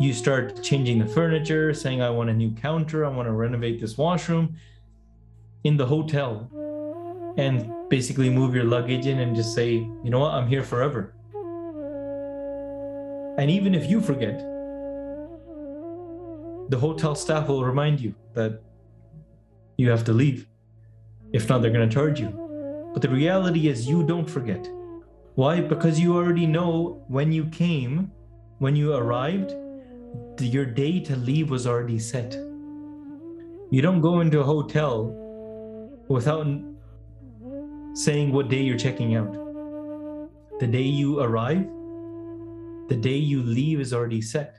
you 0.01 0.13
start 0.13 0.63
changing 0.63 0.99
the 0.99 1.07
furniture, 1.07 1.73
saying, 1.73 2.03
I 2.03 2.11
want 2.11 2.31
a 2.31 2.35
new 2.35 2.51
counter, 2.51 3.07
I 3.07 3.09
want 3.09 3.29
to 3.29 3.33
renovate 3.33 3.81
this 3.81 3.97
washroom 3.97 4.57
in 5.63 5.77
the 5.77 5.87
hotel 5.87 6.51
and 7.37 7.71
basically 7.89 8.31
move 8.31 8.55
your 8.55 8.65
luggage 8.65 9.07
in 9.07 9.21
and 9.21 9.35
just 9.37 9.55
say 9.55 9.73
you 9.73 10.11
know 10.11 10.21
what 10.21 10.35
i'm 10.35 10.47
here 10.47 10.63
forever 10.63 11.15
and 13.39 13.51
even 13.51 13.75
if 13.75 13.91
you 13.91 14.01
forget 14.01 14.39
the 16.71 16.79
hotel 16.79 17.15
staff 17.15 17.49
will 17.49 17.65
remind 17.65 18.01
you 18.01 18.15
that 18.33 18.61
you 19.77 19.91
have 19.91 20.05
to 20.05 20.13
leave. 20.13 20.47
If 21.33 21.49
not, 21.49 21.63
they're 21.63 21.71
going 21.73 21.89
to 21.89 21.95
charge 21.95 22.21
you. 22.21 22.31
But 22.93 23.03
the 23.03 23.09
reality 23.09 23.69
is, 23.69 23.89
you 23.89 24.05
don't 24.05 24.29
forget. 24.29 24.69
Why? 25.35 25.61
Because 25.61 25.99
you 25.99 26.17
already 26.17 26.47
know 26.47 27.05
when 27.09 27.33
you 27.33 27.47
came, 27.47 28.11
when 28.59 28.77
you 28.77 28.95
arrived, 28.95 29.53
your 30.41 30.65
day 30.65 31.01
to 31.01 31.17
leave 31.17 31.51
was 31.51 31.67
already 31.67 31.99
set. 31.99 32.35
You 33.71 33.83
don't 33.83 34.01
go 34.01 34.21
into 34.21 34.41
a 34.41 34.45
hotel 34.45 35.13
without 36.09 36.47
saying 37.95 38.33
what 38.33 38.49
day 38.49 38.61
you're 38.61 38.77
checking 38.77 39.15
out. 39.15 39.33
The 40.59 40.67
day 40.67 40.83
you 40.83 41.21
arrive, 41.21 41.65
the 42.89 42.97
day 42.97 43.17
you 43.17 43.43
leave 43.43 43.81
is 43.81 43.95
already 43.95 44.21
set. 44.21 44.57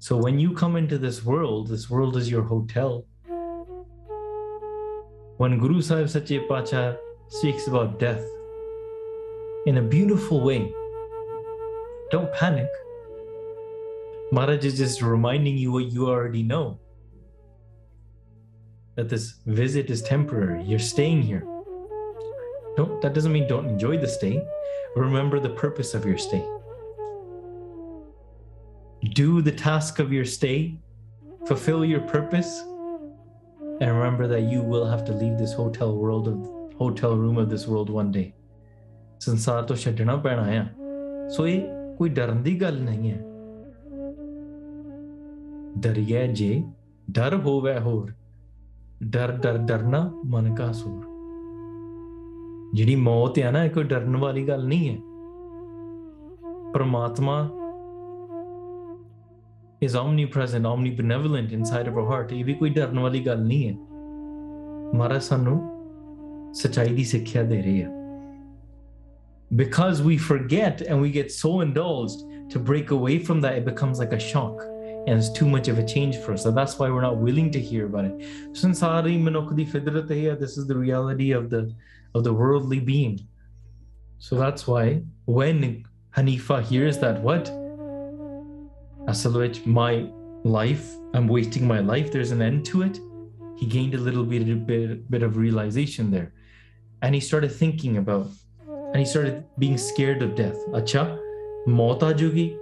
So 0.00 0.16
when 0.16 0.40
you 0.40 0.52
come 0.52 0.74
into 0.76 0.98
this 0.98 1.24
world, 1.24 1.68
this 1.68 1.88
world 1.88 2.16
is 2.16 2.28
your 2.28 2.42
hotel. 2.42 3.04
When 5.36 5.58
Guru 5.58 5.80
Sahib 5.82 6.08
Sache 6.08 6.40
Pacha 6.48 6.98
speaks 7.28 7.68
about 7.68 8.00
death 8.00 8.24
in 9.66 9.78
a 9.78 9.82
beautiful 9.82 10.40
way, 10.40 10.72
don't 12.10 12.32
panic. 12.34 12.68
Maharaj 14.32 14.64
is 14.64 14.78
just 14.78 15.00
reminding 15.00 15.56
you 15.56 15.70
what 15.70 15.92
you 15.92 16.08
already 16.08 16.42
know 16.42 16.80
that 18.95 19.09
this 19.09 19.35
visit 19.45 19.89
is 19.89 20.01
temporary. 20.01 20.63
You're 20.63 20.79
staying 20.79 21.21
here. 21.23 21.45
Don't, 22.77 23.01
that 23.01 23.13
doesn't 23.13 23.31
mean 23.31 23.47
don't 23.47 23.67
enjoy 23.67 23.97
the 23.97 24.07
stay. 24.07 24.41
Remember 24.95 25.39
the 25.39 25.49
purpose 25.49 25.93
of 25.93 26.05
your 26.05 26.17
stay 26.17 26.43
do 29.09 29.41
the 29.41 29.51
task 29.51 29.99
of 29.99 30.13
your 30.13 30.25
stay, 30.25 30.77
fulfill 31.47 31.83
your 31.83 32.01
purpose, 32.01 32.61
and 33.59 33.97
remember 33.97 34.27
that 34.27 34.41
you 34.41 34.61
will 34.61 34.85
have 34.85 35.03
to 35.05 35.11
leave 35.11 35.37
this 35.37 35.53
hotel 35.53 35.97
world 35.97 36.27
of 36.27 36.37
hotel 36.77 37.15
room 37.17 37.37
of 37.37 37.49
this 37.49 37.67
world 37.67 37.89
one 37.89 38.11
day. 38.11 38.33
ਸੰਸਾਰ 39.19 39.63
ਤੋਂ 39.63 39.75
ਛੱਡਣਾ 39.75 40.15
ਪੈਣਾ 40.15 40.41
ਆ 40.41 40.65
ਸੋ 41.29 41.47
ਇਹ 41.47 41.61
ਕੋਈ 41.97 42.09
ਡਰਨ 42.09 42.41
ਦੀ 42.43 42.61
ਗੱਲ 42.61 42.79
ਨਹੀਂ 42.81 43.11
ਹੈ 43.11 43.19
ਡਰੀਏ 45.79 46.27
ਜੇ 46.27 46.63
ਡਰ 47.11 47.35
ਹੋਵੇ 47.35 47.79
ਹੋਰ 47.79 48.13
ਡਰ 49.04 49.32
ਡਰ 49.32 49.56
ਡਰਨਾ 49.58 50.10
ਮਨ 50.24 50.54
ਕਾ 50.54 50.72
ਸੂਰ 50.72 51.04
ਜਿਹੜੀ 52.74 52.94
ਮੌਤ 52.94 53.38
ਹੈ 53.38 53.50
ਨਾ 53.50 53.64
ਇਹ 53.64 53.70
ਕੋਈ 53.70 53.84
ਡਰਨ 53.84 54.16
ਵਾਲੀ 54.16 54.48
ਗੱਲ 54.48 54.66
ਨਹੀਂ 54.66 54.90
ਹੈ 54.90 54.96
ਪਰਮਾਤਮਾ 56.72 57.48
is 59.86 59.94
omnipresent, 59.94 60.66
omnibenevolent 60.66 61.50
inside 61.52 61.88
of 61.88 61.96
our 61.98 62.04
heart. 62.10 62.32
ਇਹ 62.32 62.44
ਵੀ 62.44 62.54
ਕੋਈ 62.54 62.70
ਡਰਨ 62.70 62.98
ਵਾਲੀ 62.98 63.20
ਗੱਲ 63.26 63.42
ਨਹੀਂ 63.46 63.68
ਹੈ 63.68 63.74
ਮਹਾਰਾਜ 64.94 65.22
ਸਾਨੂੰ 65.22 65.60
ਸਚਾਈ 66.54 66.94
ਦੀ 66.94 67.04
ਸਿੱਖਿਆ 67.04 67.42
ਦੇ 67.42 67.60
ਰਹੇ 67.62 67.82
ਆ 67.84 67.90
because 69.50 70.00
we 70.06 70.16
forget 70.18 70.80
and 70.88 71.02
we 71.04 71.10
get 71.16 71.30
so 71.32 71.50
indulged 71.64 72.22
to 72.52 72.62
break 72.70 72.90
away 72.96 73.18
from 73.26 73.42
that 73.44 73.58
it 73.60 73.66
becomes 73.66 74.00
like 74.02 74.14
a 74.16 74.20
shock 74.20 74.64
and 75.06 75.18
it's 75.18 75.30
too 75.30 75.48
much 75.48 75.68
of 75.68 75.78
a 75.78 75.84
change 75.84 76.16
for 76.16 76.32
us 76.32 76.42
so 76.42 76.50
that's 76.50 76.78
why 76.78 76.90
we're 76.90 77.00
not 77.00 77.16
willing 77.18 77.50
to 77.50 77.60
hear 77.60 77.86
about 77.86 78.04
it 78.04 78.18
this 80.40 80.56
is 80.58 80.66
the 80.66 80.76
reality 80.76 81.32
of 81.32 81.50
the 81.50 81.74
of 82.14 82.24
the 82.24 82.32
worldly 82.32 82.80
being 82.80 83.20
so 84.18 84.36
that's 84.36 84.66
why 84.66 85.02
when 85.26 85.84
hanifa 86.16 86.62
hears 86.62 86.98
that 86.98 87.20
what 87.20 87.50
Asalvich, 89.06 89.64
my 89.64 90.10
life, 90.42 90.96
I'm 91.14 91.28
wasting 91.28 91.66
my 91.66 91.78
life, 91.78 92.10
there's 92.10 92.32
an 92.32 92.42
end 92.42 92.66
to 92.66 92.82
it. 92.82 92.98
He 93.56 93.66
gained 93.66 93.94
a 93.94 93.98
little 93.98 94.24
bit, 94.24 94.66
bit, 94.66 95.08
bit 95.10 95.22
of 95.22 95.36
realization 95.36 96.10
there. 96.10 96.32
And 97.02 97.14
he 97.14 97.20
started 97.20 97.52
thinking 97.52 97.98
about, 97.98 98.28
and 98.66 98.96
he 98.96 99.04
started 99.04 99.44
being 99.58 99.78
scared 99.78 100.22
of 100.22 100.34
death. 100.34 100.56
Acha, 100.70 101.18
mauta 101.68 102.12
jugi. 102.12 102.58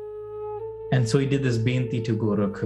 And 0.95 1.09
so 1.09 1.19
he 1.19 1.27
did 1.27 1.43
this 1.43 1.59
benti 1.59 2.01
to 2.09 2.17
Gorakh. 2.17 2.65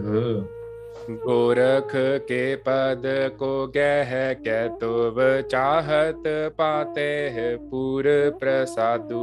Gorakh 1.11 1.93
के 2.29 2.45
पद 2.65 3.03
को 3.41 3.51
गह 3.77 4.11
कै 4.47 4.59
तो 4.81 4.91
चाहत 5.53 6.23
पाते 6.59 7.07
है 7.37 7.47
पूर 7.71 8.05
प्रसादु 8.41 9.23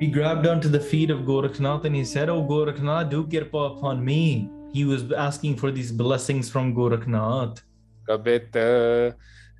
He 0.00 0.06
grabbed 0.06 0.46
onto 0.46 0.68
the 0.68 0.80
feet 0.80 1.10
of 1.10 1.20
Gorakhnath 1.26 1.84
and 1.84 1.94
he 1.94 2.04
said, 2.04 2.30
Oh 2.30 2.42
Gorakhnath, 2.42 3.10
do 3.10 3.24
kirpa 3.24 3.76
upon 3.76 4.02
me. 4.04 4.48
He 4.72 4.86
was 4.86 5.12
asking 5.12 5.56
for 5.56 5.70
these 5.70 5.92
blessings 5.92 6.48
from 6.48 6.74
Gorakhnath. 6.74 7.62
कबित 8.10 8.56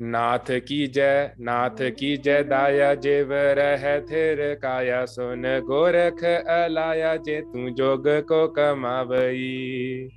नाथ 0.03 0.51
की 0.68 0.86
जय 0.95 1.34
नाथ 1.40 1.82
की 1.99 2.16
जय 2.16 2.42
दाया 2.45 2.95
जेव 3.05 3.32
रह 3.59 3.84
थिर 4.11 4.42
काया 4.62 5.05
सुन 5.07 5.42
गोरख 5.68 6.24
अलाया 6.24 7.14
जे 7.28 7.40
तू 7.53 7.68
जोग 7.80 8.09
को 8.30 8.47
कमावई 8.59 10.11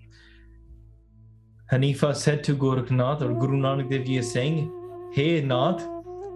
Hanifa 1.71 2.15
said 2.15 2.45
to 2.45 2.55
Gorakhnath, 2.55 3.21
or 3.21 3.33
Guru 3.33 3.57
Nanak 3.57 3.89
Dev 3.89 4.05
Ji 4.05 4.15
is 4.17 4.31
saying, 4.31 4.71
Hey 5.13 5.41
Nath, 5.41 5.85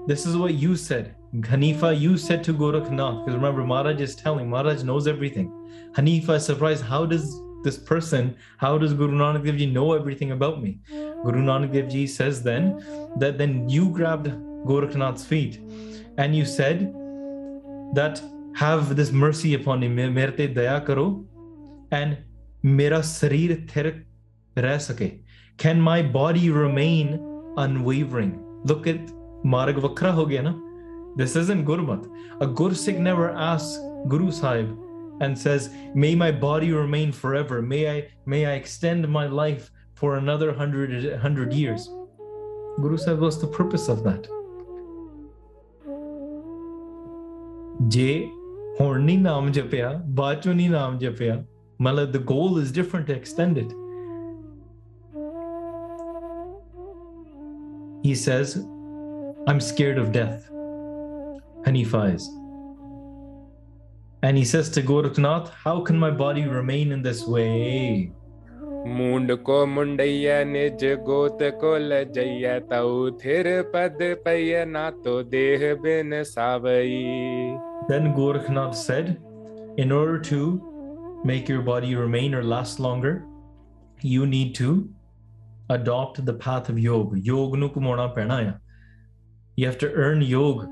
this 0.05 0.25
is 0.25 0.35
what 0.35 0.55
you 0.55 0.75
said. 0.75 1.15
Hanifa, 1.33 1.97
you 1.97 2.17
said 2.17 2.43
to 2.43 2.53
Gorakhnath, 2.53 3.23
because 3.23 3.37
remember, 3.37 3.63
Maharaj 3.63 4.01
is 4.01 4.13
telling, 4.13 4.49
Maharaj 4.49 4.83
knows 4.83 5.07
everything. 5.07 5.47
Hanifa 5.93 6.35
is 6.35 6.45
surprised, 6.45 6.83
how 6.83 7.05
does 7.05 7.41
this 7.63 7.77
person, 7.77 8.35
how 8.57 8.77
does 8.77 8.93
Guru 8.93 9.17
Nanak 9.17 9.45
Dev 9.45 9.55
Ji 9.55 9.67
know 9.67 9.93
everything 9.93 10.31
about 10.31 10.61
me? 10.61 10.79
Guru 11.23 11.41
Nanak 11.41 11.73
Dev 11.73 11.89
Ji 11.89 12.07
says 12.07 12.41
then 12.43 12.83
that 13.17 13.37
then 13.37 13.69
you 13.69 13.89
grabbed 13.89 14.27
Gorakhnath's 14.65 15.25
feet 15.25 15.59
and 16.17 16.35
you 16.35 16.45
said 16.45 16.93
that 17.93 18.21
have 18.55 18.95
this 18.95 19.11
mercy 19.11 19.53
upon 19.53 19.79
me, 19.79 19.87
merte 19.87 20.53
daya 20.53 20.85
karo, 20.85 21.25
and 21.91 22.17
mera 22.63 22.99
sarir 22.99 23.69
thir 23.69 24.03
reh 24.57 24.77
sake. 24.77 25.23
Can 25.57 25.79
my 25.79 26.01
body 26.01 26.49
remain 26.49 27.19
unwavering? 27.57 28.43
Look 28.63 28.87
at 28.87 29.11
Marg 29.43 29.75
Vakra 29.75 30.11
ho 30.11 30.25
gaya 30.25 30.43
na. 30.43 30.53
This 31.15 31.35
isn't 31.35 31.65
Gurmat. 31.65 32.05
A 32.39 32.47
Gursikh 32.47 32.97
never 32.97 33.31
asks 33.31 33.79
Guru 34.07 34.31
Sahib 34.31 34.77
and 35.19 35.37
says, 35.37 35.69
May 35.93 36.15
my 36.15 36.31
body 36.31 36.71
remain 36.71 37.11
forever. 37.11 37.61
May 37.61 37.89
I 37.89 38.07
may 38.25 38.45
I 38.45 38.53
extend 38.53 39.07
my 39.07 39.27
life 39.27 39.71
for 40.01 40.17
another 40.17 40.47
100, 40.47 41.11
100 41.11 41.53
years. 41.53 41.87
Guru 42.81 42.97
Sahib, 42.97 43.19
what's 43.19 43.37
the 43.37 43.45
purpose 43.45 43.87
of 43.87 44.03
that? 44.03 44.23
J. 47.87 48.31
Horni 48.79 49.19
Naam 49.21 49.53
Japya, 49.53 50.03
Bachuni 50.15 50.69
Naam 50.71 50.99
japeya. 50.99 51.45
Mala, 51.77 52.07
the 52.07 52.17
goal 52.17 52.57
is 52.57 52.71
different, 52.71 53.11
extended. 53.11 53.71
He 58.01 58.15
says, 58.15 58.55
I'm 59.47 59.59
scared 59.59 59.99
of 59.99 60.11
death. 60.11 60.49
Hanifa 61.67 62.15
is. 62.15 62.27
And 64.23 64.35
he 64.35 64.45
says 64.45 64.69
to 64.71 64.81
Gorakhnath, 64.81 65.49
How 65.49 65.81
can 65.81 65.99
my 65.99 66.09
body 66.09 66.45
remain 66.47 66.91
in 66.91 67.03
this 67.03 67.27
way? 67.27 68.13
मुंड 68.87 69.31
को 69.47 69.65
मुंडैया 69.65 70.43
निज 70.43 70.83
गोत 71.07 71.37
को 71.63 71.75
लजैया 71.77 72.57
तऊ 72.71 73.09
थिर 73.23 73.49
पद 73.73 73.97
पैया 74.25 74.63
ना 74.65 74.89
तो 75.03 75.21
देह 75.33 75.73
बिन 75.83 76.23
सावई 76.23 77.57
Then 77.89 78.13
Gorakhnath 78.13 78.75
said, 78.75 79.21
In 79.77 79.91
order 79.91 80.17
to 80.29 81.21
make 81.23 81.49
your 81.49 81.61
body 81.61 81.95
remain 81.95 82.35
or 82.35 82.43
last 82.43 82.79
longer, 82.79 83.25
you 84.01 84.25
need 84.25 84.53
to 84.55 84.89
adopt 85.69 86.23
the 86.25 86.33
path 86.33 86.69
of 86.69 86.79
yoga. 86.79 87.19
Yoga 87.19 87.57
nu 87.57 87.69
kumona 87.69 88.13
pena 88.15 88.41
ya. 88.43 88.53
You 89.55 89.65
have 89.67 89.77
to 89.79 89.91
earn 89.91 90.21
yoga. 90.21 90.67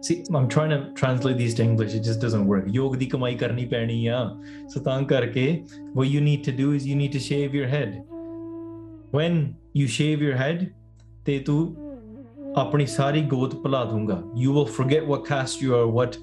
See, 0.00 0.24
I'm 0.32 0.48
trying 0.48 0.70
to 0.70 0.92
translate 0.94 1.36
these 1.36 1.54
to 1.56 1.62
English. 1.62 1.92
It 1.92 2.04
just 2.04 2.20
doesn't 2.20 2.46
work. 2.46 2.64
Yog 2.68 2.98
di 2.98 3.08
karni 3.08 3.68
paini 3.68 4.04
ya. 4.04 4.36
So 4.68 4.80
karke, 4.80 5.68
what 5.94 6.08
you 6.08 6.20
need 6.20 6.44
to 6.44 6.52
do 6.52 6.72
is 6.72 6.86
you 6.86 6.94
need 6.94 7.12
to 7.12 7.18
shave 7.18 7.54
your 7.54 7.66
head. 7.66 8.04
When 9.10 9.56
you 9.72 9.88
shave 9.88 10.22
your 10.22 10.36
head, 10.36 10.72
te 11.24 11.42
tu 11.42 11.76
apni 12.54 12.88
sari 12.88 13.22
goth 13.22 13.56
pula 13.62 13.86
dunga. 13.86 14.22
You 14.36 14.52
will 14.52 14.66
forget 14.66 15.04
what 15.06 15.26
caste 15.26 15.60
you 15.60 15.74
are, 15.74 15.88
what 15.88 16.16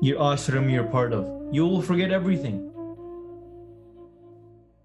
your 0.00 0.18
ashram 0.18 0.70
you're 0.70 0.84
part 0.84 1.12
of. 1.12 1.28
You 1.52 1.66
will 1.66 1.82
forget 1.82 2.12
everything. 2.12 2.70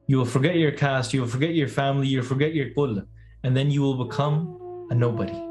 You 0.08 0.18
will 0.18 0.26
forget 0.26 0.58
your 0.58 0.74
caste, 0.74 1.14
you 1.14 1.22
will 1.22 1.30
forget 1.30 1.54
your 1.54 1.70
family, 1.70 2.08
you 2.08 2.20
will 2.20 2.28
forget 2.28 2.54
your 2.54 2.72
kul, 2.72 3.02
and 3.44 3.56
then 3.56 3.72
you 3.72 3.82
will 3.82 4.04
become 4.04 4.88
a 4.92 4.96
nobody 4.96 5.51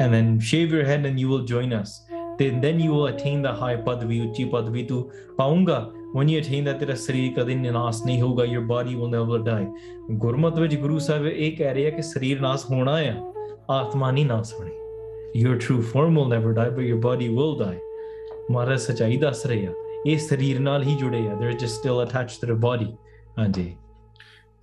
and 0.00 0.12
then 0.14 0.38
shave 0.40 0.72
your 0.76 0.84
head 0.84 1.04
and 1.10 1.20
you 1.20 1.28
will 1.28 1.44
join 1.44 1.72
us 1.72 1.92
then, 2.38 2.60
then 2.60 2.80
you 2.80 2.90
will 2.90 3.06
attain 3.06 3.42
the 3.42 3.52
high 3.52 3.76
padvi 3.76 4.20
uchi 4.26 4.46
padvi 4.54 4.88
tu 4.88 5.10
paunga 5.38 5.78
when 6.14 6.28
you 6.28 6.38
attain 6.42 6.64
that 6.64 6.78
ਤੇਰਾ 6.80 6.94
ਸਰੀਰ 6.94 7.32
ਕਦੇ 7.36 7.54
ਨਿਨਾਸ 7.54 8.04
ਨਹੀਂ 8.06 8.20
ਹੋਊਗਾ 8.20 8.44
your 8.44 8.64
body 8.72 8.96
will 9.00 9.12
never 9.14 9.38
die 9.50 9.66
ਗੁਰਮਤਿ 10.18 10.60
ਵਿੱਚ 10.60 10.74
ਗੁਰੂ 10.74 10.98
ਸਾਹਿਬ 10.98 11.26
ਇਹ 11.26 11.56
ਕਹਿ 11.56 11.74
ਰਹੇ 11.74 11.86
ਆ 11.86 11.90
ਕਿ 11.90 12.02
ਸਰੀਰ 12.02 12.40
ਨਾਸ 12.40 12.64
ਹੋਣਾ 12.70 12.96
ਆ 12.96 13.14
ਆਤਮਾ 13.70 14.10
ਨਹੀਂ 14.10 14.26
ਨਾਸ 14.26 14.54
ਹੋਣੀ 14.54 14.70
your 15.44 15.54
true 15.64 15.80
form 15.92 16.18
will 16.18 16.28
never 16.34 16.52
die 16.58 16.70
but 16.76 16.84
your 16.90 17.00
body 17.06 17.30
will 17.38 17.56
die 17.64 17.78
ਮਹਾਰਾਜ 18.50 18.78
ਸਚਾਈ 18.80 19.16
ਦੱਸ 19.16 19.46
ਰਹੇ 19.46 19.66
ਆ 19.66 19.72
ਇਹ 20.06 20.18
ਸਰੀਰ 20.18 20.60
ਨਾਲ 20.60 20.82
ਹੀ 20.82 20.94
ਜੁੜੇ 20.94 21.26
ਆ 21.28 21.38
they're 21.40 21.58
just 21.64 21.80
still 21.82 22.00
attached 22.06 22.42
to 22.42 22.52
the 22.52 22.58
body 22.66 22.90
ਹਾਂਜੀ 23.38 23.76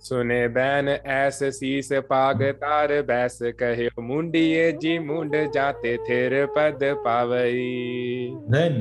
सुने 0.08 0.46
बैन 0.54 0.88
ऐस 0.88 1.38
सीस 1.58 1.88
पाग 2.10 2.42
तार 2.60 3.00
बैस 3.10 3.38
कहे 3.58 3.88
मुंडिये 4.02 4.70
जी 4.82 4.98
मुंड 4.98 5.36
जाते 5.54 5.96
थिर 6.08 6.34
पद 6.56 6.78
पावई 7.04 8.36
Then, 8.48 8.80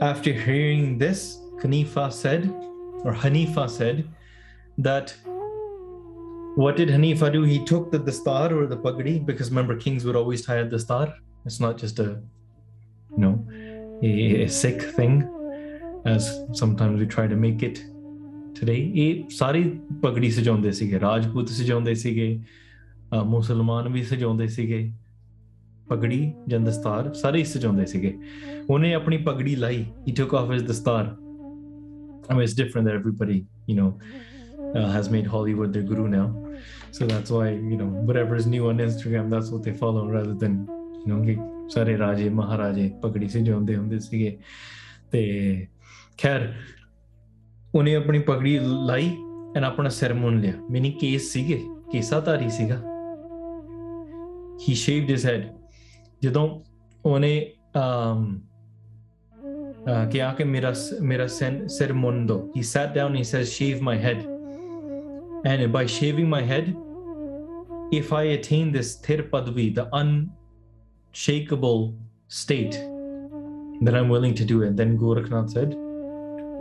after 0.00 0.32
hearing 0.32 0.98
this, 0.98 1.38
Hanifa 1.62 2.12
said, 2.12 2.48
or 3.04 3.14
Hanifa 3.14 3.68
said, 3.70 4.04
that 4.78 5.14
what 6.56 6.76
did 6.76 6.88
Hanifa 6.88 7.32
do? 7.32 7.42
He 7.44 7.64
took 7.64 7.90
the 7.90 7.98
dastar 7.98 8.50
or 8.50 8.66
the 8.66 8.76
pagdi, 8.76 9.24
because 9.24 9.50
remember, 9.50 9.76
kings 9.76 10.04
would 10.04 10.16
always 10.16 10.44
tie 10.44 10.56
a 10.56 10.66
dastar. 10.66 11.14
It's 11.44 11.60
not 11.60 11.78
just 11.78 11.98
a, 11.98 12.20
you 13.16 13.18
know, 13.18 13.46
a, 14.02 14.42
a 14.44 14.48
Sikh 14.48 14.82
thing, 14.82 15.28
as 16.04 16.40
sometimes 16.52 16.98
we 17.00 17.06
try 17.06 17.26
to 17.26 17.36
make 17.36 17.62
it 17.62 17.84
Today. 18.59 18.79
ਇਹ 18.95 19.23
ਸਾਰੀ 19.29 19.79
ਪਗੜੀ 20.03 20.31
ਸਜਾਉਂਦੇ 20.31 20.71
ਸੀਗੇ 20.71 20.99
ਰਾਜਪੂਤ 20.99 21.49
ਸਜਾਉਂਦੇ 21.49 21.93
ਸੀਗੇ 21.95 22.39
ਅਹ 23.13 23.23
ਮੁਸਲਮਾਨ 23.23 23.89
ਵੀ 23.89 24.03
ਸਜਾਉਂਦੇ 24.03 24.47
ਸੀਗੇ 24.47 24.91
ਪਗੜੀ 25.89 26.33
ਜਾਂ 26.47 26.59
ਦਸਤਾਰ 26.59 27.13
ਸਾਰੇ 27.13 27.39
ਹੀ 27.39 27.43
ਸਜਾਉਂਦੇ 27.43 27.85
ਸੀਗੇ 27.85 28.17
ਉਹਨੇ 28.69 28.93
ਆਪਣੀ 28.93 29.17
ਪਗੜੀ 29.17 29.55
ਲਾਈ 29.55 29.85
he 30.09 30.13
took 30.21 30.37
off 30.39 30.53
his 30.55 30.63
ਦਸਤਾਰ 30.67 31.15
I 32.29 32.33
mean 32.33 32.43
it's 32.43 32.53
different 32.53 32.87
that 32.87 32.95
everybody 32.99 33.37
you 33.69 33.75
know 33.79 33.87
uh, 34.75 34.87
has 34.95 35.09
made 35.15 35.25
Hollywood 35.27 35.73
their 35.73 35.85
guru 35.89 36.05
now 36.07 36.27
so 36.97 37.07
that's 37.07 37.31
why 37.37 37.47
you 37.71 37.79
know 37.81 37.89
whatever 38.09 38.37
is 38.41 38.47
new 38.53 38.69
on 38.69 38.83
Instagram 38.85 39.33
that's 39.33 39.49
what 39.53 39.63
they 39.67 39.73
follow 39.81 40.03
rather 40.13 40.35
than 40.43 40.55
you 41.03 41.09
know 41.11 41.25
ਕਿ 41.25 41.35
ਸਾਰੇ 41.69 41.97
ਰਾਜੇ 41.97 42.29
ਮਹਾਰਾਜੇ 42.29 42.91
ਪਗੜੀ 43.01 43.27
ਸਜਾਉਂਦੇ 43.27 43.75
ਹੁੰਦੇ 43.75 43.99
ਸੀਗੇ 43.99 44.37
ਤੇ 45.11 45.21
ਖੈਰ 46.17 46.53
ਉਹਨੇ 47.74 47.94
ਆਪਣੀ 47.94 48.18
ਪਗੜੀ 48.18 48.58
ਲਾਈ 48.86 49.16
ਐਨ 49.56 49.64
ਆਪਣਾ 49.64 49.88
ਸਿਰ 49.88 50.14
ਮੁੰਨ 50.14 50.40
ਲਿਆ 50.40 50.52
ਮੀਨਿੰਗ 50.70 50.94
ਕੇਸ 51.00 51.32
ਸੀਗੇ 51.32 51.62
ਕੇਸਾਧਾਰੀ 51.92 52.50
ਸੀਗਾ 52.50 52.82
he 54.64 54.74
shaved 54.74 55.10
his 55.14 55.24
head 55.28 55.42
ਜਦੋਂ 56.22 56.48
ਉਹਨੇ 57.04 57.32
um 57.78 58.22
uh, 59.90 60.10
ਕਿਹਾ 60.10 60.32
ਕਿ 60.34 60.44
ਮੇਰਾ 60.44 60.72
ਮੇਰਾ 61.02 61.26
ਸਿਰ 61.26 61.66
ਸਿਰ 61.68 61.92
ਮੁੰਨ 61.92 62.26
ਦੋ 62.26 62.38
he 62.56 62.62
sat 62.62 62.94
down 62.96 63.10
and 63.10 63.18
he 63.18 63.26
says 63.32 63.52
shave 63.58 63.82
my 63.90 63.96
head 64.06 64.24
and 65.50 65.72
by 65.76 65.84
shaving 65.96 66.28
my 66.34 66.42
head 66.52 66.72
if 67.98 68.12
I 68.20 68.22
attain 68.36 68.72
this 68.76 68.88
thir 69.06 69.20
padvi 69.34 69.66
the 69.74 69.84
unshakable 70.00 71.82
state 72.40 72.78
then 73.84 73.94
I'm 73.94 74.08
willing 74.14 74.34
to 74.40 74.46
do 74.54 74.62
it 74.68 74.72
then 74.80 74.96
Gorakhnath 75.02 75.52
said 75.58 75.76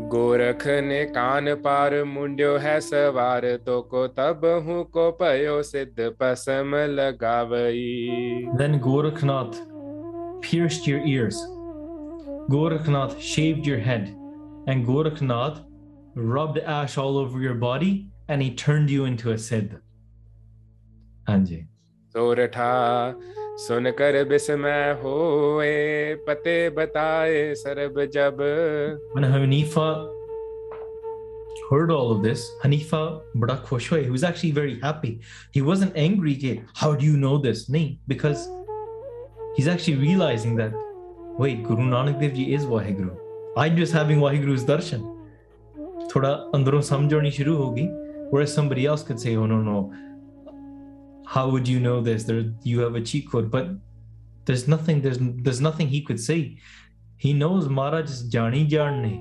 Gorakh 0.09 0.67
ने 0.85 1.05
कान 1.07 1.55
पार 1.63 1.95
मुंड्यो 2.05 2.57
है 2.59 2.81
सवार 2.81 3.45
तो 3.67 3.81
को 3.91 4.07
तब 4.19 4.45
हूँ 4.67 4.85
को 4.93 5.11
पयो 5.21 5.63
सिद्ध 5.63 6.09
पसम 6.21 6.75
लगावई 6.91 8.57
Then 8.59 8.81
Gorakhnath 8.81 9.59
pierced 10.43 10.87
your 10.87 11.01
ears. 11.07 11.41
Gorakhnath 12.49 13.21
shaved 13.21 13.67
your 13.67 13.79
head. 13.79 14.09
And 14.67 14.87
Gorakhnath 14.87 15.61
rubbed 16.15 16.59
ash 16.59 16.97
all 16.99 17.19
over 17.19 17.41
your 17.41 17.55
body 17.55 18.09
and 18.29 18.43
he 18.43 18.55
turned 18.55 18.91
you 18.91 19.05
into 19.05 19.31
a 19.33 19.39
Siddh. 19.49 19.79
Hanji. 21.29 21.67
सोरठा 22.15 22.71
सुन 23.68 23.92
कर 24.00 24.24
बिस्मय 24.30 25.00
होए 25.04 26.16
पते 26.28 26.58
बताए 26.78 27.54
सरब 27.56 28.04
जब 28.14 28.38
When 29.14 29.24
Hanifa 29.24 30.10
heard 31.70 31.92
all 31.92 32.12
of 32.12 32.22
this, 32.22 32.52
Hanifa 32.64 33.22
bada 33.36 33.62
khush 33.64 33.90
hoye. 33.90 34.04
He 34.04 34.10
was 34.10 34.24
actually 34.24 34.52
very 34.52 34.80
happy. 34.80 35.20
He 35.52 35.62
wasn't 35.62 35.94
angry. 35.96 36.36
Ke, 36.36 36.64
How 36.76 36.94
do 36.94 37.06
you 37.06 37.18
know 37.18 37.38
this? 37.38 37.70
Nahi, 37.70 37.98
because 38.08 38.48
he's 39.56 39.68
actually 39.68 39.98
realizing 39.98 40.56
that, 40.58 40.74
wait, 41.38 41.64
Guru 41.64 41.84
Nanak 41.84 42.20
Dev 42.20 42.34
Ji 42.34 42.54
is 42.54 42.66
Waheguru. 42.66 43.18
I'm 43.58 43.78
just 43.78 43.94
having 43.94 44.20
Waheguru's 44.20 44.66
darshan. 44.66 45.12
Thoda 46.12 46.50
andron 46.54 46.82
samjh 46.82 47.12
aani 47.12 47.32
shuru 47.32 47.58
hogi. 47.58 47.88
Whereas 48.32 48.54
somebody 48.54 48.86
else 48.86 49.04
could 49.04 49.20
say, 49.20 49.36
oh, 49.36 49.46
no, 49.46 49.62
no. 49.62 49.94
how 51.31 51.49
would 51.49 51.69
you 51.69 51.79
know 51.79 52.01
this? 52.01 52.25
There, 52.25 52.45
you 52.65 52.81
have 52.81 52.97
a 52.97 53.01
cheat 53.01 53.31
code, 53.31 53.51
but 53.53 53.69
there's 54.47 54.67
nothing. 54.67 55.01
There's 55.01 55.19
there's 55.21 55.61
nothing 55.61 55.87
he 55.89 56.01
could 56.03 56.19
say. 56.19 56.59
He 57.25 57.33
knows 57.33 57.69
Maharaj 57.69 58.11
is 58.11 58.35
jani 58.35 58.67
jarne. 58.67 59.13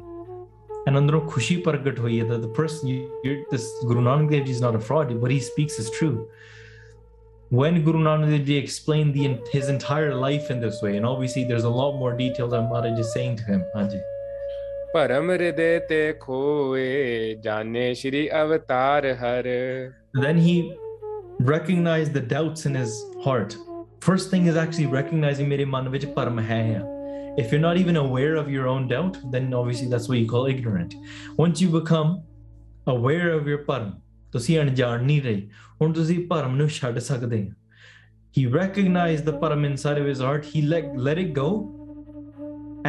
And 0.88 0.96
andro 1.02 1.20
khushi 1.30 1.58
pargat 1.68 2.00
hoyi 2.06 2.28
that 2.30 2.42
the 2.42 2.48
person 2.48 2.88
you, 2.88 3.46
this 3.52 3.68
Guru 3.84 4.02
Nanak 4.02 4.32
Dev 4.32 4.46
Ji 4.46 4.52
is 4.54 4.62
not 4.62 4.80
a 4.80 4.80
fraud. 4.80 5.14
What 5.26 5.30
he 5.30 5.40
speaks 5.40 5.78
is 5.78 5.92
true. 5.92 6.28
When 7.50 7.84
Guru 7.84 8.00
Nanak 8.00 8.32
Dev 8.32 8.46
Ji 8.48 8.58
explained 8.58 9.14
the, 9.14 9.38
his 9.52 9.70
entire 9.70 10.16
life 10.16 10.50
in 10.50 10.60
this 10.60 10.82
way, 10.82 10.98
and 10.98 11.06
obviously 11.06 11.44
there's 11.44 11.66
a 11.66 11.70
lot 11.70 12.00
more 12.00 12.18
detail 12.18 12.48
that 12.48 12.62
Maharaj 12.74 12.98
is 12.98 13.14
saying 13.14 13.36
to 13.38 13.44
him. 13.44 13.64
Then 20.14 20.38
he 20.38 20.76
recognized 21.41 22.13
the 22.13 22.21
doubts 22.21 22.67
in 22.67 22.75
his 22.75 22.95
heart. 23.23 23.57
First 24.01 24.31
thing 24.31 24.47
is 24.47 24.57
actually 24.57 24.87
recognizing 24.87 25.49
mere 25.49 25.67
man 25.67 25.91
vich 25.91 26.07
param 26.07 26.41
hai. 26.53 26.83
If 27.37 27.51
you're 27.51 27.61
not 27.61 27.77
even 27.77 27.97
aware 27.97 28.37
of 28.37 28.51
your 28.51 28.69
own 28.69 28.89
doubt, 28.89 29.19
then 29.33 29.53
obviously 29.55 29.89
that's 29.89 30.09
what 30.09 30.19
you 30.19 30.29
call 30.29 30.47
ignorant. 30.47 30.95
Once 31.37 31.61
you 31.61 31.69
become 31.69 32.23
aware 32.87 33.31
of 33.33 33.47
your 33.49 33.65
param, 33.65 33.93
ਤੁਸੀਂ 34.33 34.59
ਅਣਜਾਣ 34.61 35.03
ਨਹੀਂ 35.03 35.23
ਰਹੇ 35.23 35.49
ਹੁਣ 35.83 35.93
ਤੁਸੀਂ 35.93 36.27
ਭਰਮ 36.29 36.57
ਨੂੰ 36.57 36.69
ਛੱਡ 36.69 36.99
ਸਕਦੇ 36.99 37.43
ਹੋ 37.43 37.51
he 38.39 38.45
recognized 38.53 39.25
the 39.27 39.35
param 39.43 39.67
inside 39.67 39.99
of 39.99 40.07
his 40.11 40.21
heart 40.27 40.47
he 40.55 40.63
let, 40.71 40.87
let 41.09 41.19
it 41.25 41.29
go 41.35 41.51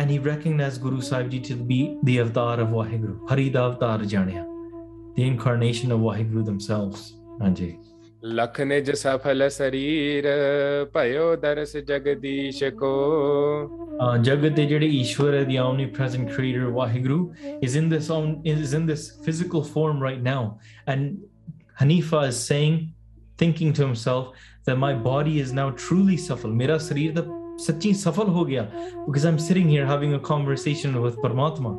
and 0.01 0.13
he 0.13 0.15
recognized 0.27 0.81
guru 0.85 1.01
sahib 1.09 1.27
ji 1.33 1.41
to 1.49 1.57
be 1.71 1.77
the 2.07 2.15
avatar 2.23 2.55
of 2.63 2.73
waheguru 2.77 3.13
hari 3.31 3.45
da 3.57 3.65
avatar 3.65 4.05
ਜਾਣਿਆ 4.05 4.45
the 5.17 5.27
incarnation 5.27 5.93
of 5.97 6.01
waheguru 6.07 6.45
themselves 6.49 7.03
ਹਾਂਜੀ 7.41 7.69
लखनिज 8.24 8.90
सफल 9.00 9.48
शरीर 9.48 10.26
भयो 10.94 11.36
दर्श 11.42 11.72
जगदीश 11.88 12.60
को 12.82 12.90
uh, 13.98 14.18
jagat 14.18 14.54
de 14.56 14.66
jede 14.66 14.84
ishwara 14.88 15.46
the 15.46 15.58
omnipresent 15.58 16.30
creator 16.30 16.66
wahiguru 16.70 17.34
is 17.62 17.76
in 17.76 17.88
this 17.88 18.10
own 18.10 18.42
is 18.44 18.74
in 18.74 18.84
this 18.84 19.16
physical 19.24 19.64
form 19.64 20.02
right 20.02 20.22
now. 20.22 20.58
And 20.86 21.18
hanifa 21.80 22.28
is 22.28 22.38
saying 22.38 22.92
thinking 23.38 23.72
to 23.72 23.86
himself 23.86 24.36
that 24.66 24.76
my 24.76 24.92
body 24.92 25.40
is 25.40 25.54
now 25.54 25.70
truly 25.70 26.18
safal. 26.18 26.54
Mera 26.54 26.76
sharir 26.76 27.14
the 27.14 27.24
sachi 27.56 27.96
safal 28.04 28.30
ho 28.34 28.44
gaya 28.44 28.68
because 29.06 29.24
i'm 29.24 29.38
sitting 29.38 29.68
here 29.68 29.86
having 29.86 30.12
a 30.12 30.20
conversation 30.20 31.00
with 31.00 31.16
paramatma 31.16 31.74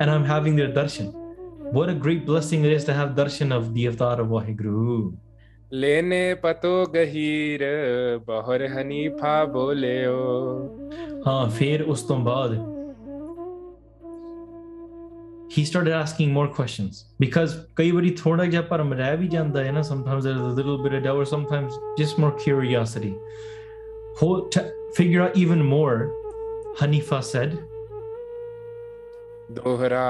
and 0.00 0.10
i'm 0.10 0.24
having 0.24 0.54
their 0.54 0.68
darshan. 0.68 1.12
What 1.72 1.88
a 1.88 1.94
great 1.94 2.24
blessing 2.24 2.64
it 2.64 2.72
is 2.72 2.84
to 2.84 2.94
have 2.94 3.16
darshan 3.16 3.52
of 3.52 3.74
the 3.74 3.88
avatar 3.88 4.20
of 4.20 4.28
wahiguru 4.28 5.16
लेने 5.81 6.23
पतो 6.43 6.73
गहीर 6.93 7.61
बहुर 8.27 8.63
Hanifa 8.73 9.35
बोलियो 9.53 10.17
हाँ 11.25 11.43
फिर 11.57 11.81
उस 11.93 12.03
ਤੋਂ 12.07 12.17
ਬਾਅਦ 12.27 12.59
he 15.53 15.63
started 15.67 15.93
asking 15.93 16.29
more 16.33 16.47
questions 16.57 16.99
because 17.23 17.55
ਕਈ 17.77 17.91
ਵਾਰੀ 17.91 18.09
ਥੋੜਾ 18.19 18.45
ਜਿਹਾ 18.45 18.61
ਭਰਮ 18.69 18.93
ਰਹਿ 18.93 19.15
ਵੀ 19.17 19.27
ਜਾਂਦਾ 19.27 19.63
ਹੈ 19.63 19.71
ਨਾ 19.71 19.81
sometimes 19.91 20.27
there's 20.27 20.45
a 20.49 20.53
little 20.59 20.77
bit 20.83 20.93
of 20.99 21.03
doubt 21.07 21.19
or 21.23 21.25
sometimes 21.31 21.79
just 22.01 22.21
more 22.23 22.31
curiosity 22.43 23.11
Ho- 24.21 24.47
to 24.55 24.63
figure 24.99 25.21
out 25.25 25.35
even 25.43 25.63
more 25.73 25.97
Hanifa 26.81 27.19
said 27.31 27.57
दोहरा 29.57 30.05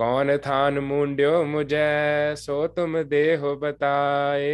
कौन 0.00 0.36
थान 0.46 0.78
मुंड्यो 0.86 1.32
मुझे 1.52 1.84
सो 2.44 2.66
तुम 2.78 2.96
देहो 3.12 3.54
बताए 3.62 4.50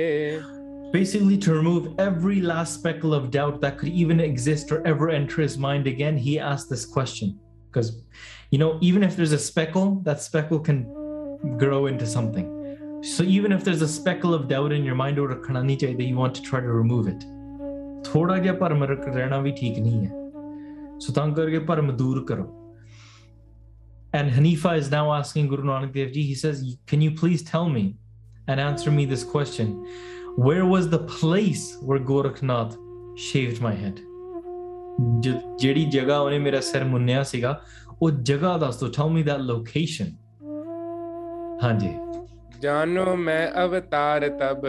basically 0.95 1.37
to 1.45 1.53
remove 1.55 1.85
every 2.05 2.39
last 2.49 2.79
speckle 2.79 3.15
of 3.19 3.31
doubt 3.37 3.61
that 3.61 3.77
could 3.83 3.93
even 4.01 4.19
exist 4.25 4.73
or 4.77 4.81
ever 4.91 5.07
enter 5.19 5.41
his 5.43 5.55
mind 5.67 5.87
again 5.93 6.19
he 6.27 6.35
asked 6.49 6.73
this 6.75 6.85
question 6.97 7.31
because 7.69 7.89
you 8.55 8.59
know 8.63 8.69
even 8.89 9.07
if 9.09 9.17
there's 9.21 9.33
a 9.37 9.41
speckle 9.45 9.89
that 10.09 10.21
speckle 10.25 10.61
can 10.69 10.83
grow 11.63 11.79
into 11.93 12.07
something 12.15 12.51
so 13.13 13.25
even 13.37 13.57
if 13.59 13.65
there's 13.69 13.85
a 13.89 13.91
speckle 13.95 14.35
of 14.39 14.47
doubt 14.53 14.75
in 14.79 14.85
your 14.91 14.99
mind 15.03 15.19
or 15.23 15.29
ਰੱਖਣਾ 15.31 15.63
ਨਹੀਂ 15.63 15.77
ਚਾਹੀਦਾ 15.85 16.05
you 16.11 16.19
want 16.23 16.37
to 16.41 16.45
try 16.51 16.61
to 16.67 16.75
remove 16.81 17.09
it 17.15 17.25
ਥੋੜਾ 18.11 18.37
ਜਿਹਾ 18.39 18.55
ਭਰਮ 18.61 18.85
ਰੱਖ- 18.91 19.09
ਰਹਿਣਾ 19.15 19.39
ਵੀ 19.41 19.53
ਠੀਕ 19.63 19.79
ਨਹੀਂ 19.79 20.05
ਹੈ 20.07 20.11
ਸੋ 21.07 21.13
ਤਾਂ 21.13 21.29
ਕਰਕੇ 21.35 21.59
ਭਰਮ 21.73 21.91
ਦੂਰ 21.97 22.25
ਕਰੋ 22.29 22.45
and 24.14 24.32
Hanifa 24.32 24.78
is 24.78 24.90
now 24.90 25.14
asking 25.14 25.48
Guru 25.48 25.64
Nanak 25.64 25.94
Dev 25.94 26.14
Ji, 26.14 26.24
he 26.24 26.34
says, 26.34 26.78
Can 26.86 27.02
you 27.02 27.12
please 27.12 27.44
tell 27.44 27.70
me 27.70 27.96
and 28.48 28.60
answer 28.60 28.90
me 28.90 29.06
this 29.06 29.24
question? 29.24 29.86
Where 30.38 30.66
was 30.66 30.90
the 30.90 31.00
place 31.00 31.78
where 31.82 32.00
Gorakhnath 32.00 32.78
shaved 33.18 33.62
my 33.62 33.74
head? 33.74 34.00
ਜਿਹੜੀ 35.60 35.84
ਜਗ੍ਹਾ 35.92 36.18
ਉਹਨੇ 36.20 36.38
ਮੇਰਾ 36.40 36.60
ਸਿਰ 36.68 36.84
ਮੁੰਨਿਆ 36.84 37.24
ਸੀਗਾ 37.32 37.50
ਉਹ 38.02 38.10
ਜਗ੍ਹਾ 38.30 38.58
ਦੱਸ 38.58 38.80
ਦੋ 38.80 38.88
ਟੈਲ 38.96 39.10
ਮੀ 39.10 39.24
ਦੈਟ 39.24 39.40
ਲੋਕੇਸ਼ਨ 39.40 40.12
ਹਾਂਜੀ 41.64 41.90
ਜਾਨੋ 42.62 43.16
ਮੈਂ 43.16 43.48
ਅਵਤਾਰ 43.64 44.28
ਤਬ 44.40 44.66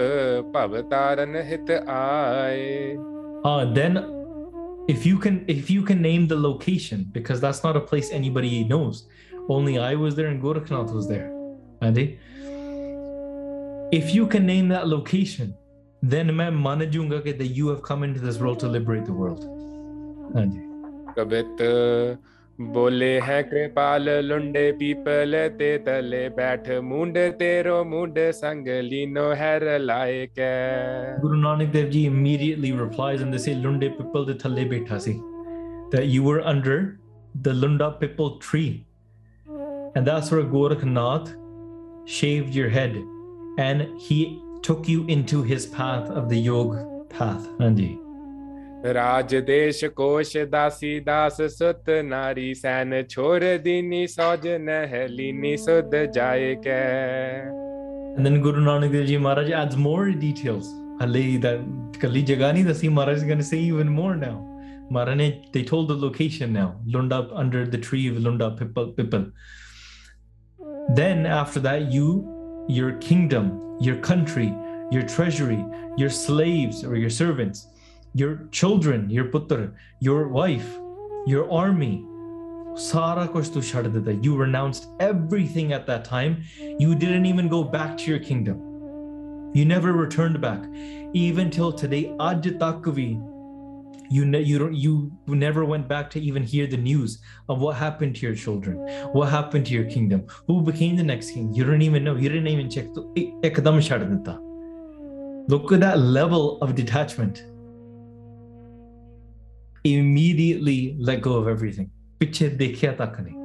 ਭਵ 0.55 0.81
ਤਾਰਨ 0.91 1.37
ਹਿਤ 1.51 1.71
ਆਏ 1.89 2.97
if 4.93 5.05
you 5.07 5.17
can 5.23 5.35
if 5.53 5.71
you 5.71 5.83
can 5.89 5.99
name 6.05 6.23
the 6.29 6.37
location 6.43 7.01
because 7.17 7.41
that's 7.41 7.63
not 7.65 7.77
a 7.77 7.83
place 7.89 8.11
anybody 8.19 8.65
knows 8.69 9.01
only 9.50 9.78
I 9.78 9.96
was 9.96 10.16
there 10.16 10.28
and 10.28 10.42
Gorakhnath 10.42 10.94
was 10.94 11.08
there 11.08 11.32
Andy 11.82 12.20
if 13.92 14.14
you 14.16 14.28
can 14.28 14.46
name 14.46 14.70
that 14.70 14.88
location 14.88 15.54
then 16.02 16.32
मैं 16.38 16.50
मान 16.52 16.90
जाऊंगा 16.92 17.20
कि 17.26 17.38
that 17.40 17.56
you 17.58 17.68
have 17.70 17.82
come 17.82 18.04
into 18.04 18.20
this 18.20 18.40
world 18.40 18.60
to 18.60 18.68
liberate 18.68 19.06
the 19.06 19.14
world 19.14 19.44
Andy 20.44 20.62
कबित 21.18 21.62
बोले 22.74 23.20
हैं 23.26 23.44
कृपाल 23.50 24.10
लुंडे 24.26 24.72
people 24.80 25.36
ते 25.60 25.78
तले 25.86 26.28
बैठ 26.40 26.70
मुंड 26.90 27.18
तेरो 27.40 27.84
मुंड 27.84 28.18
संग 28.40 28.68
लीनो 28.90 29.24
हैर 29.40 29.64
लाए 29.80 30.28
कै 30.40 30.50
Guru 31.22 31.40
Nanak 31.46 31.72
Dev 31.72 31.90
Ji 31.96 32.06
immediately 32.06 32.72
replies 32.72 33.22
and 33.22 33.34
they 33.34 33.42
say 33.46 33.56
Lunde 33.56 33.88
Pipal 33.98 34.28
de 34.28 34.36
Thale 34.44 34.66
Betha 34.74 35.00
si 35.00 35.14
that 35.96 36.08
you 36.16 36.24
were 36.24 36.42
under 36.54 36.78
the 37.48 37.54
Lunda 37.54 37.90
Pipal 38.02 38.40
tree 38.40 38.86
and 39.98 40.08
that's 40.08 40.32
where 40.32 40.44
Gorakhnath 40.44 41.36
shaved 42.06 42.54
your 42.54 42.70
head 42.70 42.96
and 43.58 43.88
he 44.00 44.42
took 44.62 44.88
you 44.88 45.06
into 45.08 45.44
his 45.44 45.66
path 45.66 46.10
of 46.10 46.30
the 46.30 46.38
yoga 46.38 46.86
path 47.10 47.48
Anji 47.60 47.92
राज 48.96 49.34
देश 49.48 49.84
कोश 49.98 50.36
दासी 50.52 51.00
दास 51.00 51.38
सुत 51.58 51.90
नारी 52.06 52.54
San 52.62 53.02
छोर 53.10 53.44
दीनी 53.64 54.08
सौज 54.14 54.48
नहलीनी 54.62 55.56
सुध 55.58 55.96
जाए 56.16 56.50
कै 56.66 57.54
and 58.18 58.26
then 58.26 58.42
Guru 58.42 58.64
Nanak 58.66 58.92
Dev 58.92 59.06
Ji 59.08 59.18
Maharaj 59.18 59.52
adds 59.60 59.78
more 59.78 60.12
details 60.12 60.68
Hale 61.00 61.40
that 61.46 61.62
Kali 62.02 62.24
Jagani 62.24 62.66
Dasi 62.66 62.92
Maharaj 62.92 63.18
is 63.20 63.24
going 63.24 63.40
to 63.40 63.48
say 63.52 63.58
even 63.70 63.88
more 63.88 64.16
now 64.16 64.36
Maharaj 64.90 65.18
ne- 65.18 65.50
they 65.54 65.64
told 65.64 65.88
the 65.88 65.96
location 65.96 66.54
now 66.54 66.76
Lunda 66.86 67.22
under 67.34 67.66
the 67.66 67.78
tree 67.78 68.08
of 68.10 68.18
Lunda 68.18 68.52
Pipal 68.60 68.94
Pipal 68.98 69.32
then 70.95 71.27
after 71.27 71.61
that 71.61 71.93
you 71.93 72.67
your 72.69 72.93
kingdom 72.99 73.77
your 73.81 73.97
country 73.97 74.55
your 74.91 75.03
treasury 75.03 75.65
your 75.97 76.11
slaves 76.11 76.85
or 76.85 76.97
your 76.97 77.11
servants 77.11 77.69
your 78.15 78.49
children 78.51 79.09
your 79.11 79.27
putra 79.27 79.73
your 80.01 80.29
wife 80.29 80.79
your 81.27 81.51
army 81.53 82.05
sara 82.79 83.29
you 84.23 84.37
renounced 84.37 84.89
everything 85.01 85.73
at 85.73 85.87
that 85.87 86.05
time. 86.05 86.45
You 86.79 86.95
didn't 86.95 87.27
even 87.27 87.49
go 87.49 87.65
back 87.65 87.99
to 87.99 88.11
your 88.11 88.21
kingdom. 88.21 89.51
You 89.55 89.65
never 89.65 89.93
returned 89.93 90.41
back. 90.41 90.63
Even 91.13 91.51
till 91.51 91.73
today 91.73 92.15
aj 92.21 92.59
tak 92.59 92.87
vi 92.87 93.19
you 94.10 94.26
ne- 94.26 94.44
you 94.44 94.60
don't 94.60 94.76
you 94.76 95.12
never 95.28 95.66
went 95.66 95.88
back 95.88 96.10
to 96.10 96.20
even 96.20 96.44
hear 96.44 96.68
the 96.68 96.78
news 96.78 97.18
of 97.50 97.62
what 97.62 97.76
happened 97.76 98.16
to 98.16 98.26
your 98.26 98.36
children 98.36 98.76
what 99.14 99.30
happened 99.30 99.66
to 99.66 99.74
your 99.74 99.86
kingdom 99.94 100.22
who 100.48 100.58
became 100.62 100.98
the 100.98 101.08
next 101.12 101.32
king 101.32 101.48
you 101.54 101.66
don't 101.70 101.86
even 101.88 102.04
know 102.08 102.16
you 102.16 102.30
didn't 102.30 102.52
even 102.52 102.70
check 102.76 102.92
to 102.98 103.06
ekdam 103.50 103.80
chhad 103.88 104.06
dita 104.12 104.36
look 105.54 105.74
at 105.78 105.84
that 105.86 106.04
level 106.20 106.46
of 106.66 106.76
detachment 106.82 107.42
immediately 109.94 110.78
let 111.10 111.26
go 111.30 111.36
of 111.42 111.50
everything 111.56 111.90
ਪਿੱਛੇ 112.20 112.50
ਦੇਖਿਆ 112.50 112.92
ਤੱਕ 112.92 113.20
ਨਹੀਂ 113.22 113.36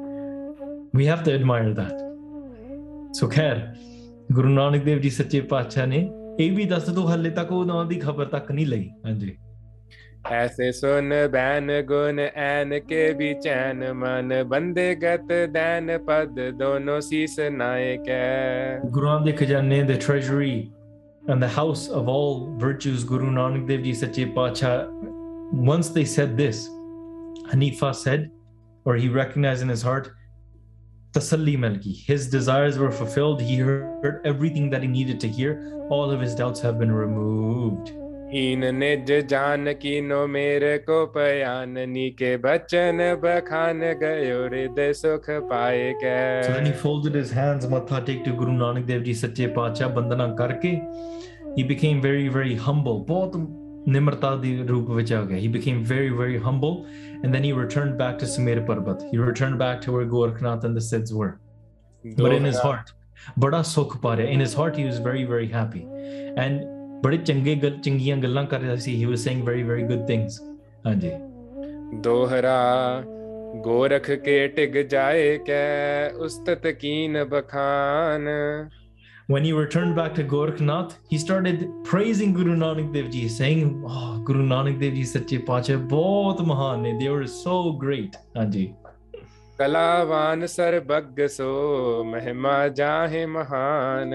we 0.98 1.08
have 1.12 1.24
to 1.26 1.32
admire 1.38 1.74
that 1.80 1.96
ਸੋ 3.14 3.28
ਖੈਰ 3.28 3.66
ਗੁਰੂ 4.32 4.48
ਨਾਨਕ 4.48 4.84
ਦੇਵ 4.84 4.98
ਜੀ 4.98 5.10
ਸੱਚੇ 5.10 5.40
ਪਾਤਸ਼ਾਹ 5.40 5.86
ਨੇ 5.86 6.08
ਇਹ 6.40 6.52
ਵੀ 6.56 6.64
ਦੱਸ 6.64 6.88
ਦੋ 6.88 7.06
ਹੱਲੇ 7.06 7.30
ਤੱਕ 7.30 7.52
ਉਹਨਾਂ 7.52 7.84
ਦੀ 7.84 7.96
ਖਬਰ 7.96 8.26
ਤੱਕ 8.26 8.52
ਨਹੀਂ 8.52 8.66
ਲਈ 8.66 8.88
ਹਾਂਜੀ 9.06 9.36
ऐसे 10.31 10.71
सुन 10.71 11.09
बैन 11.31 11.67
गुन 11.85 12.19
ऐन 12.19 12.77
के 12.79 13.13
भी 13.13 13.33
चैन 13.33 13.77
मन 13.77 14.43
बंदे 14.47 14.95
गत 14.95 15.27
दैन 15.51 15.97
पद 16.09 16.35
दोनों 16.59 16.99
नायक 17.57 18.05
the 19.87 19.97
treasury 19.97 20.71
and 21.27 21.41
the 21.41 21.47
house 21.47 21.87
of 21.89 22.07
all 22.07 22.55
virtues, 22.57 23.03
Guru 23.03 23.31
Nanak 23.31 23.67
Dev 23.67 23.83
Ji 23.83 23.93
Sache 23.93 24.33
Pacha, 24.35 24.89
once 25.53 25.89
they 25.89 26.03
said 26.03 26.35
this, 26.35 26.67
Hanifa 27.47 27.95
said, 27.95 28.29
or 28.83 28.95
he 28.95 29.07
recognized 29.07 29.61
in 29.61 29.69
his 29.69 29.81
heart, 29.81 30.11
Tasalli 31.13 31.57
Malki. 31.57 31.95
His 32.05 32.29
desires 32.29 32.77
were 32.77 32.91
fulfilled. 32.91 33.41
He 33.41 33.57
heard 33.57 34.21
everything 34.25 34.69
that 34.71 34.81
he 34.81 34.87
needed 34.87 35.19
to 35.21 35.27
hear. 35.29 35.85
All 35.89 36.11
of 36.11 36.19
his 36.19 36.35
doubts 36.35 36.59
have 36.59 36.77
been 36.79 36.91
removed. 36.91 38.02
हीन 38.33 38.63
ने 38.75 38.95
जान 39.29 39.71
की 39.81 39.99
no 40.01 40.25
मेरे 40.27 40.77
को 40.85 41.05
पयाननी 41.15 42.09
के 42.21 42.35
बचन 42.45 43.01
बखान 43.23 43.81
गयो 44.01 44.39
हृदय 44.45 44.93
सुख 45.01 45.29
पाए 45.51 45.93
गए। 46.03 46.41
So 46.47 46.53
then 46.55 46.65
he 46.65 46.71
folded 46.85 47.13
his 47.19 47.33
hands 47.39 47.67
matha 47.73 48.01
take 48.07 48.23
to 48.23 48.33
Guru 48.39 48.55
Nanak 48.63 48.87
Dev 48.87 49.03
Ji 49.03 49.13
Sache 49.13 49.53
Pacha 49.59 49.91
Bandana 49.99 50.27
karke. 50.41 50.73
He 51.59 51.67
became 51.73 52.01
very 52.07 52.27
very 52.39 52.55
humble. 52.55 53.05
ਬਹੁਤ 53.13 53.37
ਨਿਮਰਤਾ 53.89 54.35
ਦੇ 54.41 54.57
ਰੂਪ 54.69 54.91
ਵਿੱਚ 54.97 55.13
ਆ 55.13 55.21
he 55.45 55.53
became 55.59 55.85
very 55.93 56.09
very 56.23 56.41
humble. 56.49 56.75
And 57.21 57.35
then 57.35 57.49
he 57.51 57.55
returned 57.61 57.97
back 58.03 58.19
to 58.23 58.33
Sumer 58.35 58.59
Parbat. 58.73 59.07
He 59.13 59.23
returned 59.27 59.63
back 59.65 59.87
to 59.87 59.97
where 59.97 60.11
Guru 60.17 60.33
Gorakhnath 60.33 60.69
and 60.69 60.81
the 60.81 60.87
Sids 60.89 61.17
were. 61.21 61.33
But 62.25 62.39
in 62.41 62.53
his 62.53 62.61
heart 62.67 62.95
बड़ा 63.39 63.63
सुख 63.77 63.99
पा 64.01 64.19
in 64.27 64.39
his 64.39 64.61
heart 64.61 64.75
he 64.75 64.91
was 64.93 65.03
very 65.09 65.23
very 65.23 65.55
happy. 65.59 65.87
And 66.35 66.72
ਬੜੇ 67.03 67.17
ਚੰਗੇ 67.17 67.55
ਚੰਗੀਆਂ 67.83 68.17
ਗੱਲਾਂ 68.17 68.43
ਕਰ 68.45 68.59
ਰਿਹਾ 68.61 68.75
ਸੀ 68.85 68.95
he 68.95 69.05
was 69.05 69.23
saying 69.23 69.43
very 69.47 69.63
very 69.63 69.83
good 69.87 70.05
things 70.07 70.39
ਹਾਂਜੀ 70.85 71.11
ਦੋਹਰਾ 72.03 73.03
ਗੋਰਖ 73.63 74.09
ਕੇ 74.25 74.47
ਟਿਗ 74.55 74.77
ਜਾਏ 74.91 75.37
ਕੈ 75.47 76.09
ਉਸਤਤ 76.25 76.67
ਕੀਨ 76.67 77.23
ਬਖਾਨ 77.25 78.29
when 79.29 79.45
he 79.47 79.51
returned 79.53 79.95
back 79.97 80.15
to 80.15 80.23
Gorkhnath, 80.31 80.95
he 81.11 81.17
started 81.17 81.61
praising 81.85 82.33
Guru 82.33 82.55
Nanak 82.57 82.89
Dev 82.95 83.05
Ji, 83.09 83.21
saying, 83.29 83.69
oh, 83.87 84.19
Guru 84.29 84.43
Nanak 84.45 84.81
Dev 84.81 84.95
Ji, 84.95 85.05
Sache 85.05 85.35
Pacha, 85.49 85.77
both 85.93 86.41
Mahan, 86.41 86.83
they 86.99 87.07
were 87.09 87.25
so 87.35 87.55
great. 87.83 88.17
Anji. 88.35 88.65
कलावान 89.59 90.45
सर्वज्ञ 90.47 91.27
सो 91.27 91.47
महिमा 92.11 92.67
जाहे 92.77 93.25
महान 93.33 94.13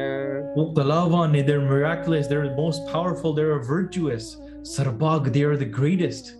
Oh 0.56 0.72
Kalavan, 0.74 1.46
they 1.46 1.52
are 1.52 1.60
miraculous, 1.60 2.26
they 2.26 2.34
are 2.34 2.56
most 2.56 2.86
powerful, 2.88 3.32
they 3.32 3.42
are 3.42 3.60
virtuous. 3.60 4.36
Sarbag, 4.62 5.32
they 5.32 5.44
are 5.44 5.56
the 5.56 5.64
greatest. 5.64 6.34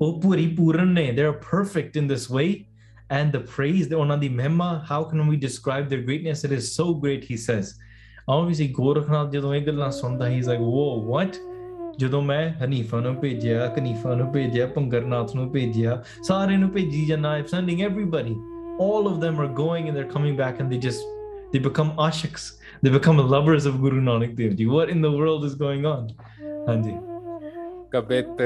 O 0.00 0.20
Puripurane, 0.20 1.16
they 1.16 1.22
are 1.22 1.32
perfect 1.32 1.96
in 1.96 2.06
this 2.06 2.30
way. 2.30 2.68
And 3.10 3.32
the 3.32 3.40
praise, 3.40 3.88
the 3.88 3.96
Onadi 3.96 4.32
Mehma, 4.32 4.86
how 4.86 5.02
can 5.02 5.26
we 5.26 5.36
describe 5.36 5.88
their 5.88 6.02
greatness? 6.02 6.44
It 6.44 6.52
is 6.52 6.72
so 6.72 6.94
great, 6.94 7.24
he 7.24 7.36
says. 7.36 7.74
Obviously, 8.28 8.72
Gorakhnath, 8.72 9.32
he's 10.32 10.46
like, 10.46 10.58
whoa, 10.58 10.98
what? 10.98 11.38
ਜਦੋਂ 11.98 12.22
ਮੈਂ 12.22 12.52
ਹਨੀਫਾ 12.64 13.00
ਨੂੰ 13.00 13.14
ਭੇਜਿਆ 13.16 13.66
ਕਨੀਫਾ 13.66 14.14
ਨੂੰ 14.14 14.30
ਭੇਜਿਆ 14.32 14.66
ਪੰਗਰਨਾਥ 14.66 15.34
ਨੂੰ 15.36 15.50
ਭੇਜਿਆ 15.52 16.02
ਸਾਰੇ 16.22 16.56
ਨੂੰ 16.56 16.70
ਭੇਜੀ 16.70 17.04
ਜਨਾ 17.06 17.30
I 17.30 17.42
sending 17.50 17.80
everybody 17.80 18.36
all 18.78 19.06
of 19.06 19.20
them 19.20 19.38
are 19.40 19.48
going 19.48 19.86
and 19.88 19.96
they're 19.96 20.10
coming 20.10 20.34
back 20.36 20.58
and 20.60 20.72
they 20.72 20.78
just 20.78 21.04
they 21.52 21.58
become 21.58 21.92
ashiks 21.98 22.42
they 22.82 22.90
become 22.90 23.20
lovers 23.30 23.68
of 23.70 23.78
guru 23.80 24.00
nanak 24.00 24.34
dev 24.40 24.56
ji 24.58 24.66
what 24.66 24.90
in 24.90 25.06
the 25.06 25.12
world 25.12 25.46
is 25.50 25.54
going 25.62 25.86
on 25.92 26.08
ਹਾਂਜੀ 26.68 26.96
ਕਬਿਤ 27.92 28.42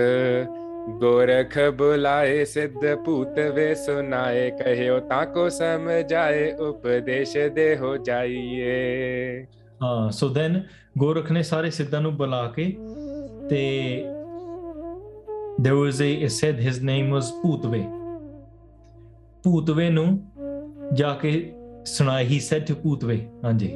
ਗੋਰਖ 1.01 1.59
ਬੁਲਾਏ 1.79 2.45
ਸਿੱਧ 2.45 2.85
ਭੂਤ 3.05 3.39
ਵੇ 3.55 3.75
ਸੁਨਾਏ 3.75 4.51
ਕਹਿਓ 4.51 4.99
ਤਾਂ 5.01 5.25
ਕੋ 5.27 5.49
ਸਮਝਾਏ 5.49 6.51
ਉਪਦੇਸ਼ 6.61 7.37
ਦੇ 7.55 7.77
ਹੋ 7.77 7.97
ਜਾਈਏ 7.97 9.47
ਹਾਂ 9.83 10.11
ਸੋ 10.11 10.29
ਦੈਨ 10.29 10.63
ਗੋਰਖ 10.99 11.31
ਨੇ 11.33 11.43
ਸਾਰੇ 11.43 11.71
ਸਿੱਧਾਂ 11.71 12.01
ਨੂੰ 12.01 12.17
ਬੁਲਾ 12.17 12.47
ਕੇ 12.57 12.65
there 15.59 15.77
was 15.77 16.01
a, 16.01 16.25
a 16.25 16.31
said 16.31 16.59
his 16.59 16.81
name 16.81 17.11
was 17.11 17.33
Putve. 17.45 17.83
Putve 19.45 19.93
no? 19.93 20.23
Jāke 20.95 21.55
sunā 21.85 22.25
he 22.25 22.41
said 22.41 22.67
to 22.67 22.75
Putve 22.75 23.29
ਹਾਂਜੀ 23.45 23.71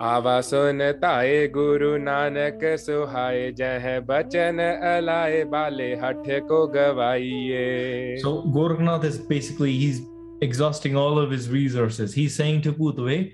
ਆਵਾ 0.00 0.40
ਸੁਨ 0.40 0.78
ਧਾਏ 1.00 1.46
ਗੁਰੂ 1.54 1.96
ਨਾਨਕ 1.98 2.60
ਸੁਹਾਏ 2.78 3.50
ਜਹ 3.58 4.00
ਬਚਨ 4.08 4.60
ਅਲਾਏ 4.98 5.42
ਬਾਲੇ 5.54 5.94
ਹੱਠ 6.02 6.30
ਕੋ 6.48 6.66
ਗਵਾਈਏ 6.74 8.16
so 8.24 8.34
Gorakhnath 8.56 9.04
is 9.04 9.18
basically 9.32 9.72
he's 9.78 9.98
exhausting 10.48 10.98
all 11.04 11.18
of 11.22 11.32
his 11.36 11.48
resources 11.54 12.14
he's 12.20 12.36
saying 12.40 12.60
to 12.66 12.72
Putve 12.72 13.32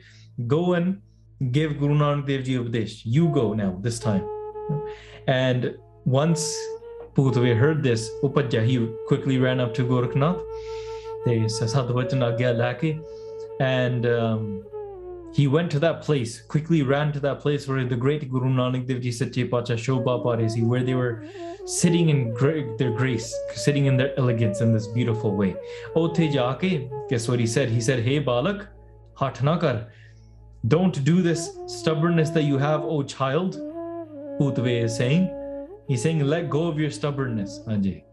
go 0.55 0.63
and 0.79 1.51
give 1.59 1.77
Guru 1.83 1.99
Nanak 2.03 2.27
Dev 2.31 2.45
Ji 2.49 2.57
Upadesh 2.63 2.95
you 3.05 3.29
go 3.41 3.53
now 3.53 3.71
this 3.89 4.01
time 4.07 4.25
and 5.27 5.77
once 6.05 6.55
Putwe 7.15 7.57
heard 7.57 7.83
this, 7.83 8.11
Upadya, 8.23 8.65
he 8.67 8.89
quickly 9.07 9.39
ran 9.39 9.61
up 9.61 9.75
to 9.75 9.85
Gorakhnath. 9.85 10.43
They 11.25 11.41
Lake. 12.53 13.01
And 13.61 14.05
um, 14.07 14.65
he 15.33 15.47
went 15.47 15.71
to 15.73 15.79
that 15.81 16.03
place, 16.03 16.41
quickly 16.43 16.83
ran 16.83 17.13
to 17.13 17.21
that 17.21 17.41
place 17.41 17.67
where 17.67 17.85
the 17.85 17.97
great 17.97 18.31
Guru 18.31 18.49
Nanak 18.49 18.87
Dev 18.87 19.01
Ji 19.01 19.11
Sache 19.11 19.51
Pacha 19.51 19.75
Shobha 19.75 20.25
Paresi, 20.25 20.65
where 20.65 20.83
they 20.83 20.95
were 20.95 21.25
sitting 21.67 22.09
in 22.09 22.35
their 22.79 22.91
grace, 22.91 23.35
sitting 23.55 23.87
in 23.87 23.97
their 23.97 24.17
elegance 24.19 24.61
in 24.61 24.73
this 24.73 24.87
beautiful 24.87 25.35
way. 25.35 25.57
Othe 25.97 26.31
jaake, 26.33 26.91
guess 27.09 27.29
what 27.29 27.41
he 27.41 27.47
said? 27.47 27.69
He 27.69 27.81
said, 27.81 28.01
Hey 28.05 28.19
Balak, 28.19 28.69
hat 29.19 29.43
na. 29.43 29.85
Don't 30.69 31.05
do 31.05 31.21
this 31.21 31.59
stubbornness 31.67 32.31
that 32.31 32.45
you 32.45 32.59
have, 32.59 32.83
O 32.83 33.03
child. 33.03 33.57
Utve 34.40 34.84
is 34.84 34.96
saying. 34.96 35.30
He's 35.88 36.02
saying, 36.02 36.20
let 36.22 36.50
go 36.50 36.68
of 36.68 36.80
your 36.80 36.92
stubbornness. 36.92 37.60
Anji. 37.68 38.04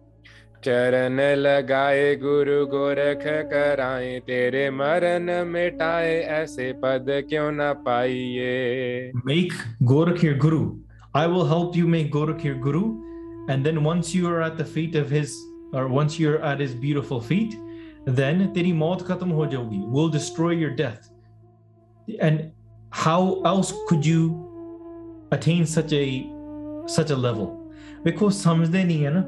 चरण 0.64 1.20
लगाए 1.38 2.14
गुरु 2.16 2.64
गोरख 2.66 3.22
कराए 3.50 4.18
तेरे 4.26 4.70
मरण 4.70 5.30
मिटाए 5.46 6.14
ऐसे 6.36 6.72
पद 6.82 7.06
क्यों 7.28 7.50
न 7.52 7.72
पाइए 7.86 9.12
Make 9.24 9.52
Gorakh 9.84 10.22
your 10.22 10.34
guru. 10.34 10.78
I 11.14 11.26
will 11.26 11.44
help 11.44 11.76
you 11.76 11.86
make 11.86 12.10
Gorakh 12.10 12.42
your 12.42 12.56
guru. 12.56 12.82
And 13.48 13.64
then 13.64 13.84
once 13.84 14.14
you 14.14 14.28
are 14.28 14.42
at 14.42 14.56
the 14.58 14.64
feet 14.64 14.96
of 14.96 15.08
his, 15.08 15.36
or 15.72 15.86
once 15.86 16.18
you're 16.18 16.42
at 16.42 16.58
his 16.58 16.74
beautiful 16.74 17.20
feet, 17.20 17.54
then 18.04 18.52
teri 18.54 18.74
maut 18.74 19.04
khatam 19.04 19.30
ho 19.30 19.46
jaogi. 19.46 19.80
We'll 19.86 20.08
destroy 20.08 20.50
your 20.50 20.70
death. 20.70 21.08
And 22.20 22.50
how 22.90 23.40
else 23.44 23.72
could 23.88 24.04
you 24.04 24.39
attain 25.31 25.65
such 25.65 25.93
a 25.93 26.29
such 26.85 27.09
a 27.09 27.15
level? 27.15 27.73
Because 28.03 28.43
samjhde 28.43 28.85
nahi 28.85 29.03
hai 29.03 29.13
na. 29.19 29.23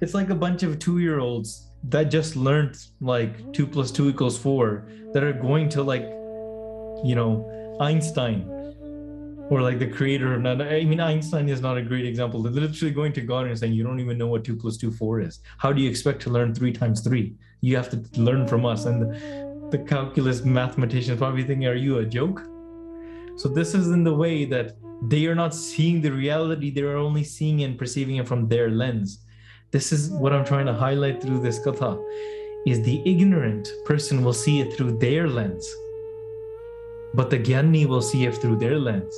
It's 0.00 0.14
like 0.14 0.30
a 0.30 0.34
bunch 0.34 0.62
of 0.62 0.78
two-year-olds 0.78 1.68
that 1.84 2.04
just 2.04 2.36
learned 2.36 2.76
like 3.00 3.52
two 3.52 3.66
plus 3.66 3.90
two 3.90 4.08
equals 4.08 4.38
four 4.38 4.86
that 5.12 5.22
are 5.22 5.32
going 5.32 5.68
to 5.70 5.82
like, 5.82 6.02
you 7.04 7.14
know, 7.14 7.76
Einstein 7.80 8.50
or 9.50 9.60
like 9.60 9.78
the 9.78 9.86
creator 9.86 10.34
of 10.34 10.40
not 10.40 10.60
I 10.62 10.84
mean 10.84 11.00
Einstein 11.00 11.48
is 11.48 11.60
not 11.60 11.76
a 11.76 11.82
great 11.82 12.06
example. 12.06 12.42
They're 12.42 12.52
literally 12.52 12.94
going 12.94 13.12
to 13.14 13.20
God 13.20 13.46
and 13.46 13.58
saying 13.58 13.72
you 13.72 13.84
don't 13.84 14.00
even 14.00 14.16
know 14.16 14.26
what 14.26 14.44
two 14.44 14.56
plus 14.56 14.76
two 14.76 14.90
four 14.90 15.20
is. 15.20 15.40
How 15.58 15.72
do 15.72 15.82
you 15.82 15.90
expect 15.90 16.22
to 16.22 16.30
learn 16.30 16.54
three 16.54 16.72
times 16.72 17.00
three? 17.00 17.34
You 17.60 17.76
have 17.76 17.90
to 17.90 18.20
learn 18.20 18.46
from 18.46 18.64
us. 18.64 18.86
And 18.86 19.02
the, 19.02 19.68
the 19.70 19.78
calculus 19.78 20.44
mathematicians 20.44 21.18
probably 21.18 21.44
thinking, 21.44 21.66
are 21.66 21.74
you 21.74 21.98
a 21.98 22.06
joke? 22.06 22.42
So 23.36 23.48
this 23.48 23.74
is 23.74 23.90
in 23.90 24.04
the 24.04 24.14
way 24.14 24.44
that 24.44 24.76
they 25.02 25.26
are 25.26 25.34
not 25.34 25.54
seeing 25.54 26.00
the 26.00 26.12
reality, 26.12 26.70
they 26.70 26.82
are 26.82 26.96
only 26.96 27.24
seeing 27.24 27.62
and 27.62 27.78
perceiving 27.78 28.16
it 28.16 28.28
from 28.28 28.48
their 28.48 28.70
lens. 28.70 29.24
This 29.70 29.92
is 29.92 30.10
what 30.10 30.32
I'm 30.32 30.44
trying 30.44 30.66
to 30.66 30.72
highlight 30.72 31.20
through 31.20 31.40
this 31.40 31.58
katha 31.58 32.00
is 32.66 32.80
the 32.82 33.02
ignorant 33.04 33.68
person 33.84 34.24
will 34.24 34.32
see 34.32 34.60
it 34.60 34.72
through 34.74 34.98
their 34.98 35.28
lens. 35.28 35.68
But 37.12 37.28
the 37.28 37.38
Gyani 37.38 37.86
will 37.86 38.00
see 38.00 38.24
it 38.24 38.36
through 38.36 38.58
their 38.58 38.78
lens. 38.78 39.14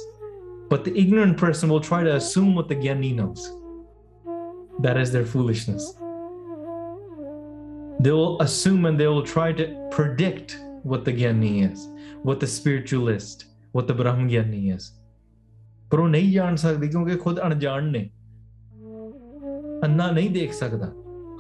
But 0.69 0.85
the 0.85 0.99
ignorant 0.99 1.37
person 1.37 1.69
will 1.69 1.81
try 1.81 2.03
to 2.03 2.17
assume 2.17 2.55
what 2.55 2.69
the 2.69 2.75
Gyani 2.75 3.15
knows. 3.15 3.53
That 4.81 4.97
is 4.97 5.13
their 5.13 5.25
foolishness. 5.25 5.95
They 8.01 8.11
will 8.11 8.41
assume 8.43 8.85
and 8.87 8.99
they 8.99 9.07
will 9.07 9.23
try 9.23 9.53
to 9.53 9.89
predict 9.91 10.59
what 10.83 11.05
the 11.05 11.13
Gyani 11.13 11.71
is, 11.71 11.89
what 12.23 12.41
the 12.41 12.47
spiritualist, 12.47 13.47
what 13.76 13.88
the 13.88 13.98
Brahman 14.02 14.28
Gyani 14.30 14.64
is. 14.78 14.92
ਪਰ 15.92 16.00
ਉਹ 16.00 16.08
ਨਹੀਂ 16.10 16.32
ਜਾਣ 16.34 16.56
ਸਕਦੇ 16.56 16.88
ਕਿਉਂਕਿ 16.88 17.16
ਖੁਦ 17.16 17.40
ਅਣਜਾਣ 17.40 17.90
ਨੇ 17.92 18.10
ਅੰਨਾ 19.86 20.12
ਨਹੀਂ 20.12 20.30
ਦੇਖ 20.30 20.54
ਸਕਦਾ 20.54 20.92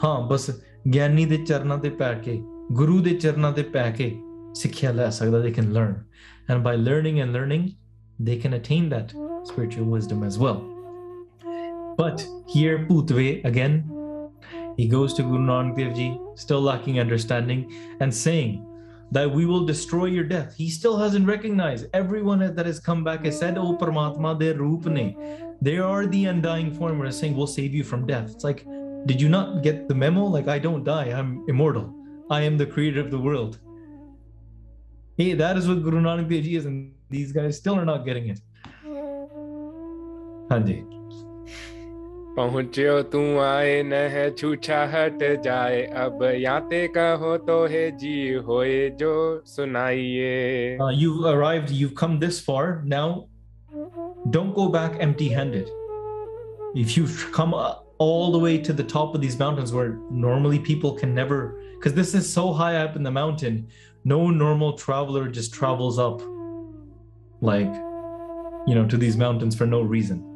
ਹਾਂ 0.04 0.20
ਬਸ 0.28 0.50
ਗਿਆਨੀ 0.94 1.26
ਦੇ 1.26 1.38
ਚਰਨਾਂ 1.38 1.78
ਤੇ 1.78 1.90
ਪੈ 1.90 2.14
ਕੇ 2.14 2.42
ਗੁਰੂ 2.72 3.00
ਦੇ 3.02 3.14
ਚਰਨਾਂ 3.16 3.52
ਤੇ 3.52 3.64
ਪੈ 3.64 3.90
ਕੇ 3.92 4.12
ਸਿੱਖਿਆ 4.54 4.92
ਲੈ 4.92 5.10
ਸਕਦਾ 5.10 5.40
they 5.46 5.54
can 5.58 5.72
learn 5.78 5.94
and 6.50 6.64
by 6.68 6.74
learning 6.88 7.22
and 7.24 7.38
learning 7.38 7.64
they 8.28 8.38
can 8.44 8.58
attain 8.60 8.90
that 8.94 9.14
spiritual 9.50 9.88
wisdom 9.96 10.26
as 10.30 10.40
well 10.44 10.60
but 12.02 12.26
here 12.56 12.76
Putve 12.90 13.46
again 13.52 13.78
he 14.80 14.88
goes 14.96 15.16
to 15.20 15.24
Guru 15.30 15.46
Nanak 15.46 15.78
Dev 15.78 15.94
Ji 16.00 16.10
still 16.44 16.62
lacking 16.68 17.00
understanding 17.06 17.64
and 18.00 18.18
saying 18.20 18.52
that 19.13 19.31
we 19.31 19.47
will 19.47 19.65
destroy 19.65 20.07
your 20.07 20.25
death. 20.25 20.55
He 20.57 20.69
still 20.69 20.97
hasn't 20.97 21.27
recognized. 21.27 21.87
Everyone 21.93 22.41
that 22.55 22.67
has 22.67 22.81
come 22.81 23.05
back 23.05 23.25
has 23.25 23.39
said 23.39 23.57
oh 23.57 23.77
Paramatma 23.77 24.39
de 24.39 24.55
roop 24.55 24.87
ne 24.87 25.17
they 25.63 25.79
are 25.79 26.07
the 26.07 26.27
undying 26.27 26.75
form 26.75 26.99
where 26.99 27.09
it's 27.09 27.19
saying 27.19 27.35
we'll 27.35 27.47
save 27.47 27.75
you 27.75 27.83
from 27.83 28.07
death 28.07 28.31
it's 28.31 28.45
like 28.45 28.67
did 29.07 29.21
you 29.21 29.29
not 29.29 29.63
get 29.63 29.89
the 29.89 29.95
memo? 29.95 30.25
Like 30.25 30.49
i 30.49 30.59
don't 30.59 30.85
die. 30.85 31.07
I'm 31.07 31.45
immortal. 31.49 31.95
I 32.29 32.43
am 32.43 32.59
the 32.59 32.67
creator 32.67 33.01
of 33.01 33.11
the 33.11 33.19
world. 33.19 33.59
Hey 35.17 35.33
that 35.35 35.57
is 35.57 35.69
what 35.69 35.83
guru 35.83 36.01
nanak 36.01 36.29
dev 36.29 36.45
ji 36.45 36.57
is 36.57 36.67
and 36.67 36.93
these 37.09 37.33
guys 37.33 37.57
still 37.57 37.77
are 37.77 37.85
not 37.85 38.05
getting 38.05 38.29
it. 38.29 38.41
ਹਾਂਜੀ 40.51 40.96
पहुँच्यो 42.36 43.02
तू 43.12 43.20
आए 43.44 43.82
न 43.84 43.94
है 44.12 44.30
छूछा 44.36 44.84
हट 44.92 45.24
जाए 45.44 45.82
अब 46.04 46.24
याते 46.40 46.88
कहो 46.98 47.36
तो 47.48 47.58
है 47.74 47.84
जी 48.00 48.34
होए 48.48 48.90
जो 49.00 49.12
सुनाइए 49.54 50.78
uh, 50.80 50.90
you've 51.02 51.26
arrived 51.34 51.74
you've 51.80 51.96
come 52.02 52.18
this 52.20 52.40
far 52.40 52.82
now 52.86 53.28
don't 54.30 54.56
go 54.62 54.70
back 54.78 54.96
empty 55.08 55.28
handed 55.28 55.70
if 56.84 56.96
you've 56.96 57.20
come 57.34 57.54
uh, 57.54 57.74
all 57.98 58.32
the 58.32 58.40
way 58.40 58.58
to 58.70 58.72
the 58.72 58.88
top 58.96 59.14
of 59.14 59.22
these 59.22 59.38
mountains 59.38 59.74
where 59.74 60.00
normally 60.10 60.58
people 60.72 60.94
can 61.04 61.14
never 61.14 61.42
because 61.76 61.94
this 61.94 62.14
is 62.14 62.32
so 62.32 62.54
high 62.54 62.78
up 62.78 62.96
in 62.96 63.04
the 63.04 63.12
mountain 63.12 63.68
no 64.06 64.30
normal 64.30 64.74
traveler 64.74 65.28
just 65.28 65.54
travels 65.54 66.00
up 66.00 66.22
like 67.42 67.74
you 68.68 68.76
know 68.76 68.88
to 68.88 68.98
these 68.98 69.18
mountains 69.18 69.54
for 69.54 69.66
no 69.66 69.82
reason 69.82 70.28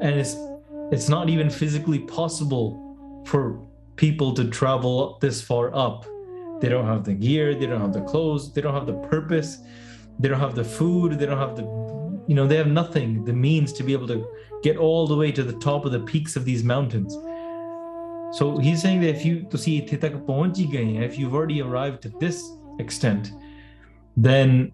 and 0.00 0.18
it's 0.20 0.36
it's 0.92 1.08
not 1.08 1.28
even 1.28 1.50
physically 1.50 1.98
possible 1.98 3.22
for 3.26 3.60
people 3.96 4.32
to 4.34 4.48
travel 4.48 5.18
this 5.20 5.42
far 5.42 5.74
up. 5.74 6.06
They 6.60 6.68
don't 6.68 6.86
have 6.86 7.04
the 7.04 7.14
gear, 7.14 7.54
they 7.54 7.66
don't 7.66 7.80
have 7.80 7.92
the 7.92 8.02
clothes, 8.02 8.52
they 8.52 8.60
don't 8.60 8.74
have 8.74 8.86
the 8.86 8.94
purpose, 9.08 9.58
they 10.18 10.28
don't 10.28 10.40
have 10.40 10.54
the 10.54 10.64
food, 10.64 11.18
they 11.18 11.26
don't 11.26 11.38
have 11.38 11.56
the, 11.56 11.64
you 12.28 12.34
know, 12.34 12.46
they 12.46 12.56
have 12.56 12.68
nothing, 12.68 13.24
the 13.24 13.32
means 13.32 13.72
to 13.74 13.82
be 13.82 13.92
able 13.92 14.06
to 14.06 14.26
get 14.62 14.76
all 14.76 15.06
the 15.06 15.16
way 15.16 15.32
to 15.32 15.42
the 15.42 15.54
top 15.54 15.84
of 15.84 15.92
the 15.92 16.00
peaks 16.00 16.36
of 16.36 16.44
these 16.44 16.62
mountains. 16.62 17.14
So 18.36 18.58
he's 18.58 18.80
saying 18.80 19.00
that 19.00 19.08
if 19.08 19.24
you 19.24 19.42
to 19.50 19.58
see 19.58 19.78
if 19.78 21.18
you've 21.18 21.34
already 21.34 21.62
arrived 21.62 22.02
to 22.02 22.08
this 22.20 22.50
extent, 22.78 23.32
then 24.16 24.72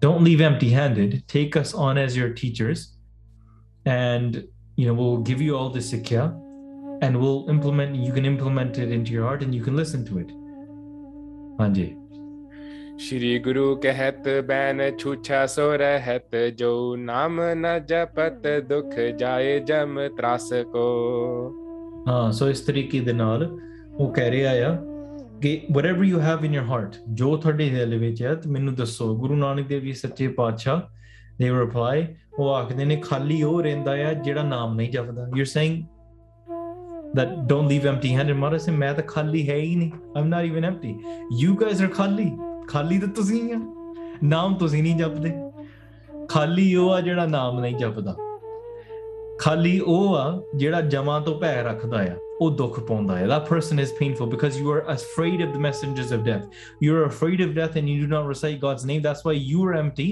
don't 0.00 0.24
leave 0.24 0.40
empty 0.40 0.70
handed. 0.70 1.22
Take 1.28 1.56
us 1.56 1.74
on 1.74 1.96
as 1.96 2.16
your 2.16 2.30
teachers 2.30 2.91
and 3.85 4.43
you 4.77 4.85
know 4.87 4.93
we'll 4.93 5.23
give 5.29 5.41
you 5.41 5.55
all 5.57 5.69
the 5.69 5.83
sikya 5.89 6.25
and 7.01 7.17
we'll 7.17 7.45
implement 7.49 7.95
you 7.95 8.11
can 8.11 8.25
implement 8.25 8.77
it 8.77 8.91
into 8.91 9.13
your 9.13 9.23
heart 9.23 9.41
and 9.41 9.55
you 9.55 9.63
can 9.63 9.75
listen 9.83 10.05
to 10.09 10.19
it 10.23 10.35
ਹਾਂਜੀ 11.59 11.87
श्री 13.05 13.39
गुरु 13.45 13.63
कहत 13.85 14.27
ban 14.47 14.79
छूछा 14.99 15.45
सो 15.45 15.69
रहत 15.81 16.35
जो 16.59 16.69
नाम 16.95 17.41
न 17.41 17.73
जपत 17.91 18.47
दुख 18.71 18.95
जाए 19.19 19.59
जम 19.69 20.07
त्रास 20.17 20.49
को 20.75 20.85
ਹਾਂ 22.07 22.31
ਸੋ 22.31 22.49
ਇਸ 22.49 22.61
ਤਰੀਕੇ 22.61 22.99
ਦੇ 22.99 23.13
ਨਾਲ 23.13 23.59
ਉਹ 23.99 24.13
ਕਹਿ 24.13 24.31
ਰਿਹਾ 24.31 24.51
ਆ 24.67 24.77
ਕਿ 25.41 25.61
whatever 25.71 26.05
you 26.11 26.19
have 26.19 26.45
in 26.47 26.53
your 26.57 26.65
heart 26.69 26.97
ਜੋ 27.13 27.37
ਤੁਹਾਡੇ 27.37 27.69
ਦਿਲ 27.69 27.97
ਵਿੱਚ 27.97 28.23
ਹੈ 28.23 28.35
ਤੇ 28.35 28.49
ਮੈਨੂੰ 28.49 28.75
ਦੱਸੋ 28.75 29.15
ਗੁਰੂ 29.17 29.35
ਨਾਨਕ 29.35 29.67
ਦੇਵ 29.67 29.81
ਜੀ 29.83 29.93
ਸੱਚੇ 29.93 30.27
ਪਾਤਸ਼ਾਹ 30.27 30.81
they 31.42 31.50
reply 31.58 31.96
ਉਹ 32.38 32.54
ਆਖਦੇ 32.54 32.84
ਨੇ 32.84 32.96
ਖਾਲੀ 32.96 33.42
ਉਹ 33.42 33.62
ਰਹਿੰਦਾ 33.62 33.92
ਆ 34.08 34.12
ਜਿਹੜਾ 34.12 34.42
ਨਾਮ 34.42 34.74
ਨਹੀਂ 34.76 34.90
ਜਪਦਾ 34.90 35.26
you're 35.36 35.52
saying 35.54 35.80
that 37.18 37.32
don't 37.50 37.68
leave 37.72 37.86
empty 37.92 38.12
handed 38.18 38.36
ਮਹਾਰਾਜ 38.36 38.60
ਸੇ 38.60 38.72
ਮੈਂ 38.72 38.92
ਤਾਂ 38.94 39.04
ਖਾਲੀ 39.08 39.48
ਹੈ 39.48 39.56
ਹੀ 39.56 39.76
ਨਹੀਂ 39.76 39.90
i'm 40.18 40.30
not 40.34 40.48
even 40.50 40.68
empty 40.70 40.92
you 41.42 41.56
guys 41.62 41.84
are 41.86 41.92
ਖਾਲੀ 41.94 42.30
ਖਾਲੀ 42.68 42.98
ਤਾਂ 42.98 43.08
ਤੁਸੀਂ 43.08 43.42
ਆ 43.54 43.60
ਨਾਮ 44.24 44.54
ਤੁਸੀਂ 44.58 44.82
ਨਹੀਂ 44.82 44.96
ਜਪਦੇ 44.96 45.32
ਖਾਲੀ 46.28 46.74
ਉਹ 46.74 46.90
ਆ 46.90 47.00
ਜਿਹੜਾ 47.00 47.26
ਨਾਮ 47.26 47.60
ਨਹੀਂ 47.60 47.76
ਜਪਦਾ 47.76 48.16
ਖਾਲੀ 49.38 49.78
ਉਹ 49.80 50.14
ਆ 50.16 50.42
ਜਿਹੜਾ 50.56 50.80
ਜਮਾਂ 50.80 51.20
ਤੋਂ 51.20 51.38
ਭੈ 51.40 51.62
ਰੱਖਦਾ 51.62 52.02
ਆ 52.02 52.16
ਉਹ 52.40 52.50
ਦੁੱਖ 52.56 52.78
ਪਾਉਂਦਾ 52.80 53.16
ਹੈ 53.18 53.26
that 53.26 53.48
person 53.48 53.80
is 53.84 53.90
painful 54.00 54.30
because 54.34 54.58
you 54.60 54.70
are 54.74 54.82
afraid 54.94 55.42
of 55.46 55.50
the 55.56 55.62
messengers 55.64 56.12
of 56.16 56.22
death 56.28 56.62
you're 56.86 57.02
afraid 57.08 57.42
of 57.46 57.52
death 57.58 57.76
and 57.80 57.90
you 57.92 57.96
do 58.04 58.08
not 58.12 58.30
recite 58.32 58.60
God's 58.64 58.86
name 58.90 59.02
that's 59.08 59.24
why 59.28 59.34
you 59.50 59.66
are 59.66 59.74
empty 59.80 60.08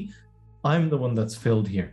I'm 0.65 0.89
the 0.89 0.95
one 0.95 1.15
that's 1.15 1.39
filled 1.39 1.69
here 1.69 1.89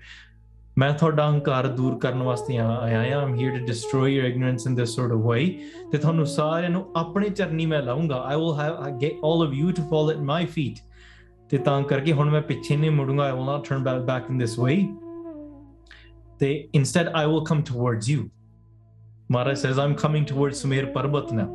ਮੈਂ 0.78 0.92
ਤੁਹਾਡਾ 0.94 1.30
ਹੰਕਾਰ 1.32 1.68
ਦੂਰ 1.68 1.98
ਕਰਨ 2.00 2.24
ਵਾਸਤੇ 2.24 2.58
ਆਇਆ 2.58 3.00
ਆਇਆ 3.00 3.20
I'm 3.20 3.34
here 3.36 3.58
to 3.60 3.66
destroy 3.66 4.12
your 4.12 4.26
ignorance 4.26 4.68
in 4.68 4.76
this 4.76 4.96
sort 4.96 5.12
of 5.12 5.26
way 5.26 5.46
ਤੇ 5.92 5.98
ਤੁਹਾਨੂੰ 5.98 6.26
ਸਾਰਿਆਂ 6.26 6.70
ਨੂੰ 6.70 6.86
ਆਪਣੇ 6.96 7.30
ਚਰਨੀ 7.30 7.66
ਮੈਂ 7.66 7.82
ਲਾਉਂਗਾ 7.82 8.22
I 8.26 8.36
will 8.36 8.60
have 8.60 9.00
get 9.02 9.26
all 9.26 9.48
of 9.48 9.54
you 9.54 9.72
to 9.72 9.84
fall 9.84 10.12
at 10.12 10.22
my 10.22 10.46
feet 10.46 10.80
ਤੇ 11.52 11.58
ਤਾਂ 11.58 11.82
ਕਰਕੇ 11.84 12.14
ਹੁਣ 12.14 12.30
ਮੈਂ 12.30 12.42
ਪਿੱਛੇ 12.42 12.78
ਨਹੀਂ 12.78 12.92
ਮੁੜੂੰਗਾ 12.92 13.24
I 13.24 13.32
will 13.32 13.46
not 13.46 13.68
turn 13.68 13.84
back 13.84 14.02
back 14.02 14.30
in 14.30 14.38
this 14.38 14.60
way 14.60 14.76
ਤੇ 16.40 16.70
instead 16.74 17.08
I 17.08 17.26
will 17.26 17.44
come 17.46 17.62
towards 17.62 18.10
you 18.10 18.30
Maharaj 19.32 19.58
says 19.58 19.80
I'm 19.80 19.94
coming 19.94 20.26
towards 20.26 20.62
Sumer 20.62 20.86
Parbat 20.86 21.34
ਨਾ 21.34 21.48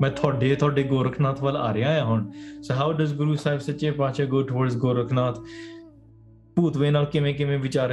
ਮੈਂ 0.00 0.10
ਤੁਹਾਡੇ 0.10 0.54
ਤੁਹਾਡੇ 0.54 0.82
ਗੋਰਖਨਾਥ 0.82 1.42
ਵੱਲ 1.42 1.56
ਆ 1.56 1.72
ਰਿਹਾ 1.74 1.92
ਹਾਂ 1.92 2.04
ਹੁਣ 2.04 2.30
ਸੋ 2.62 2.74
ਹਾਊ 2.74 2.92
ਡਸ 2.92 3.12
ਗੁਰੂ 3.12 3.34
ਸਾਹਿਬ 3.34 3.60
ਸੱਚੇ 3.60 3.90
ਪਾਤਸ਼ਾਹ 3.90 4.26
ਗੋ 4.26 4.42
ਟੁਵਰਡਸ 4.42 4.76
ਗੋਰਖਨਾਥ 4.76 5.38
Boothway 6.58 6.90
ਨਾਲ 6.92 7.06
ਕਿਵੇਂ 7.06 7.34
ਕਿਵੇਂ 7.34 7.58
ਵਿਚਾਰ 7.58 7.90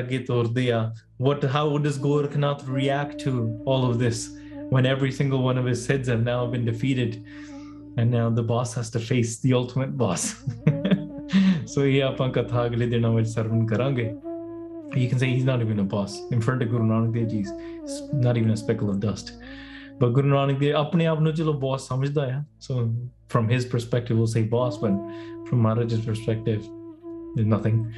what 1.17 1.43
how 1.43 1.77
does 1.77 1.97
Gorakhnath 1.97 2.67
react 2.67 3.19
to 3.25 3.31
all 3.65 3.85
of 3.89 3.99
this 3.99 4.29
when 4.71 4.85
every 4.85 5.11
single 5.11 5.43
one 5.43 5.57
of 5.57 5.65
his 5.65 5.85
heads 5.87 6.07
have 6.07 6.23
now 6.23 6.41
been 6.53 6.65
defeated 6.65 7.23
and 7.97 8.09
now 8.11 8.29
the 8.39 8.43
boss 8.43 8.73
has 8.73 8.89
to 8.95 8.99
face 8.99 9.39
the 9.41 9.53
ultimate 9.53 9.95
boss? 9.97 10.23
So 11.73 11.83
ਇਹ 11.83 12.03
ਆਪਾਂ 12.03 12.27
ਕਥਾ 12.29 12.65
ਅਗਲੇ 12.65 12.85
ਦਿਨਾਂ 12.87 13.11
ਵਿੱਚ 13.11 13.27
ਸਰਵਨ 13.27 13.65
ਕਰਾਂਗੇ 13.67 14.13
you 14.95 15.09
can 15.09 15.19
say 15.19 15.27
he's 15.35 15.45
not 15.45 15.61
even 15.61 15.79
a 15.79 15.83
boss. 15.83 16.13
In 16.31 16.41
front 16.41 16.61
of 16.63 16.69
Guru 16.69 16.85
Nanak 16.89 17.13
Dev 17.13 17.27
Ji's 17.31 17.49
not 18.25 18.37
even 18.37 18.51
a 18.51 18.57
speckle 18.57 18.89
of 18.89 18.99
dust. 19.05 19.33
But 19.99 20.13
Guru 20.17 20.29
Nanak 20.33 20.59
Dev 20.59 20.75
ਆਪਣੇ 20.81 21.05
ਆਪ 21.05 21.19
ਨੂੰ 21.21 21.33
ਚਲੋ 21.33 21.53
boss 21.59 21.89
so 22.59 22.89
from 23.33 23.49
his 23.49 23.65
perspective 23.65 24.17
we'll 24.17 24.33
say 24.35 24.43
boss 24.43 24.77
but 24.77 24.93
from 25.49 25.61
Maharaj's 25.67 26.05
perspective 26.05 26.61
there's 27.35 27.47
nothing. 27.47 27.93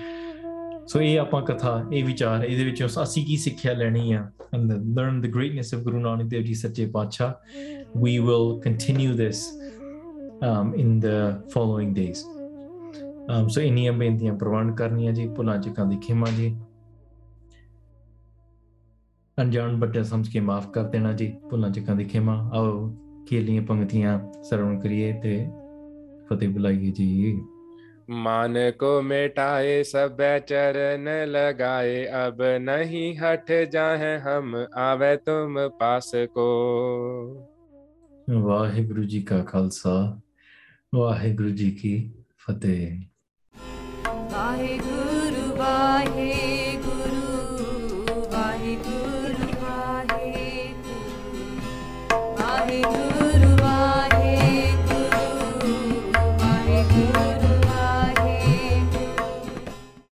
So 0.94 1.02
ਇਹ 1.02 1.20
ਆਪਾਂ 1.20 1.42
ਕਥਾ 1.42 1.86
ਇਹ 1.94 2.04
ਵਿਚਾਰ 2.06 2.44
ਇਹਦੇ 2.44 2.64
ਵਿੱਚ 2.64 2.84
ਅਸੀਂ 3.04 3.26
ਕੀ 3.26 3.38
ਸਿੱਖਿਆ 3.38 3.74
ਲੈਣੀ 3.74 4.12
ਆ? 4.14 4.32
And 4.56 4.72
the, 4.72 4.76
learn 4.98 5.16
the 5.24 5.30
greatness 5.32 5.72
of 5.78 5.82
Guru 5.86 6.02
Nanak 6.04 6.28
Dev 6.34 6.46
Ji 6.48 6.54
ਸੱਚੇ 6.54 6.86
ਪਾਤਸ਼ਾਹ 6.86 7.34
we 8.00 8.14
will 8.28 8.48
continue 8.66 9.16
this 9.16 9.42
um, 10.48 10.70
in 10.84 10.94
the 11.06 11.18
following 11.56 11.92
days. 11.98 12.22
Um, 13.30 13.50
so 13.56 13.62
ਇੰਨੀਆਂ 13.62 13.94
ਬੇਨਤੀਆਂ 13.94 14.34
ਪ੍ਰਵਾਨ 14.34 14.72
ਕਰਨੀਆਂ 14.76 15.14
ਜੀ 15.14 15.28
ਭੁੱਲਾਂ 15.28 15.58
ਚੁੱਕਾਂ 15.58 15.86
ਦੀ 15.86 15.98
ਖਿਮਾ 15.98 16.28
ਜੀ। 16.38 16.56
ਅਣਜਾਣ 19.42 19.76
ਬੱਟੇ 19.76 20.04
ਸਮਝ 20.04 20.30
ਕੇ 20.30 20.40
ਮਾਫ 20.40 20.70
ਕਰ 20.70 20.84
ਦੇਣਾ 20.84 21.12
ਜੀ 21.14 21.34
ਭੁੱਲਾਂ 21.50 21.70
ਚੁੱਕਾਂ 21.70 21.96
ਦੀ 21.96 22.04
ਖਿਮਾ। 22.04 22.52
ਆਓ 22.54 22.96
ਖੇਲੀਆਂ 23.30 23.62
ਪੰਕਤੀਆਂ 23.62 24.20
ਸਰਵਣ 24.44 24.80
ਕਰੀਏ 24.80 25.12
ਤੇ 25.24 25.48
ਫਤਿਹ 26.30 26.50
ਬੁਲਾਈਏ 26.50 26.92
ਜੀ। 26.92 27.42
मान 28.10 28.54
को 28.58 29.02
मेटाए 29.02 29.84
सब 29.84 30.18
चरण 30.22 31.26
लगाए 31.26 32.06
अब 32.06 32.38
नहीं 32.42 33.18
हट 33.18 33.70
जाए 33.72 34.18
हम 34.18 34.68
आवे 34.76 35.16
तुम 35.16 35.56
पास 35.68 36.12
को। 36.16 36.48
वाहे 38.30 38.84
गुरु 38.84 39.04
जी 39.04 39.22
का 39.22 39.44
खालसा 39.44 40.22
वाहे 40.94 41.34
गुरु 41.34 41.50
जी 41.50 41.72
की 41.72 42.26
फतेह। 42.48 43.06
वाहिगुरु 44.10 45.56
वाहे। 45.56 46.57